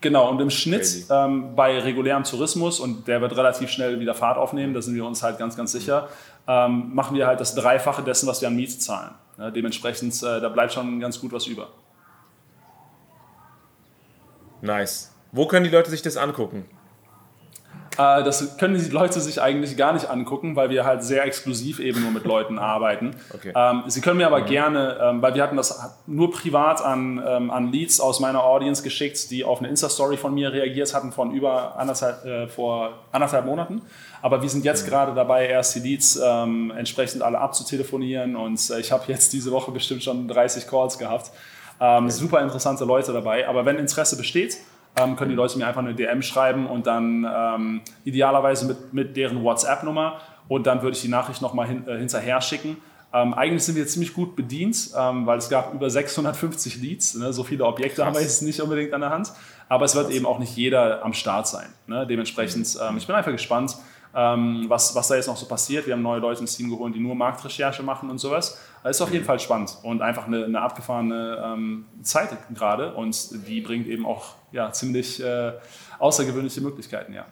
Genau, 0.00 0.30
und 0.30 0.40
im 0.40 0.50
Schnitt 0.50 1.06
ähm, 1.10 1.56
bei 1.56 1.78
regulärem 1.80 2.22
Tourismus, 2.22 2.78
und 2.78 3.08
der 3.08 3.20
wird 3.20 3.36
relativ 3.36 3.68
schnell 3.68 3.98
wieder 3.98 4.14
Fahrt 4.14 4.38
aufnehmen, 4.38 4.72
da 4.72 4.80
sind 4.80 4.94
wir 4.94 5.04
uns 5.04 5.24
halt 5.24 5.38
ganz, 5.38 5.56
ganz 5.56 5.72
sicher, 5.72 6.08
ähm, 6.46 6.94
machen 6.94 7.16
wir 7.16 7.26
halt 7.26 7.40
das 7.40 7.54
Dreifache 7.56 8.02
dessen, 8.02 8.28
was 8.28 8.40
wir 8.40 8.48
an 8.48 8.54
Miete 8.54 8.78
zahlen. 8.78 9.10
Ja, 9.38 9.50
dementsprechend, 9.50 10.14
äh, 10.22 10.40
da 10.40 10.48
bleibt 10.48 10.72
schon 10.72 11.00
ganz 11.00 11.20
gut 11.20 11.32
was 11.32 11.46
über. 11.46 11.68
Nice. 14.60 15.12
Wo 15.32 15.46
können 15.46 15.64
die 15.64 15.70
Leute 15.70 15.90
sich 15.90 16.02
das 16.02 16.16
angucken? 16.16 16.64
Äh, 17.98 18.22
das 18.22 18.56
können 18.56 18.78
die 18.78 18.90
Leute 18.90 19.20
sich 19.20 19.42
eigentlich 19.42 19.76
gar 19.76 19.92
nicht 19.92 20.08
angucken, 20.08 20.54
weil 20.54 20.70
wir 20.70 20.84
halt 20.84 21.02
sehr 21.02 21.24
exklusiv 21.24 21.80
eben 21.80 22.00
nur 22.00 22.12
mit 22.12 22.24
Leuten 22.24 22.58
arbeiten. 22.58 23.16
Okay. 23.34 23.52
Ähm, 23.54 23.82
sie 23.88 24.00
können 24.00 24.18
mir 24.18 24.26
aber 24.26 24.40
mhm. 24.40 24.46
gerne, 24.46 24.98
ähm, 25.02 25.22
weil 25.22 25.34
wir 25.34 25.42
hatten 25.42 25.56
das 25.56 25.78
nur 26.06 26.30
privat 26.30 26.80
an, 26.80 27.22
ähm, 27.26 27.50
an 27.50 27.72
Leads 27.72 28.00
aus 28.00 28.20
meiner 28.20 28.44
Audience 28.44 28.82
geschickt, 28.82 29.30
die 29.32 29.44
auf 29.44 29.58
eine 29.58 29.68
Insta-Story 29.68 30.16
von 30.16 30.32
mir 30.32 30.52
reagiert 30.52 30.94
hatten 30.94 31.10
von 31.10 31.32
über 31.32 31.76
anderthalb, 31.76 32.24
äh, 32.24 32.46
vor 32.46 32.92
anderthalb 33.10 33.44
Monaten. 33.44 33.82
Aber 34.22 34.42
wir 34.42 34.48
sind 34.48 34.64
jetzt 34.64 34.86
mhm. 34.86 34.90
gerade 34.90 35.14
dabei, 35.14 35.48
erst 35.48 35.74
die 35.74 35.80
Leads 35.80 36.20
ähm, 36.24 36.72
entsprechend 36.76 37.22
alle 37.22 37.38
abzutelefonieren 37.38 38.36
und 38.36 38.70
äh, 38.70 38.78
ich 38.78 38.92
habe 38.92 39.04
jetzt 39.08 39.32
diese 39.32 39.50
Woche 39.50 39.72
bestimmt 39.72 40.04
schon 40.04 40.28
30 40.28 40.68
Calls 40.68 40.98
gehabt. 40.98 41.32
Ähm, 41.80 42.04
okay. 42.04 42.10
Super 42.10 42.40
interessante 42.42 42.84
Leute 42.84 43.12
dabei. 43.12 43.48
Aber 43.48 43.64
wenn 43.64 43.76
Interesse 43.76 44.16
besteht, 44.16 44.56
ähm, 45.00 45.16
können 45.16 45.30
die 45.30 45.36
Leute 45.36 45.58
mir 45.58 45.66
einfach 45.66 45.82
eine 45.82 45.94
DM 45.94 46.22
schreiben 46.22 46.66
und 46.66 46.86
dann 46.86 47.26
ähm, 47.30 47.80
idealerweise 48.04 48.66
mit, 48.66 48.92
mit 48.92 49.16
deren 49.16 49.42
WhatsApp-Nummer 49.42 50.20
und 50.48 50.66
dann 50.66 50.82
würde 50.82 50.96
ich 50.96 51.02
die 51.02 51.08
Nachricht 51.08 51.42
nochmal 51.42 51.68
hin, 51.68 51.86
äh, 51.86 51.98
hinterher 51.98 52.40
schicken. 52.40 52.78
Ähm, 53.12 53.32
eigentlich 53.32 53.64
sind 53.64 53.76
wir 53.76 53.86
ziemlich 53.86 54.12
gut 54.12 54.36
bedient, 54.36 54.90
ähm, 54.96 55.24
weil 55.24 55.38
es 55.38 55.48
gab 55.48 55.72
über 55.72 55.88
650 55.88 56.76
Leads. 56.76 57.14
Ne? 57.14 57.32
So 57.32 57.42
viele 57.42 57.64
Objekte 57.64 58.04
haben 58.04 58.14
wir 58.14 58.20
jetzt 58.20 58.42
nicht 58.42 58.60
unbedingt 58.60 58.92
an 58.92 59.00
der 59.00 59.10
Hand. 59.10 59.32
Aber 59.68 59.86
es 59.86 59.94
wird 59.94 60.06
Krass. 60.06 60.16
eben 60.16 60.26
auch 60.26 60.38
nicht 60.38 60.56
jeder 60.56 61.04
am 61.04 61.14
Start 61.14 61.48
sein. 61.48 61.68
Ne? 61.86 62.06
Dementsprechend, 62.06 62.74
mhm. 62.74 62.80
ähm, 62.82 62.96
ich 62.98 63.06
bin 63.06 63.16
einfach 63.16 63.32
gespannt, 63.32 63.76
ähm, 64.14 64.64
was, 64.68 64.94
was 64.94 65.08
da 65.08 65.16
jetzt 65.16 65.26
noch 65.26 65.36
so 65.36 65.46
passiert. 65.46 65.86
Wir 65.86 65.94
haben 65.94 66.02
neue 66.02 66.20
Leute 66.20 66.40
ins 66.40 66.56
Team 66.56 66.70
geholt, 66.70 66.94
die 66.94 67.00
nur 67.00 67.14
Marktrecherche 67.14 67.82
machen 67.82 68.10
und 68.10 68.18
sowas. 68.18 68.58
Das 68.82 68.96
ist 68.96 69.02
auf 69.02 69.12
jeden 69.12 69.24
mhm. 69.24 69.26
Fall 69.26 69.40
spannend 69.40 69.76
und 69.82 70.02
einfach 70.02 70.26
eine, 70.26 70.44
eine 70.44 70.60
abgefahrene 70.60 71.42
ähm, 71.44 71.86
Zeit 72.02 72.30
gerade 72.54 72.94
und 72.94 73.46
die 73.46 73.60
bringt 73.60 73.86
eben 73.86 74.06
auch 74.06 74.34
ja, 74.52 74.72
ziemlich 74.72 75.22
äh, 75.22 75.52
außergewöhnliche 75.98 76.60
Möglichkeiten, 76.60 77.12
ja. 77.12 77.26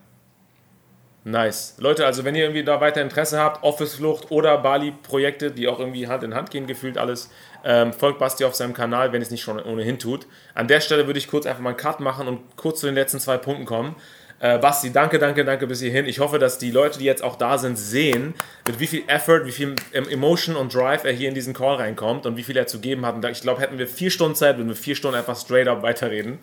Nice. 1.25 1.75
Leute, 1.79 2.07
also 2.07 2.25
wenn 2.25 2.37
ihr 2.37 2.45
irgendwie 2.45 2.63
da 2.63 2.81
weiter 2.81 3.03
Interesse 3.03 3.41
habt, 3.41 3.65
Office-Flucht 3.65 4.31
oder 4.31 4.59
Bali-Projekte, 4.59 5.51
die 5.51 5.67
auch 5.67 5.81
irgendwie 5.81 6.07
Hand 6.07 6.23
in 6.23 6.35
Hand 6.35 6.53
gehen, 6.53 6.69
gefühlt 6.69 6.99
alles, 6.99 7.31
ähm, 7.65 7.93
folgt 7.93 8.21
Basti 8.21 8.45
auf 8.45 8.55
seinem 8.55 8.75
Kanal, 8.75 9.13
wenn 9.13 9.21
es 9.21 9.33
nicht 9.33 9.43
schon 9.43 9.61
ohnehin 9.61 9.99
tut. 9.99 10.29
An 10.55 10.69
der 10.69 10.81
Stelle 10.81 11.09
würde 11.09 11.19
ich 11.19 11.27
kurz 11.27 11.45
einfach 11.45 11.61
mal 11.61 11.71
einen 11.71 11.79
Cut 11.79 11.99
machen 11.99 12.29
und 12.29 12.57
kurz 12.57 12.79
zu 12.79 12.87
den 12.87 12.95
letzten 12.95 13.19
zwei 13.19 13.39
Punkten 13.39 13.65
kommen. 13.65 13.97
Äh, 14.39 14.59
Basti, 14.59 14.93
danke, 14.93 15.19
danke, 15.19 15.45
danke 15.45 15.67
bis 15.67 15.81
hierhin. 15.81 16.07
Ich 16.07 16.21
hoffe, 16.21 16.39
dass 16.39 16.59
die 16.59 16.71
Leute, 16.71 16.99
die 16.99 17.07
jetzt 17.07 17.23
auch 17.23 17.37
da 17.37 17.57
sind, 17.57 17.77
sehen, 17.77 18.35
mit 18.67 18.79
wie 18.81 18.87
viel 18.87 19.05
Effort, 19.07 19.47
wie 19.47 19.53
viel 19.53 19.75
Emotion 19.93 20.57
und 20.57 20.75
Drive 20.75 21.05
er 21.05 21.13
hier 21.13 21.29
in 21.29 21.35
diesen 21.35 21.55
Call 21.55 21.77
reinkommt 21.77 22.27
und 22.27 22.37
wie 22.37 22.43
viel 22.43 22.57
er 22.57 22.67
zu 22.67 22.81
geben 22.81 23.07
hat. 23.07 23.15
Und 23.15 23.25
ich 23.25 23.41
glaube, 23.41 23.63
hätten 23.63 23.79
wir 23.79 23.87
vier 23.87 24.11
Stunden 24.11 24.35
Zeit, 24.35 24.59
würden 24.59 24.69
wir 24.69 24.77
vier 24.77 24.95
Stunden 24.95 25.17
einfach 25.17 25.37
straight 25.37 25.69
up 25.69 25.83
weiterreden. 25.83 26.39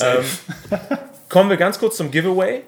Ähm, 0.00 0.24
kommen 1.28 1.50
wir 1.50 1.58
ganz 1.58 1.78
kurz 1.78 1.98
zum 1.98 2.10
Giveaway. 2.10 2.62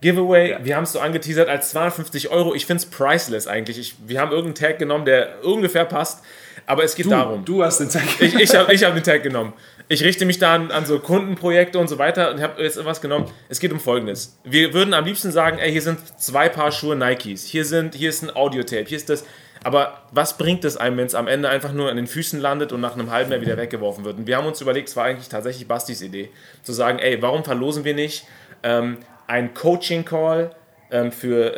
Giveaway, 0.00 0.50
ja. 0.50 0.64
wir 0.64 0.76
haben 0.76 0.84
es 0.84 0.92
so 0.92 1.00
angeteasert 1.00 1.48
als 1.48 1.70
250 1.70 2.28
Euro. 2.30 2.54
Ich 2.54 2.66
finde 2.66 2.84
es 2.84 2.86
priceless 2.90 3.46
eigentlich. 3.46 3.78
Ich, 3.78 3.96
wir 4.06 4.20
haben 4.20 4.30
irgendeinen 4.30 4.70
Tag 4.70 4.78
genommen, 4.78 5.06
der 5.06 5.44
ungefähr 5.44 5.86
passt. 5.86 6.22
Aber 6.66 6.84
es 6.84 6.94
geht 6.94 7.06
du, 7.06 7.10
darum. 7.10 7.44
Du 7.44 7.62
hast 7.62 7.78
den 7.78 7.88
Tag 7.88 8.02
genommen. 8.18 8.38
Ich, 8.38 8.50
ich 8.50 8.54
habe 8.54 8.72
ich 8.72 8.84
hab 8.84 8.94
den 8.94 9.02
Tag 9.02 9.22
genommen 9.22 9.52
ich 9.88 10.02
richte 10.02 10.24
mich 10.24 10.38
da 10.38 10.54
an, 10.54 10.70
an 10.70 10.86
so 10.86 10.98
Kundenprojekte 10.98 11.78
und 11.78 11.88
so 11.88 11.98
weiter 11.98 12.30
und 12.30 12.40
habe 12.40 12.62
jetzt 12.62 12.82
was 12.84 13.00
genommen. 13.00 13.26
Es 13.48 13.60
geht 13.60 13.72
um 13.72 13.80
Folgendes. 13.80 14.38
Wir 14.44 14.72
würden 14.72 14.94
am 14.94 15.04
liebsten 15.04 15.30
sagen, 15.30 15.58
ey, 15.58 15.70
hier 15.70 15.82
sind 15.82 15.98
zwei 16.20 16.48
Paar 16.48 16.72
Schuhe 16.72 16.96
Nikes, 16.96 17.44
hier, 17.44 17.64
sind, 17.64 17.94
hier 17.94 18.08
ist 18.08 18.22
ein 18.22 18.34
Audiotape, 18.34 18.84
hier 18.84 18.96
ist 18.96 19.10
das. 19.10 19.24
Aber 19.62 20.02
was 20.10 20.36
bringt 20.36 20.64
es 20.64 20.76
einem, 20.76 20.98
wenn 20.98 21.06
es 21.06 21.14
am 21.14 21.26
Ende 21.26 21.48
einfach 21.48 21.72
nur 21.72 21.90
an 21.90 21.96
den 21.96 22.06
Füßen 22.06 22.38
landet 22.40 22.72
und 22.72 22.80
nach 22.80 22.94
einem 22.94 23.10
halben 23.10 23.30
Jahr 23.30 23.40
wieder 23.40 23.56
weggeworfen 23.56 24.04
wird? 24.04 24.18
Und 24.18 24.26
wir 24.26 24.36
haben 24.36 24.46
uns 24.46 24.60
überlegt, 24.60 24.88
es 24.88 24.96
war 24.96 25.04
eigentlich 25.04 25.28
tatsächlich 25.28 25.66
Bastis 25.68 26.02
Idee, 26.02 26.30
zu 26.62 26.72
sagen, 26.72 26.98
ey, 26.98 27.20
warum 27.22 27.44
verlosen 27.44 27.84
wir 27.84 27.94
nicht 27.94 28.26
ähm, 28.62 28.98
einen 29.26 29.54
Coaching-Call 29.54 30.54
ähm, 30.90 31.12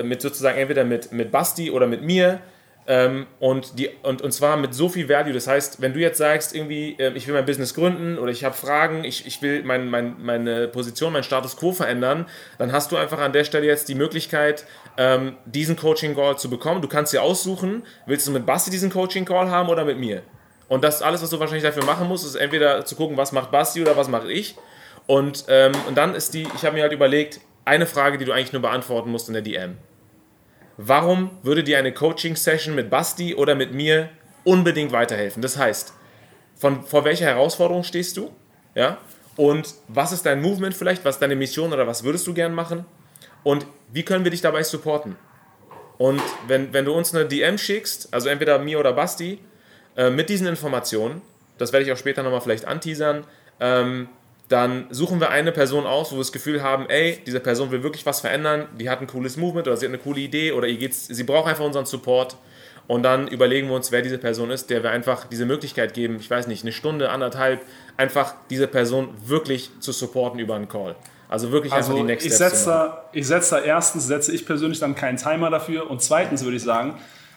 mit 0.05 0.21
sozusagen 0.23 0.59
entweder 0.59 0.85
mit, 0.85 1.13
mit 1.13 1.33
Basti 1.33 1.71
oder 1.71 1.87
mit 1.87 2.03
mir, 2.03 2.41
ähm, 2.89 3.27
und, 3.41 3.79
die, 3.79 3.91
und, 4.03 4.23
und 4.23 4.33
zwar 4.33 4.57
mit 4.57 4.73
so 4.73 4.89
viel 4.89 5.09
Value. 5.09 5.33
Das 5.33 5.47
heißt, 5.49 5.81
wenn 5.81 5.93
du 5.93 6.01
jetzt 6.01 6.19
sagst, 6.19 6.55
irgendwie, 6.55 6.97
äh, 6.99 7.13
ich 7.15 7.27
will 7.27 7.35
mein 7.35 7.45
Business 7.45 7.75
gründen 7.75 8.19
oder 8.19 8.31
ich 8.31 8.45
habe 8.45 8.55
Fragen, 8.55 9.03
ich, 9.05 9.27
ich 9.27 9.43
will 9.43 9.65
mein, 9.65 9.89
mein, 9.89 10.17
meine 10.23 10.69
Position, 10.69 11.13
meinen 11.13 11.25
Status 11.25 11.57
quo 11.57 11.73
verändern, 11.73 12.27
dann 12.59 12.73
hast 12.73 12.93
du 12.93 12.97
einfach 12.97 13.19
an 13.19 13.33
der 13.33 13.45
Stelle 13.45 13.67
jetzt 13.67 13.89
die 13.89 13.97
Möglichkeit, 13.97 14.67
ähm, 14.97 15.37
diesen 15.47 15.77
Coaching-Call 15.77 16.39
zu 16.39 16.49
bekommen. 16.49 16.81
Du 16.81 16.89
kannst 16.89 17.13
dir 17.13 17.23
aussuchen, 17.23 17.83
willst 18.07 18.27
du 18.29 18.31
mit 18.31 18.47
Basti 18.47 18.71
diesen 18.71 18.91
Coaching-Call 18.91 19.51
haben 19.51 19.69
oder 19.69 19.85
mit 19.85 19.99
mir? 19.99 20.23
Und 20.69 20.85
das 20.85 21.03
alles, 21.03 21.23
was 21.23 21.31
du 21.31 21.41
wahrscheinlich 21.41 21.65
dafür 21.65 21.85
machen 21.85 22.09
musst, 22.09 22.25
ist 22.25 22.37
entweder 22.37 22.85
zu 22.85 22.95
gucken, 22.97 23.17
was 23.17 23.33
macht 23.33 23.51
Basti 23.51 23.81
oder 23.81 23.97
was 23.97 24.09
mache 24.09 24.31
ich. 24.31 24.57
Und, 25.07 25.45
ähm, 25.49 25.73
und 25.89 25.97
dann 25.97 26.15
ist 26.15 26.35
die, 26.35 26.47
ich 26.55 26.65
habe 26.65 26.75
mir 26.75 26.83
halt 26.83 26.93
überlegt, 26.93 27.41
eine 27.65 27.87
Frage, 27.87 28.19
die 28.19 28.25
du 28.25 28.33
eigentlich 28.33 28.53
nur 28.53 28.63
beantworten 28.63 29.11
musst 29.11 29.29
in 29.29 29.35
der 29.35 29.43
DM. 29.43 29.77
Warum 30.77 31.31
würde 31.43 31.65
dir 31.65 31.79
eine 31.79 31.93
Coaching-Session 31.93 32.75
mit 32.75 32.91
Basti 32.91 33.35
oder 33.35 33.55
mit 33.55 33.73
mir 33.73 34.11
unbedingt 34.45 34.93
weiterhelfen? 34.93 35.41
Das 35.43 35.57
heißt, 35.57 35.95
von, 36.55 36.83
vor 36.83 37.05
welcher 37.05 37.27
Herausforderung 37.27 37.83
stehst 37.83 38.17
du? 38.17 38.31
Ja? 38.75 38.99
Und 39.37 39.75
was 39.89 40.13
ist 40.13 40.27
dein 40.27 40.41
Movement 40.41 40.75
vielleicht? 40.75 41.05
Was 41.05 41.17
ist 41.17 41.23
deine 41.23 41.37
Mission 41.37 41.73
oder 41.73 41.87
was 41.87 42.05
würdest 42.05 42.27
du 42.27 42.35
gern 42.35 42.55
machen? 42.55 42.85
Und 43.43 43.67
wie 43.93 44.03
können 44.03 44.25
wir 44.25 44.31
dich 44.31 44.41
dabei 44.41 44.63
supporten? 44.63 45.17
Und 45.99 46.23
wenn, 46.47 46.73
wenn 46.73 46.85
du 46.85 46.93
uns 46.93 47.15
eine 47.15 47.27
DM 47.27 47.59
schickst, 47.59 48.13
also 48.13 48.29
entweder 48.29 48.59
mir 48.59 48.79
oder 48.79 48.93
Basti, 48.93 49.39
äh, 49.97 50.11
mit 50.11 50.29
diesen 50.29 50.47
Informationen, 50.47 51.23
das 51.57 51.73
werde 51.73 51.87
ich 51.87 51.93
auch 51.93 51.97
später 51.97 52.23
nochmal 52.23 52.43
vielleicht 52.43 52.67
anteasern, 52.67 53.25
ähm, 53.61 54.09
dann 54.49 54.87
suchen 54.91 55.21
wir 55.21 55.31
eine 55.31 55.51
Person 55.51 55.87
aus, 55.87 56.13
wo 56.13 56.17
wir 56.17 56.21
das 56.21 56.33
Gefühl 56.33 56.63
haben, 56.63 56.89
ey, 56.89 57.21
diese 57.27 57.41
Person 57.41 57.71
will 57.73 57.83
wirklich 57.83 58.07
was 58.07 58.21
verändern, 58.21 58.67
die 58.79 58.89
hat 58.89 59.01
ein 59.01 59.07
cooles 59.07 59.37
Movement 59.37 59.67
oder 59.67 59.77
sie 59.77 59.87
hat 59.87 59.91
eine 59.91 59.99
coole 59.99 60.21
Idee 60.21 60.53
oder 60.53 60.69
ihr 60.69 60.79
geht's, 60.79 61.07
sie 61.07 61.25
braucht 61.25 61.49
einfach 61.49 61.65
unseren 61.65 61.87
Support 61.87 62.37
und 62.87 63.03
dann 63.03 63.27
überlegen 63.27 63.69
wir 63.69 63.75
uns, 63.75 63.91
wer 63.91 64.03
diese 64.03 64.19
Person 64.19 64.51
ist, 64.51 64.71
der 64.71 64.85
wir 64.85 64.91
einfach 64.91 65.25
diese 65.25 65.47
Möglichkeit 65.47 65.95
geben, 65.95 66.19
ich 66.21 66.31
weiß 66.31 66.47
nicht, 66.47 66.63
eine 66.63 66.73
Stunde, 66.73 67.11
anderthalb, 67.11 67.61
einfach 67.97 68.35
diese 68.49 68.69
Person 68.69 69.09
wirklich 69.25 69.71
zu 69.81 69.91
supporten 69.91 70.39
über 70.39 70.55
einen 70.55 70.69
Call. 70.69 70.95
Also 71.29 71.51
wirklich 71.51 71.73
Also 71.73 71.91
einfach 71.91 72.03
die 72.03 72.07
Next 72.07 72.27
ich 72.27 72.33
Steps 72.33 72.65
setze 72.65 72.93
ich 73.13 73.27
setze 73.27 73.57
da 73.57 73.61
erstens, 73.63 74.07
setze 74.07 74.33
ich 74.33 74.47
persönlich 74.47 74.79
dann 74.79 74.95
keinen 74.95 75.17
Timer 75.17 75.51
dafür 75.51 75.91
und 75.91 76.01
zweitens 76.01 76.45
würde 76.45 76.57
ich 76.57 76.63
sagen, 76.63 76.95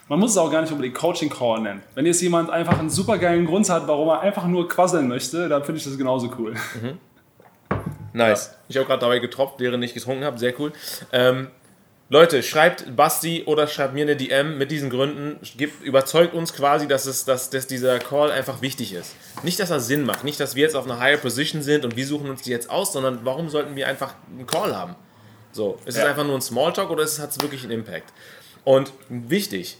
man 0.10 0.20
muss 0.20 0.32
es 0.32 0.38
auch 0.38 0.51
gar 0.51 0.62
nicht 0.62 0.72
unbedingt 0.72 0.95
Coaching 0.95 1.30
Call 1.30 1.62
nennen. 1.62 1.82
Wenn 1.95 2.05
jetzt 2.05 2.22
jemand 2.22 2.49
einfach 2.49 2.78
einen 2.80 2.89
super 2.89 3.18
geilen 3.18 3.45
Grund 3.45 3.70
hat, 3.70 3.88
warum 3.88 4.10
er 4.10 4.20
einfach 4.22 4.45
nur 4.47 4.68
quasseln 4.68 5.07
möchte, 5.07 5.47
dann 5.47 5.64
finde 5.64 5.78
ich 5.80 5.86
das 5.86 5.97
genauso 5.97 6.30
cool. 6.38 6.55
Nice. 8.14 8.55
Ich 8.68 8.76
habe 8.78 8.88
gerade 8.88 9.01
dabei 9.01 9.20
getropft, 9.20 9.60
während 9.60 9.84
ich 9.84 9.93
getrunken 9.93 10.24
habe. 10.26 10.38
Sehr 10.39 10.60
cool. 10.60 10.72
Ähm, 11.12 11.47
Leute, 12.12 12.41
schreibt 12.41 12.95
Basti 12.95 13.43
oder 13.45 13.68
schreibt 13.68 13.93
mir 13.93 14.01
eine 14.01 14.16
DM 14.16 14.57
mit 14.57 14.72
diesen 14.72 14.89
Gründen. 14.89 15.39
Gibt, 15.57 15.84
überzeugt 15.84 16.34
uns 16.34 16.53
quasi, 16.55 16.88
dass, 16.88 17.05
es, 17.05 17.24
dass, 17.24 17.51
dass 17.51 17.68
dieser 17.68 17.99
Call 17.99 18.32
einfach 18.32 18.64
wichtig 18.64 18.93
ist. 18.93 19.16
Nicht, 19.43 19.60
dass 19.60 19.70
er 19.70 19.80
Sinn 19.80 20.05
macht. 20.05 20.24
Nicht, 20.24 20.39
dass 20.39 20.55
wir 20.55 20.64
jetzt 20.64 20.76
auf 20.76 20.86
einer 20.86 20.99
Higher 20.99 21.18
Position 21.18 21.62
sind 21.62 21.86
und 21.86 21.95
wir 21.95 22.07
suchen 22.07 22.32
uns 22.32 22.41
die 22.41 22.49
jetzt 22.49 22.72
aus, 22.72 22.93
sondern 22.93 23.20
warum 23.26 23.49
sollten 23.49 23.76
wir 23.76 23.88
einfach 23.88 24.16
einen 24.36 24.47
Call 24.47 24.76
haben? 24.76 24.95
So, 25.51 25.78
ist 25.86 25.97
es 25.97 26.03
Ja. 26.03 26.10
einfach 26.10 26.26
nur 26.26 26.34
ein 26.36 26.41
Smalltalk 26.41 26.89
oder 26.89 27.03
hat 27.03 27.10
es 27.30 27.41
wirklich 27.41 27.62
einen 27.64 27.74
Impact? 27.74 28.12
Und 28.66 28.91
wichtig, 29.10 29.78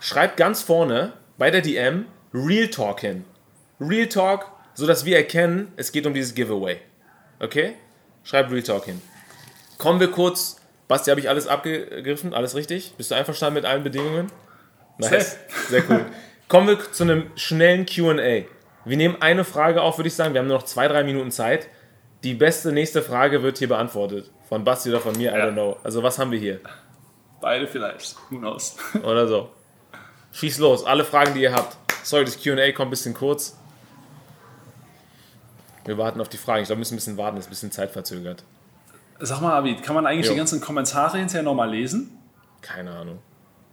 schreibt 0.00 0.36
ganz 0.36 0.62
vorne 0.62 1.12
bei 1.38 1.50
der 1.50 1.60
DM 1.60 2.06
Real 2.34 2.68
Talk 2.68 3.00
hin. 3.00 3.24
Real 3.80 4.08
Talk, 4.08 4.50
sodass 4.74 5.04
wir 5.04 5.16
erkennen, 5.16 5.72
es 5.76 5.92
geht 5.92 6.06
um 6.06 6.14
dieses 6.14 6.34
Giveaway. 6.34 6.78
Okay? 7.38 7.74
Schreibt 8.24 8.50
Real 8.50 8.62
Talk 8.62 8.84
hin. 8.86 9.00
Kommen 9.78 10.00
wir 10.00 10.10
kurz. 10.10 10.56
Basti, 10.88 11.10
habe 11.10 11.20
ich 11.20 11.28
alles 11.28 11.46
abgegriffen? 11.46 12.34
Alles 12.34 12.54
richtig? 12.56 12.94
Bist 12.96 13.10
du 13.10 13.14
einverstanden 13.14 13.54
mit 13.54 13.64
allen 13.64 13.84
Bedingungen? 13.84 14.30
Nice. 14.98 15.36
Sehr 15.68 15.82
cool. 15.88 16.04
Kommen 16.48 16.66
wir 16.66 16.92
zu 16.92 17.04
einem 17.04 17.30
schnellen 17.36 17.86
QA. 17.86 18.44
Wir 18.84 18.96
nehmen 18.96 19.16
eine 19.20 19.44
Frage 19.44 19.82
auf, 19.82 19.98
würde 19.98 20.08
ich 20.08 20.14
sagen. 20.14 20.34
Wir 20.34 20.40
haben 20.40 20.48
nur 20.48 20.56
noch 20.56 20.64
zwei, 20.64 20.88
drei 20.88 21.04
Minuten 21.04 21.30
Zeit. 21.30 21.68
Die 22.24 22.34
beste 22.34 22.72
nächste 22.72 23.02
Frage 23.02 23.42
wird 23.42 23.58
hier 23.58 23.68
beantwortet. 23.68 24.30
Von 24.48 24.64
Basti 24.64 24.90
oder 24.90 25.00
von 25.00 25.16
mir, 25.16 25.32
I 25.32 25.38
Ja. 25.38 25.46
don't 25.46 25.52
know. 25.52 25.76
Also, 25.84 26.02
was 26.02 26.18
haben 26.18 26.32
wir 26.32 26.38
hier? 26.38 26.60
Beide 27.40 27.66
vielleicht. 27.66 28.16
Who 28.30 28.38
knows? 28.38 28.76
Oder 29.02 29.26
so. 29.28 29.48
Schieß 30.32 30.58
los, 30.58 30.84
alle 30.84 31.04
Fragen, 31.04 31.34
die 31.34 31.42
ihr 31.42 31.52
habt. 31.52 31.76
Sorry, 32.02 32.24
das 32.24 32.40
QA 32.40 32.72
kommt 32.72 32.88
ein 32.88 32.90
bisschen 32.90 33.14
kurz. 33.14 33.56
Wir 35.84 35.98
warten 35.98 36.20
auf 36.20 36.28
die 36.28 36.36
Fragen. 36.36 36.62
Ich 36.62 36.66
glaube, 36.66 36.78
wir 36.78 36.80
müssen 36.80 36.94
ein 36.94 36.96
bisschen 36.98 37.16
warten, 37.16 37.36
das 37.36 37.44
ist 37.46 37.48
ein 37.48 37.50
bisschen 37.50 37.72
zeitverzögert. 37.72 38.44
Sag 39.18 39.40
mal, 39.40 39.54
Abid, 39.54 39.82
kann 39.82 39.94
man 39.94 40.06
eigentlich 40.06 40.26
Jo. 40.26 40.32
die 40.32 40.38
ganzen 40.38 40.60
Kommentare 40.60 41.18
hinterher 41.18 41.42
nochmal 41.42 41.70
lesen? 41.70 42.16
Keine 42.62 42.90
Ahnung. 42.92 43.18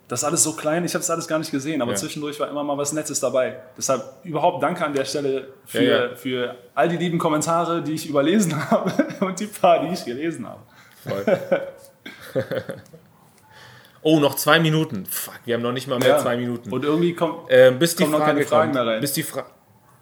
Das 0.08 0.22
ist 0.22 0.24
alles 0.24 0.41
so 0.43 0.53
klein, 0.53 0.86
ich 0.86 0.93
habe 0.93 0.99
das 1.01 1.10
alles 1.10 1.28
gar 1.28 1.38
nicht 1.38 1.51
gesehen, 1.51 1.82
aber 1.82 1.91
Ja. 1.91 1.97
zwischendurch 1.97 2.39
war 2.39 2.49
immer 2.49 2.64
mal 2.64 2.78
was 2.78 2.93
Nettes 2.93 3.20
dabei. 3.20 3.60
Deshalb 3.78 4.03
überhaupt 4.24 4.64
danke 4.64 4.86
an 4.86 4.93
der 4.93 5.03
Stelle 5.05 5.49
für, 5.66 5.84
Ja, 5.84 6.05
ja. 6.10 6.16
für 6.16 6.55
all 6.76 6.88
die 6.88 6.95
lieben 6.97 7.18
Kommentare, 7.18 7.82
die 7.84 7.91
ich 7.93 8.08
überlesen 8.10 8.55
habe 8.72 8.91
und 9.20 9.39
die 9.39 9.47
paar, 9.47 9.86
die 9.86 9.93
ich 9.93 10.05
gelesen 10.05 10.47
habe. 10.47 10.62
Voll. 11.03 11.39
oh, 14.01 14.19
noch 14.19 14.35
zwei 14.35 14.59
Minuten. 14.59 15.05
Fuck, 15.05 15.39
wir 15.45 15.55
haben 15.55 15.61
noch 15.61 15.71
nicht 15.71 15.87
mal 15.87 15.99
mehr 15.99 16.09
Ja. 16.09 16.17
zwei 16.19 16.37
Minuten. 16.37 16.71
Und 16.71 16.83
irgendwie 16.83 17.13
kommt. 17.13 17.47
Ähm, 17.49 17.79
bis 17.79 17.95
die 17.95 18.03
Kommen 18.03 18.15
Frage 18.17 18.25
keine 18.33 18.45
Fragen 18.45 18.71
kommt. 18.73 18.85
mehr 18.85 18.93
rein. 18.93 19.01
Bis 19.01 19.13
die 19.13 19.23
Fra 19.23 19.45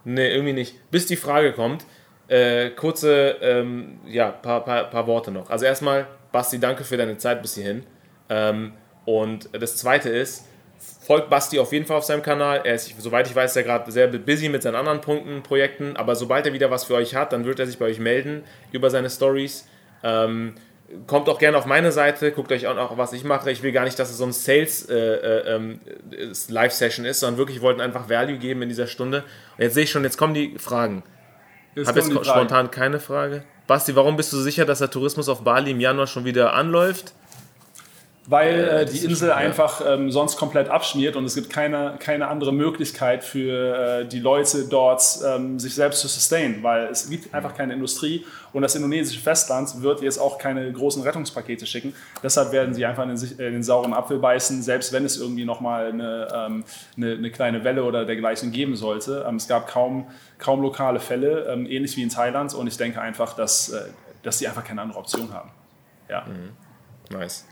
Nee, 0.08 0.32
irgendwie 0.32 0.54
nicht. 0.54 0.76
Bis 0.92 1.08
die 1.08 1.16
Frage 1.16 1.52
kommt, 1.54 1.84
äh, 2.28 2.70
kurze, 2.70 3.38
ähm, 3.42 4.00
ja, 4.06 4.30
paar, 4.30 4.64
paar, 4.64 4.84
paar 4.90 5.08
Worte 5.08 5.32
noch. 5.32 5.50
Also 5.50 5.66
erstmal, 5.66 6.06
Basti, 6.32 6.60
danke 6.60 6.84
für 6.84 6.96
deine 6.98 7.18
Zeit 7.18 7.42
bis 7.42 7.56
hierhin. 7.56 7.84
Ähm, 8.30 8.74
und 9.06 9.50
das 9.60 9.78
zweite 9.78 10.10
ist, 10.10 10.46
folgt 11.02 11.30
Basti 11.32 11.58
auf 11.58 11.72
jeden 11.74 11.86
Fall 11.88 11.98
auf 11.98 12.04
seinem 12.04 12.22
Kanal. 12.22 12.62
Er 12.66 12.76
ist, 12.76 12.94
soweit 13.02 13.28
ich 13.28 13.36
weiß, 13.36 13.56
er 13.56 13.64
gerade 13.64 13.92
sehr 13.92 14.08
busy 14.08 14.50
mit 14.50 14.62
seinen 14.62 14.76
anderen 14.76 15.02
Punkten, 15.02 15.42
Projekten. 15.42 15.98
Aber 15.98 16.16
sobald 16.16 16.46
er 16.46 16.54
wieder 16.54 16.70
was 16.70 16.84
für 16.84 16.94
euch 16.96 17.16
hat, 17.16 17.34
dann 17.34 17.46
wird 17.46 17.60
er 17.60 17.66
sich 17.66 17.80
bei 17.80 17.86
euch 17.86 18.00
melden 18.00 18.44
über 18.72 18.92
seine 18.92 19.10
Stories. 19.10 19.68
Ähm, 20.04 20.54
kommt 21.08 21.30
auch 21.30 21.40
gerne 21.40 21.58
auf 21.58 21.66
meine 21.66 21.92
Seite, 21.92 22.32
guckt 22.32 22.52
euch 22.52 22.68
auch 22.68 22.76
noch, 22.76 22.98
was 22.98 23.14
ich 23.14 23.24
mache. 23.24 23.52
Ich 23.52 23.64
will 23.64 23.72
gar 23.72 23.86
nicht, 23.86 23.98
dass 23.98 24.10
es 24.10 24.18
so 24.18 24.26
ein 24.26 24.34
Sales 24.34 24.88
äh, 24.88 24.96
äh, 24.96 25.56
ähm, 25.56 25.80
äh, 26.12 26.28
ist, 26.28 27.20
sondern 27.20 27.38
wirklich 27.38 27.62
wollten 27.62 27.82
einfach 27.82 28.10
Value 28.10 28.38
geben 28.38 28.62
in 28.62 28.70
dieser 28.70 28.88
Stunde. 28.88 29.24
Und 29.58 29.64
jetzt 29.64 29.74
sehe 29.74 29.84
ich 29.84 29.92
schon, 29.92 30.04
jetzt 30.04 30.18
kommen 30.18 30.34
die 30.34 30.58
Fragen. 30.58 31.04
Jetzt 31.76 31.88
Habe 31.88 32.00
jetzt 32.00 32.26
spontan 32.26 32.72
keine 32.72 33.00
Frage. 33.00 33.44
Basti, 33.68 33.96
warum 33.96 34.16
bist 34.16 34.32
du 34.32 34.38
sicher, 34.38 34.66
dass 34.66 34.80
der 34.80 34.92
Tourismus 34.92 35.28
auf 35.28 35.44
Bali 35.44 35.72
im 35.72 35.80
Januar 35.80 36.08
schon 36.08 36.24
wieder 36.24 36.54
anläuft? 36.54 37.14
Weil 38.28 38.60
äh, 38.60 38.86
das 38.86 38.94
die 38.94 39.06
Insel 39.06 39.30
ja. 39.30 39.36
einfach 39.36 39.82
ähm, 39.88 40.10
sonst 40.10 40.38
komplett 40.38 40.68
abschmiert 40.70 41.16
und 41.16 41.26
es 41.26 41.36
gibt 41.36 41.52
keine, 41.52 41.96
keine 42.00 42.28
andere 42.28 42.52
Möglichkeit 42.52 43.24
für 43.24 44.02
äh, 44.02 44.08
die 44.08 44.20
Leute 44.20 44.68
dort, 44.68 45.04
ähm, 45.24 45.60
sich 45.60 45.76
selbst 45.76 46.02
zu 46.02 46.08
sustain, 46.08 46.64
weil 46.64 46.88
es 46.88 47.08
gibt 47.08 47.34
einfach 47.36 47.56
keine 47.56 47.74
Industrie 47.74 48.26
und 48.52 48.64
das 48.64 48.74
indonesische 48.74 49.20
Festland 49.20 49.82
wird 49.84 50.02
jetzt 50.02 50.18
auch 50.18 50.40
keine 50.40 50.72
großen 50.72 51.04
Rettungspakete 51.04 51.68
schicken. 51.68 51.94
Deshalb 52.24 52.52
werden 52.52 52.74
sie 52.74 52.84
einfach 52.84 53.04
in 53.04 53.16
den, 53.16 53.40
äh, 53.40 53.48
in 53.48 53.54
den 53.54 53.64
sauren 53.64 53.94
Apfel 53.94 54.18
beißen, 54.18 54.64
selbst 54.64 54.92
wenn 54.92 55.06
es 55.06 55.18
irgendwie 55.18 55.46
nochmal 55.46 55.90
eine, 55.90 56.28
ähm, 56.34 56.64
eine, 56.98 57.12
eine 57.12 57.30
kleine 57.30 57.64
Welle 57.64 57.84
oder 57.84 58.06
dergleichen 58.06 58.52
geben 58.52 58.76
sollte. 58.76 59.24
Ähm, 59.28 59.36
es 59.36 59.48
gab 59.48 59.68
kaum, 59.68 60.08
kaum 60.40 60.64
lokale 60.64 61.00
Fälle, 61.00 61.46
ähm, 61.48 61.68
ähnlich 61.68 61.96
wie 61.96 62.02
in 62.02 62.10
Thailand 62.10 62.56
und 62.56 62.66
ich 62.66 62.78
denke 62.78 63.00
einfach, 63.00 63.34
dass, 63.34 63.70
äh, 63.70 63.82
dass 64.24 64.40
sie 64.40 64.48
einfach 64.48 64.64
keine 64.64 64.82
andere 64.82 64.98
Option 64.98 65.32
haben. 65.32 65.52
Ja. 66.10 66.26
Nice. 67.12 67.46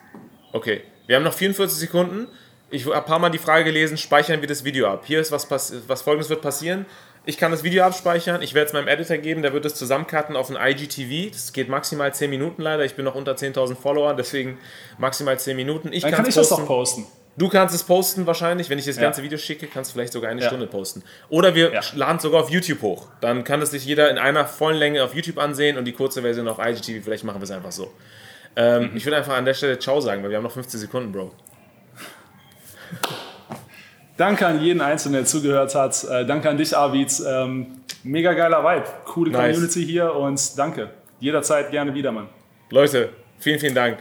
Okay, 0.53 0.81
wir 1.07 1.15
haben 1.17 1.23
noch 1.23 1.33
44 1.33 1.77
Sekunden. 1.77 2.27
Ich 2.69 2.85
habe 2.85 2.95
ein 2.95 3.05
paar 3.05 3.19
Mal 3.19 3.29
die 3.29 3.37
Frage 3.37 3.65
gelesen, 3.65 3.97
speichern 3.97 4.41
wir 4.41 4.47
das 4.47 4.63
Video 4.63 4.87
ab. 4.87 5.03
Hier 5.05 5.19
ist 5.19 5.31
was, 5.31 5.49
was 5.51 6.01
folgendes 6.01 6.29
wird 6.29 6.41
passieren. 6.41 6.85
Ich 7.25 7.37
kann 7.37 7.51
das 7.51 7.63
Video 7.63 7.83
abspeichern, 7.85 8.41
ich 8.41 8.53
werde 8.53 8.67
es 8.67 8.73
meinem 8.73 8.87
Editor 8.89 9.17
geben, 9.17 9.41
der 9.43 9.53
wird 9.53 9.63
es 9.65 9.75
zusammencutten 9.75 10.35
auf 10.35 10.49
ein 10.53 10.57
IGTV. 10.57 11.31
Das 11.31 11.53
geht 11.53 11.69
maximal 11.69 12.13
10 12.13 12.29
Minuten 12.29 12.61
leider. 12.61 12.83
Ich 12.83 12.95
bin 12.95 13.05
noch 13.05 13.15
unter 13.15 13.33
10.000 13.33 13.75
Follower, 13.75 14.13
deswegen 14.13 14.57
maximal 14.97 15.39
10 15.39 15.55
Minuten. 15.55 15.93
Ich 15.93 16.03
Dann 16.03 16.11
kann 16.11 16.25
ich 16.27 16.35
das 16.35 16.49
doch 16.49 16.65
posten. 16.65 17.03
posten. 17.03 17.17
Du 17.37 17.49
kannst 17.49 17.73
es 17.73 17.83
posten 17.83 18.27
wahrscheinlich, 18.27 18.69
wenn 18.69 18.77
ich 18.77 18.85
das 18.85 18.97
Ja. 18.97 19.03
ganze 19.03 19.23
Video 19.23 19.37
schicke, 19.37 19.67
kannst 19.67 19.91
du 19.91 19.93
vielleicht 19.93 20.13
sogar 20.13 20.29
eine 20.29 20.41
Ja. 20.41 20.47
Stunde 20.47 20.67
posten. 20.67 21.01
Oder 21.29 21.55
wir 21.55 21.71
Ja. 21.73 21.81
laden 21.95 22.17
es 22.17 22.23
sogar 22.23 22.41
auf 22.43 22.49
YouTube 22.49 22.81
hoch. 22.81 23.07
Dann 23.21 23.43
kann 23.43 23.61
es 23.61 23.71
sich 23.71 23.85
jeder 23.85 24.09
in 24.11 24.17
einer 24.17 24.45
vollen 24.45 24.77
Länge 24.77 25.03
auf 25.03 25.15
YouTube 25.15 25.37
ansehen 25.39 25.77
und 25.77 25.85
die 25.85 25.93
kurze 25.93 26.21
Version 26.21 26.47
auf 26.47 26.59
IGTV. 26.59 27.01
Vielleicht 27.03 27.23
machen 27.23 27.39
wir 27.39 27.45
es 27.45 27.51
einfach 27.51 27.71
so. 27.71 27.91
Ähm, 28.55 28.91
Mhm. 28.91 28.97
Ich 28.97 29.05
würde 29.05 29.17
einfach 29.17 29.35
an 29.35 29.45
der 29.45 29.53
Stelle 29.53 29.79
Ciao 29.79 29.99
sagen, 29.99 30.23
weil 30.23 30.29
wir 30.29 30.37
haben 30.37 30.43
noch 30.43 30.51
15 30.51 30.79
Sekunden, 30.79 31.11
Bro. 31.11 31.31
Danke 34.17 34.45
an 34.45 34.61
jeden 34.61 34.81
Einzelnen, 34.81 35.15
der 35.15 35.25
zugehört 35.25 35.73
hat. 35.73 36.03
Äh, 36.03 36.25
danke 36.25 36.49
an 36.49 36.57
dich, 36.57 36.77
Arvid. 36.77 37.11
Ähm, 37.27 37.79
mega 38.03 38.33
geiler 38.33 38.63
Vibe. 38.63 38.85
Coole 39.05 39.31
Nice. 39.31 39.55
Community 39.55 39.85
hier 39.85 40.13
und 40.13 40.57
danke. 40.57 40.91
Jederzeit 41.19 41.71
gerne 41.71 41.93
wieder, 41.95 42.11
Mann. 42.11 42.29
Leute, 42.69 43.09
vielen, 43.39 43.59
vielen 43.59 43.75
Dank. 43.75 43.97